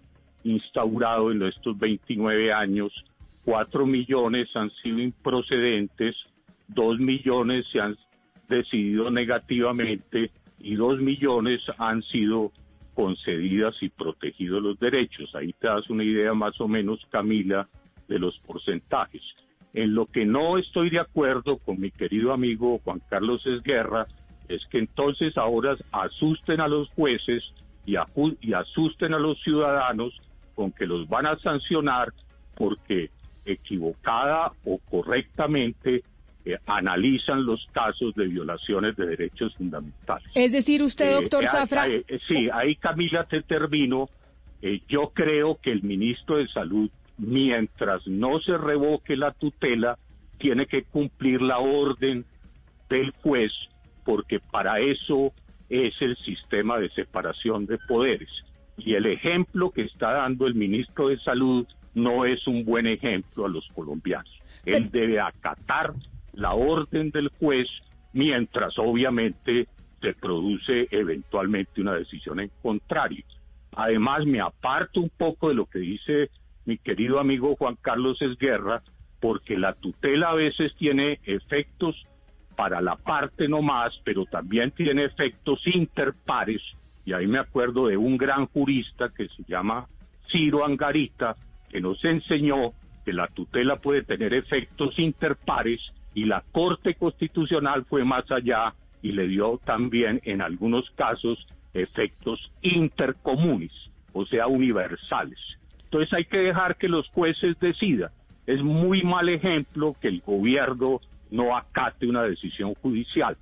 instaurado 0.45 1.31
en 1.31 1.43
estos 1.43 1.77
29 1.77 2.53
años, 2.53 2.93
4 3.43 3.85
millones 3.85 4.55
han 4.55 4.69
sido 4.71 4.99
improcedentes, 4.99 6.15
2 6.69 6.99
millones 6.99 7.67
se 7.71 7.81
han 7.81 7.97
decidido 8.47 9.11
negativamente 9.11 10.31
y 10.59 10.75
2 10.75 10.99
millones 10.99 11.61
han 11.77 12.01
sido 12.03 12.51
concedidas 12.93 13.81
y 13.81 13.89
protegidos 13.89 14.61
los 14.61 14.79
derechos. 14.79 15.33
Ahí 15.35 15.53
te 15.53 15.67
das 15.67 15.89
una 15.89 16.03
idea 16.03 16.33
más 16.33 16.59
o 16.61 16.67
menos, 16.67 17.05
Camila, 17.09 17.67
de 18.07 18.19
los 18.19 18.37
porcentajes. 18.39 19.21
En 19.73 19.95
lo 19.95 20.05
que 20.05 20.25
no 20.25 20.57
estoy 20.57 20.89
de 20.89 20.99
acuerdo 20.99 21.57
con 21.57 21.79
mi 21.79 21.91
querido 21.91 22.33
amigo 22.33 22.79
Juan 22.83 23.01
Carlos 23.09 23.45
Esguerra 23.45 24.07
es 24.49 24.65
que 24.67 24.79
entonces 24.79 25.37
ahora 25.37 25.77
asusten 25.91 26.59
a 26.59 26.67
los 26.67 26.89
jueces 26.89 27.43
y, 27.85 27.95
y 28.41 28.53
asusten 28.53 29.13
a 29.13 29.19
los 29.19 29.41
ciudadanos 29.41 30.13
con 30.55 30.71
que 30.71 30.85
los 30.85 31.07
van 31.07 31.25
a 31.25 31.37
sancionar 31.39 32.13
porque 32.55 33.09
equivocada 33.45 34.51
o 34.65 34.77
correctamente 34.89 36.03
analizan 36.65 37.45
los 37.45 37.67
casos 37.71 38.13
de 38.15 38.27
violaciones 38.27 38.95
de 38.95 39.05
derechos 39.05 39.55
fundamentales. 39.55 40.27
Es 40.33 40.51
decir, 40.51 40.81
usted, 40.81 41.11
eh, 41.11 41.13
doctor 41.13 41.47
Zafra. 41.47 41.87
Eh, 41.87 42.03
sí, 42.27 42.49
ahí 42.51 42.75
Camila 42.75 43.23
te 43.25 43.41
termino. 43.41 44.09
Eh, 44.61 44.81
yo 44.87 45.11
creo 45.13 45.59
que 45.61 45.71
el 45.71 45.83
ministro 45.83 46.37
de 46.37 46.47
Salud, 46.47 46.89
mientras 47.17 48.05
no 48.07 48.39
se 48.39 48.57
revoque 48.57 49.15
la 49.15 49.31
tutela, 49.31 49.97
tiene 50.37 50.65
que 50.65 50.83
cumplir 50.83 51.41
la 51.41 51.59
orden 51.59 52.25
del 52.89 53.11
juez, 53.21 53.53
porque 54.03 54.39
para 54.39 54.79
eso 54.79 55.33
es 55.69 56.01
el 56.01 56.17
sistema 56.17 56.77
de 56.79 56.89
separación 56.89 57.65
de 57.65 57.77
poderes. 57.77 58.29
Y 58.77 58.95
el 58.95 59.05
ejemplo 59.05 59.71
que 59.71 59.83
está 59.83 60.11
dando 60.11 60.47
el 60.47 60.55
ministro 60.55 61.09
de 61.09 61.19
Salud 61.19 61.67
no 61.93 62.25
es 62.25 62.47
un 62.47 62.65
buen 62.65 62.87
ejemplo 62.87 63.45
a 63.45 63.49
los 63.49 63.67
colombianos. 63.69 64.31
Él 64.65 64.89
debe 64.91 65.19
acatar 65.19 65.93
la 66.33 66.53
orden 66.53 67.11
del 67.11 67.29
juez 67.39 67.67
mientras 68.13 68.77
obviamente 68.77 69.67
se 70.01 70.13
produce 70.13 70.87
eventualmente 70.91 71.81
una 71.81 71.93
decisión 71.93 72.39
en 72.39 72.51
contrario. 72.61 73.23
Además, 73.73 74.25
me 74.25 74.41
aparto 74.41 74.99
un 74.99 75.09
poco 75.09 75.49
de 75.49 75.55
lo 75.55 75.65
que 75.65 75.79
dice 75.79 76.29
mi 76.65 76.77
querido 76.77 77.19
amigo 77.19 77.55
Juan 77.55 77.77
Carlos 77.81 78.21
Esguerra, 78.21 78.83
porque 79.19 79.57
la 79.57 79.73
tutela 79.73 80.29
a 80.29 80.35
veces 80.35 80.75
tiene 80.75 81.19
efectos 81.23 81.95
para 82.55 82.81
la 82.81 82.95
parte 82.95 83.47
no 83.47 83.61
más, 83.61 83.99
pero 84.03 84.25
también 84.25 84.71
tiene 84.71 85.05
efectos 85.05 85.65
interpares, 85.67 86.61
y 87.05 87.13
ahí 87.13 87.27
me 87.27 87.39
acuerdo 87.39 87.87
de 87.87 87.97
un 87.97 88.17
gran 88.17 88.47
jurista 88.47 89.09
que 89.09 89.27
se 89.29 89.43
llama 89.47 89.87
Ciro 90.29 90.65
Angarita, 90.65 91.35
que 91.69 91.81
nos 91.81 92.03
enseñó 92.03 92.73
que 93.05 93.13
la 93.13 93.27
tutela 93.27 93.77
puede 93.77 94.03
tener 94.03 94.33
efectos 94.33 94.99
interpares 94.99 95.81
y 96.13 96.25
la 96.25 96.43
Corte 96.51 96.95
Constitucional 96.95 97.85
fue 97.85 98.03
más 98.03 98.29
allá 98.31 98.73
y 99.01 99.11
le 99.11 99.27
dio 99.27 99.59
también 99.63 100.21
en 100.23 100.41
algunos 100.41 100.89
casos 100.91 101.47
efectos 101.73 102.51
intercomunes, 102.61 103.71
o 104.13 104.25
sea, 104.25 104.47
universales. 104.47 105.39
Entonces 105.85 106.13
hay 106.13 106.25
que 106.25 106.39
dejar 106.39 106.77
que 106.77 106.87
los 106.87 107.07
jueces 107.09 107.57
decidan. 107.59 108.11
Es 108.45 108.61
muy 108.61 109.03
mal 109.03 109.29
ejemplo 109.29 109.95
que 109.99 110.09
el 110.09 110.21
gobierno 110.21 110.99
no 111.29 111.55
acate 111.55 112.07
una 112.07 112.23
decisión 112.23 112.73
judicial. 112.75 113.37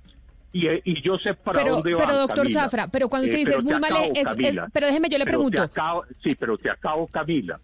Y, 0.52 0.66
y 0.84 1.00
yo 1.02 1.16
sé 1.18 1.34
para 1.34 1.62
pero, 1.62 1.74
dónde 1.76 1.94
va. 1.94 2.06
Pero, 2.06 2.18
doctor 2.18 2.50
Zafra, 2.50 2.88
pero 2.88 3.08
cuando 3.08 3.26
usted 3.26 3.36
eh, 3.36 3.44
dice 3.44 3.56
es 3.56 3.64
muy 3.64 3.78
mal, 3.78 3.92
ejemplo, 4.14 4.66
pero 4.72 4.86
déjeme, 4.86 5.08
yo 5.08 5.18
le 5.18 5.24
pregunto. 5.24 5.70
sí, 6.22 6.34
pero 6.34 6.56
te 6.56 6.70
acabo, 6.70 7.06
Camila 7.06 7.60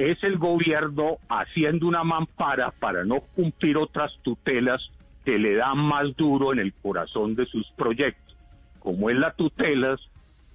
es 0.00 0.22
el 0.24 0.38
gobierno 0.38 1.18
haciendo 1.28 1.86
una 1.86 2.04
mampara 2.04 2.70
para 2.70 3.04
no 3.04 3.20
cumplir 3.20 3.76
otras 3.76 4.16
tutelas 4.22 4.90
que 5.24 5.38
le 5.38 5.56
dan 5.56 5.78
más 5.78 6.16
duro 6.16 6.52
en 6.52 6.58
el 6.58 6.72
corazón 6.72 7.34
de 7.34 7.44
sus 7.46 7.70
proyectos, 7.72 8.36
como 8.78 9.10
es 9.10 9.16
la 9.16 9.32
tutelas 9.32 10.00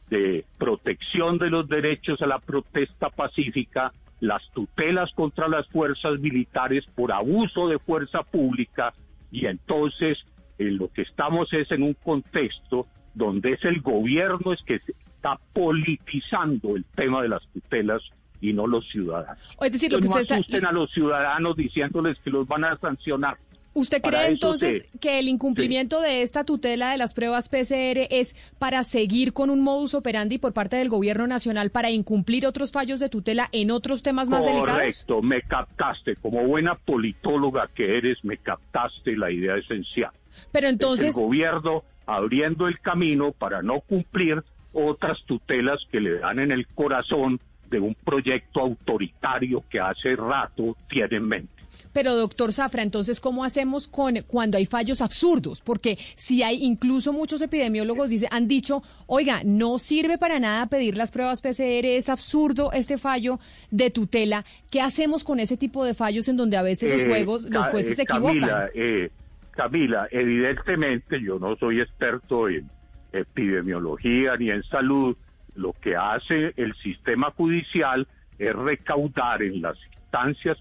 de 0.10 0.46
protección 0.58 1.38
de 1.38 1.50
los 1.50 1.68
derechos 1.68 2.22
a 2.22 2.28
la 2.28 2.40
protesta 2.40 3.10
pacífica, 3.10 3.94
las 4.20 4.50
tutelas 4.52 5.12
contra 5.14 5.48
las 5.48 5.68
fuerzas 5.68 6.20
militares 6.20 6.86
por 6.96 7.12
abuso 7.12 7.68
de 7.68 7.78
fuerza 7.80 8.24
pública 8.24 8.94
y 9.32 9.46
entonces 9.46 10.26
en 10.58 10.78
lo 10.78 10.92
que 10.92 11.02
estamos 11.04 11.52
es 11.54 11.72
en 11.72 11.84
un 11.84 11.94
contexto 11.94 12.88
donde 13.14 13.54
es 13.54 13.66
el 13.66 13.82
gobierno 13.82 14.54
es 14.54 14.62
que 14.64 14.76
está 14.76 15.40
politizando 15.54 16.76
el 16.76 16.86
tema 16.96 17.22
de 17.22 17.30
las 17.30 17.46
tutelas 17.50 18.02
y 18.42 18.54
no 18.54 18.68
los 18.68 18.88
ciudadanos. 18.90 19.44
Es 19.62 19.72
decir, 19.72 19.92
lo 19.92 20.00
que 20.00 20.08
no 20.08 20.16
asusten 20.16 20.66
a 20.66 20.72
los 20.72 20.92
ciudadanos 20.92 21.56
diciéndoles 21.56 22.18
que 22.20 22.30
los 22.30 22.48
van 22.48 22.66
a 22.66 22.78
sancionar. 22.78 23.38
¿Usted 23.76 24.02
cree 24.02 24.28
entonces 24.28 24.88
que 25.02 25.20
el 25.20 25.28
incumplimiento 25.28 26.00
de 26.00 26.22
esta 26.22 26.46
tutela 26.46 26.92
de 26.92 26.98
las 26.98 27.14
pruebas 27.14 27.50
PCR 27.50 28.08
es 28.10 28.34
para 28.58 28.86
seguir 28.86 29.34
con 29.34 29.50
un 29.50 29.60
modus 29.60 29.94
operandi 29.96 30.38
por 30.38 30.54
parte 30.54 30.78
del 30.78 30.88
gobierno 30.88 31.28
nacional 31.28 31.72
para 31.72 31.92
incumplir 31.92 32.48
otros 32.48 32.72
fallos 32.72 33.02
de 33.02 33.10
tutela 33.10 33.50
en 33.52 33.72
otros 33.72 34.02
temas 34.02 34.30
más 34.30 34.46
delicados? 34.46 34.80
Correcto, 34.80 35.22
me 35.22 35.42
captaste. 35.42 36.16
Como 36.16 36.42
buena 36.46 36.76
politóloga 36.76 37.68
que 37.76 37.98
eres, 37.98 38.24
me 38.24 38.38
captaste 38.38 39.18
la 39.18 39.30
idea 39.30 39.58
esencial. 39.58 40.12
Pero 40.54 40.70
entonces... 40.70 41.08
el 41.08 41.22
gobierno 41.22 41.84
abriendo 42.06 42.70
el 42.70 42.80
camino 42.80 43.34
para 43.34 43.62
no 43.62 43.82
cumplir 43.82 44.42
otras 44.72 45.22
tutelas 45.26 45.86
que 45.92 46.00
le 46.00 46.20
dan 46.20 46.40
en 46.40 46.52
el 46.52 46.66
corazón 46.68 47.42
de 47.76 47.82
un 47.82 47.96
proyecto 47.96 48.62
autoritario 48.62 49.64
que 49.70 49.80
hace 49.80 50.16
rato 50.16 50.76
tiene 50.90 51.18
en 51.18 51.28
mente. 51.28 51.56
Pero 51.94 52.14
doctor 52.16 52.52
Zafra, 52.52 52.84
entonces, 52.84 53.20
¿cómo 53.22 53.44
hacemos 53.44 53.88
con 53.88 54.16
cuando 54.28 54.58
hay 54.58 54.66
fallos 54.66 55.02
absurdos? 55.02 55.62
Porque 55.62 55.98
si 56.16 56.44
hay, 56.44 56.64
incluso 56.64 57.14
muchos 57.14 57.42
epidemiólogos 57.42 58.10
dice, 58.10 58.28
han 58.32 58.48
dicho, 58.48 58.84
oiga, 59.08 59.42
no 59.46 59.80
sirve 59.80 60.18
para 60.18 60.40
nada 60.40 60.68
pedir 60.68 60.98
las 60.98 61.12
pruebas 61.12 61.42
PCR, 61.42 61.86
es 61.86 62.10
absurdo 62.10 62.72
este 62.74 62.98
fallo 62.98 63.40
de 63.72 63.92
tutela. 63.92 64.44
¿Qué 64.72 64.82
hacemos 64.82 65.24
con 65.24 65.40
ese 65.40 65.58
tipo 65.58 65.86
de 65.86 65.94
fallos 65.94 66.28
en 66.28 66.38
donde 66.38 66.58
a 66.58 66.64
veces 66.64 66.92
los, 66.92 67.02
eh, 67.02 67.08
juegos, 67.08 67.44
los 67.44 67.68
jueces 67.68 67.96
se 67.96 68.04
equivocan? 68.04 68.40
Camila, 68.40 68.70
eh, 68.74 69.10
Camila, 69.52 70.08
evidentemente 70.12 71.22
yo 71.22 71.40
no 71.40 71.56
soy 71.56 71.80
experto 71.80 72.50
en 72.50 72.70
epidemiología 73.14 74.36
ni 74.38 74.50
en 74.50 74.64
salud. 74.64 75.16
Lo 75.56 75.74
que 75.74 75.96
hace 75.96 76.54
el 76.58 76.76
sistema 76.76 77.32
judicial 77.32 78.08
es 78.38 78.54
recaudar 78.54 79.42
en 79.42 79.62
las 79.62 79.78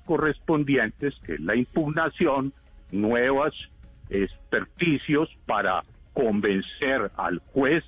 correspondientes, 0.05 1.15
que 1.25 1.35
es 1.35 1.41
la 1.41 1.55
impugnación, 1.55 2.53
nuevos 2.91 3.71
experticios 4.11 5.29
para 5.47 5.83
convencer 6.13 7.11
al 7.17 7.39
juez 7.53 7.85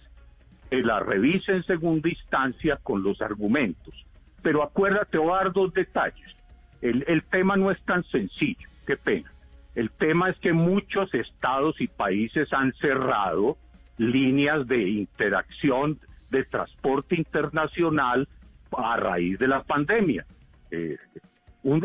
que 0.71 0.83
la 0.83 1.01
revise 1.01 1.53
en 1.53 1.65
segunda 1.65 2.09
instancia 2.09 2.79
con 2.83 3.03
los 3.03 3.21
argumentos. 3.21 3.95
Pero 4.43 4.63
acuérdate, 4.63 5.19
voy 5.19 5.33
a 5.33 5.45
dar 5.45 5.53
dos 5.53 5.73
detalles. 5.73 6.37
El 6.81 7.23
tema 7.31 7.57
no 7.57 7.71
es 7.71 7.81
tan 7.83 8.05
sencillo, 8.05 8.69
qué 8.87 8.97
pena. 8.97 9.33
El 9.75 9.91
tema 9.91 10.31
es 10.31 10.39
que 10.39 10.53
muchos 10.53 11.13
estados 11.15 11.81
y 11.81 11.87
países 11.87 12.53
han 12.53 12.73
cerrado 12.75 13.57
líneas 13.99 14.67
de 14.67 14.89
interacción 14.89 15.99
de 16.31 16.45
transporte 16.45 17.17
internacional 17.17 18.29
a 18.77 18.97
raíz 18.97 19.39
de 19.39 19.49
la 19.49 19.63
pandemia. 19.63 20.27
Eh, 20.71 20.97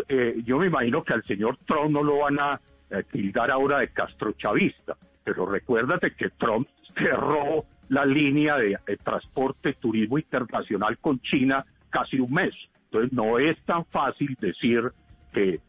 eh, 0.07 0.41
yo 0.43 0.59
me 0.59 0.67
imagino 0.67 1.03
que 1.03 1.13
al 1.13 1.23
señor 1.23 1.57
Trump 1.65 1.91
no 1.91 2.03
lo 2.03 2.19
van 2.19 2.39
a 2.39 2.59
eh, 2.89 3.03
tildar 3.11 3.51
ahora 3.51 3.79
de 3.79 3.89
castrochavista, 3.89 4.97
pero 5.23 5.45
recuérdate 5.45 6.11
que 6.11 6.29
Trump 6.31 6.67
cerró 6.97 7.65
la 7.89 8.05
línea 8.05 8.57
de, 8.57 8.77
transporte 9.03 9.73
turismo 9.73 10.17
internacional 10.17 10.97
con 10.99 11.19
China 11.21 11.65
casi 11.89 12.19
un 12.19 12.33
mes. 12.33 12.53
Entonces 12.85 13.11
no 13.11 13.39
es 13.39 13.57
tan 13.63 13.85
fácil 13.85 14.37
decir 14.39 14.91
que 15.33 15.59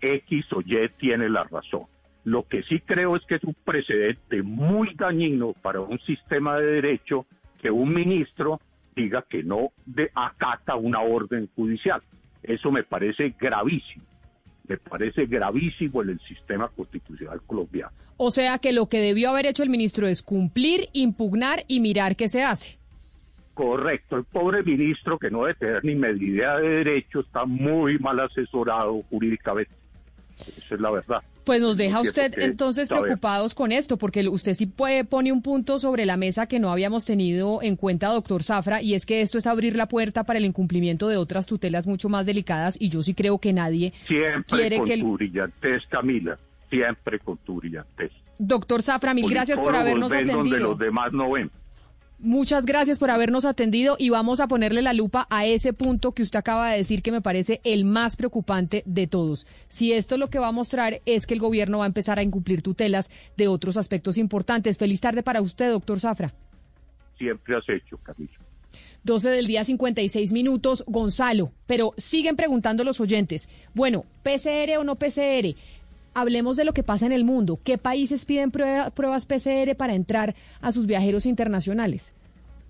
X 0.00 0.46
o 0.52 0.60
Y 0.60 0.88
tiene 0.98 1.28
la 1.28 1.44
razón. 1.44 1.86
Lo 2.24 2.46
que 2.46 2.62
sí 2.62 2.80
creo 2.80 3.16
es 3.16 3.24
que 3.24 3.36
es 3.36 3.44
un 3.44 3.54
precedente 3.54 4.42
muy 4.42 4.94
dañino 4.94 5.52
para 5.62 5.80
un 5.80 5.98
sistema 6.00 6.58
de 6.58 6.66
derecho 6.66 7.26
que 7.60 7.70
un 7.70 7.92
ministro 7.92 8.60
diga 8.94 9.24
que 9.28 9.42
no 9.42 9.72
acata 10.14 10.76
una 10.76 11.00
orden 11.00 11.48
judicial. 11.54 12.02
Eso 12.42 12.70
me 12.70 12.82
parece 12.82 13.34
gravísimo. 13.38 14.04
Me 14.66 14.76
parece 14.76 15.26
gravísimo 15.26 16.02
en 16.02 16.10
el 16.10 16.20
sistema 16.20 16.68
constitucional 16.68 17.40
colombiano. 17.46 17.92
O 18.16 18.30
sea 18.30 18.58
que 18.58 18.72
lo 18.72 18.86
que 18.86 18.98
debió 18.98 19.30
haber 19.30 19.46
hecho 19.46 19.62
el 19.62 19.70
ministro 19.70 20.06
es 20.06 20.22
cumplir, 20.22 20.88
impugnar 20.92 21.64
y 21.68 21.80
mirar 21.80 22.16
qué 22.16 22.28
se 22.28 22.42
hace. 22.42 22.78
Correcto, 23.54 24.16
el 24.16 24.24
pobre 24.24 24.62
ministro 24.62 25.18
que 25.18 25.30
no 25.30 25.42
debe 25.42 25.54
tener 25.54 25.84
ni 25.84 25.94
medida 25.94 26.58
de 26.58 26.68
derecho 26.68 27.20
está 27.20 27.44
muy 27.44 27.98
mal 27.98 28.20
asesorado 28.20 29.02
jurídicamente. 29.10 29.72
Esa 30.38 30.74
es 30.74 30.80
la 30.80 30.90
verdad. 30.90 31.22
Pues 31.48 31.62
nos 31.62 31.78
deja 31.78 32.02
usted 32.02 32.34
entonces 32.40 32.90
preocupados 32.90 33.54
con 33.54 33.72
esto, 33.72 33.96
porque 33.96 34.28
usted 34.28 34.52
sí 34.52 34.66
puede, 34.66 35.04
pone 35.04 35.32
un 35.32 35.40
punto 35.40 35.78
sobre 35.78 36.04
la 36.04 36.18
mesa 36.18 36.46
que 36.46 36.58
no 36.58 36.70
habíamos 36.70 37.06
tenido 37.06 37.62
en 37.62 37.76
cuenta, 37.76 38.08
doctor 38.08 38.42
Zafra, 38.42 38.82
y 38.82 38.92
es 38.92 39.06
que 39.06 39.22
esto 39.22 39.38
es 39.38 39.46
abrir 39.46 39.74
la 39.74 39.88
puerta 39.88 40.24
para 40.24 40.38
el 40.38 40.44
incumplimiento 40.44 41.08
de 41.08 41.16
otras 41.16 41.46
tutelas 41.46 41.86
mucho 41.86 42.10
más 42.10 42.26
delicadas, 42.26 42.76
y 42.78 42.90
yo 42.90 43.02
sí 43.02 43.14
creo 43.14 43.38
que 43.38 43.54
nadie 43.54 43.94
siempre 44.06 44.76
con 44.76 44.88
tu 45.00 45.16
brillantez, 45.16 45.86
Camila, 45.88 46.38
siempre 46.68 47.18
con 47.18 47.38
tu 47.38 47.56
brillantez. 47.56 48.12
Doctor 48.38 48.82
Zafra, 48.82 49.14
mil 49.14 49.26
gracias 49.26 49.58
por 49.58 49.74
habernos 49.74 50.12
atendido. 50.12 50.36
Donde 50.36 50.58
los 50.58 50.78
demás 50.78 51.14
no 51.14 51.30
ven. 51.30 51.50
Muchas 52.20 52.66
gracias 52.66 52.98
por 52.98 53.12
habernos 53.12 53.44
atendido 53.44 53.94
y 53.96 54.10
vamos 54.10 54.40
a 54.40 54.48
ponerle 54.48 54.82
la 54.82 54.92
lupa 54.92 55.28
a 55.30 55.46
ese 55.46 55.72
punto 55.72 56.12
que 56.12 56.24
usted 56.24 56.40
acaba 56.40 56.68
de 56.68 56.78
decir 56.78 57.00
que 57.00 57.12
me 57.12 57.20
parece 57.20 57.60
el 57.62 57.84
más 57.84 58.16
preocupante 58.16 58.82
de 58.86 59.06
todos. 59.06 59.46
Si 59.68 59.92
esto 59.92 60.16
lo 60.16 60.28
que 60.28 60.40
va 60.40 60.48
a 60.48 60.52
mostrar 60.52 61.00
es 61.06 61.28
que 61.28 61.34
el 61.34 61.40
gobierno 61.40 61.78
va 61.78 61.84
a 61.84 61.86
empezar 61.86 62.18
a 62.18 62.24
incumplir 62.24 62.60
tutelas 62.60 63.12
de 63.36 63.46
otros 63.46 63.76
aspectos 63.76 64.18
importantes. 64.18 64.78
Feliz 64.78 65.00
tarde 65.00 65.22
para 65.22 65.40
usted, 65.40 65.70
doctor 65.70 66.00
Zafra. 66.00 66.34
Siempre 67.18 67.56
has 67.56 67.68
hecho, 67.68 67.96
Camilo. 67.98 68.32
12 69.04 69.30
del 69.30 69.46
día 69.46 69.64
56 69.64 70.32
minutos, 70.32 70.84
Gonzalo, 70.86 71.52
pero 71.66 71.94
siguen 71.96 72.36
preguntando 72.36 72.84
los 72.84 73.00
oyentes. 73.00 73.48
Bueno, 73.74 74.04
PCR 74.22 74.76
o 74.78 74.84
no 74.84 74.96
PCR, 74.96 75.54
hablemos 76.20 76.56
de 76.56 76.64
lo 76.64 76.72
que 76.72 76.82
pasa 76.82 77.06
en 77.06 77.12
el 77.12 77.24
mundo. 77.24 77.60
¿Qué 77.62 77.78
países 77.78 78.24
piden 78.24 78.50
pruebas 78.50 79.26
PCR 79.26 79.76
para 79.76 79.94
entrar 79.94 80.34
a 80.60 80.72
sus 80.72 80.86
viajeros 80.86 81.26
internacionales? 81.26 82.12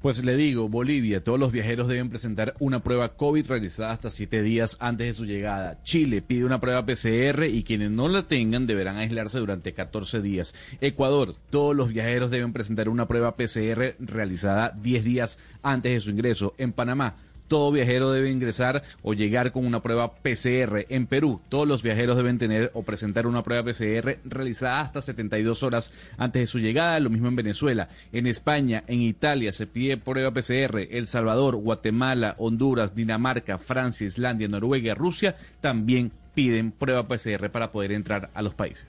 Pues 0.00 0.22
le 0.22 0.36
digo, 0.36 0.68
Bolivia, 0.68 1.24
todos 1.24 1.40
los 1.40 1.50
viajeros 1.50 1.88
deben 1.88 2.08
presentar 2.08 2.54
una 2.60 2.84
prueba 2.84 3.16
COVID 3.16 3.48
realizada 3.48 3.90
hasta 3.90 4.10
siete 4.10 4.42
días 4.42 4.76
antes 4.78 5.08
de 5.08 5.12
su 5.12 5.24
llegada. 5.24 5.82
Chile 5.82 6.22
pide 6.22 6.44
una 6.44 6.60
prueba 6.60 6.86
PCR 6.86 7.46
y 7.50 7.64
quienes 7.64 7.90
no 7.90 8.06
la 8.06 8.28
tengan 8.28 8.68
deberán 8.68 8.98
aislarse 8.98 9.40
durante 9.40 9.72
14 9.72 10.22
días. 10.22 10.54
Ecuador, 10.80 11.34
todos 11.50 11.74
los 11.74 11.88
viajeros 11.88 12.30
deben 12.30 12.52
presentar 12.52 12.88
una 12.88 13.08
prueba 13.08 13.34
PCR 13.34 13.96
realizada 13.98 14.72
10 14.80 15.02
días 15.02 15.38
antes 15.64 15.92
de 15.92 15.98
su 15.98 16.10
ingreso. 16.10 16.54
En 16.58 16.72
Panamá, 16.72 17.16
todo 17.48 17.72
viajero 17.72 18.12
debe 18.12 18.30
ingresar 18.30 18.82
o 19.02 19.14
llegar 19.14 19.52
con 19.52 19.66
una 19.66 19.82
prueba 19.82 20.14
PCR. 20.14 20.86
En 20.88 21.06
Perú, 21.06 21.40
todos 21.48 21.66
los 21.66 21.82
viajeros 21.82 22.16
deben 22.16 22.38
tener 22.38 22.70
o 22.74 22.82
presentar 22.82 23.26
una 23.26 23.42
prueba 23.42 23.64
PCR 23.64 24.18
realizada 24.24 24.82
hasta 24.82 25.00
72 25.00 25.62
horas 25.62 25.92
antes 26.16 26.40
de 26.40 26.46
su 26.46 26.58
llegada. 26.58 27.00
Lo 27.00 27.10
mismo 27.10 27.28
en 27.28 27.36
Venezuela. 27.36 27.88
En 28.12 28.26
España, 28.26 28.84
en 28.86 29.02
Italia 29.02 29.52
se 29.52 29.66
pide 29.66 29.96
prueba 29.96 30.32
PCR. 30.32 30.86
El 30.90 31.06
Salvador, 31.06 31.56
Guatemala, 31.56 32.36
Honduras, 32.38 32.94
Dinamarca, 32.94 33.58
Francia, 33.58 34.06
Islandia, 34.06 34.48
Noruega, 34.48 34.94
Rusia 34.94 35.36
también 35.60 36.12
piden 36.34 36.70
prueba 36.70 37.08
PCR 37.08 37.50
para 37.50 37.72
poder 37.72 37.90
entrar 37.92 38.30
a 38.32 38.42
los 38.42 38.54
países. 38.54 38.86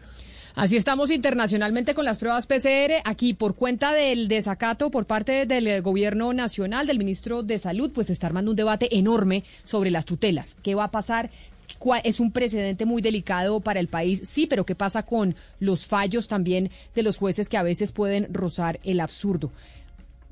Así 0.56 0.78
estamos 0.78 1.12
internacionalmente 1.12 1.93
con 1.93 2.06
las 2.06 2.18
pruebas 2.18 2.47
PCR. 2.47 3.02
Aquí, 3.04 3.34
por 3.34 3.56
cuenta 3.56 3.93
del 3.93 4.28
desacato 4.28 4.89
por 4.89 5.06
parte 5.06 5.45
del 5.45 5.82
gobierno 5.82 6.34
nacional, 6.34 6.88
del 6.88 6.97
ministro 6.97 7.43
de 7.43 7.60
Salud, 7.60 7.91
pues 7.93 8.08
se 8.08 8.14
está 8.14 8.28
armando 8.28 8.52
un 8.52 8.58
debate 8.58 8.97
enorme 8.97 9.43
sobre 9.64 9.91
las 9.91 10.06
tutelas. 10.06 10.56
¿Qué 10.64 10.76
va 10.76 10.86
a 10.86 10.91
pasar? 10.91 11.30
es 12.04 12.20
un 12.20 12.32
precedente 12.32 12.86
muy 12.86 13.02
delicado 13.02 13.62
para 13.62 13.80
el 13.80 13.88
país, 13.88 14.22
sí, 14.26 14.47
pero 14.47 14.66
¿qué 14.66 14.76
pasa 14.76 15.04
con 15.04 15.36
los 15.60 15.86
fallos 15.86 16.28
también 16.28 16.72
de 16.93 17.04
los 17.04 17.18
jueces 17.18 17.47
que 17.47 17.58
a 17.58 17.64
veces 17.64 17.91
pueden 17.91 18.34
rozar 18.34 18.80
el 18.84 19.00
absurdo? 19.00 19.52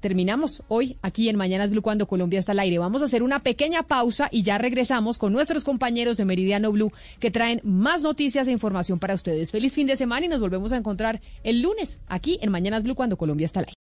Terminamos 0.07 0.63
hoy 0.69 0.95
aquí 1.01 1.27
en 1.27 1.35
Mañanas 1.35 1.69
Blue 1.69 1.81
cuando 1.81 2.07
Colombia 2.07 2.39
está 2.39 2.53
al 2.53 2.59
aire. 2.59 2.77
Vamos 2.77 3.01
a 3.01 3.05
hacer 3.05 3.23
una 3.23 3.43
pequeña 3.43 3.83
pausa 3.83 4.29
y 4.31 4.41
ya 4.41 4.57
regresamos 4.57 5.17
con 5.17 5.33
nuestros 5.33 5.65
compañeros 5.65 6.15
de 6.15 6.23
Meridiano 6.23 6.71
Blue 6.71 6.93
que 7.19 7.29
traen 7.29 7.59
más 7.65 8.03
noticias 8.03 8.47
e 8.47 8.53
información 8.53 8.99
para 8.99 9.15
ustedes. 9.15 9.51
Feliz 9.51 9.73
fin 9.73 9.85
de 9.85 9.97
semana 9.97 10.25
y 10.25 10.29
nos 10.29 10.39
volvemos 10.39 10.71
a 10.71 10.77
encontrar 10.77 11.19
el 11.43 11.61
lunes 11.61 11.99
aquí 12.07 12.39
en 12.41 12.51
Mañanas 12.51 12.83
Blue 12.83 12.95
cuando 12.95 13.17
Colombia 13.17 13.43
está 13.43 13.59
al 13.59 13.65
aire. 13.65 13.75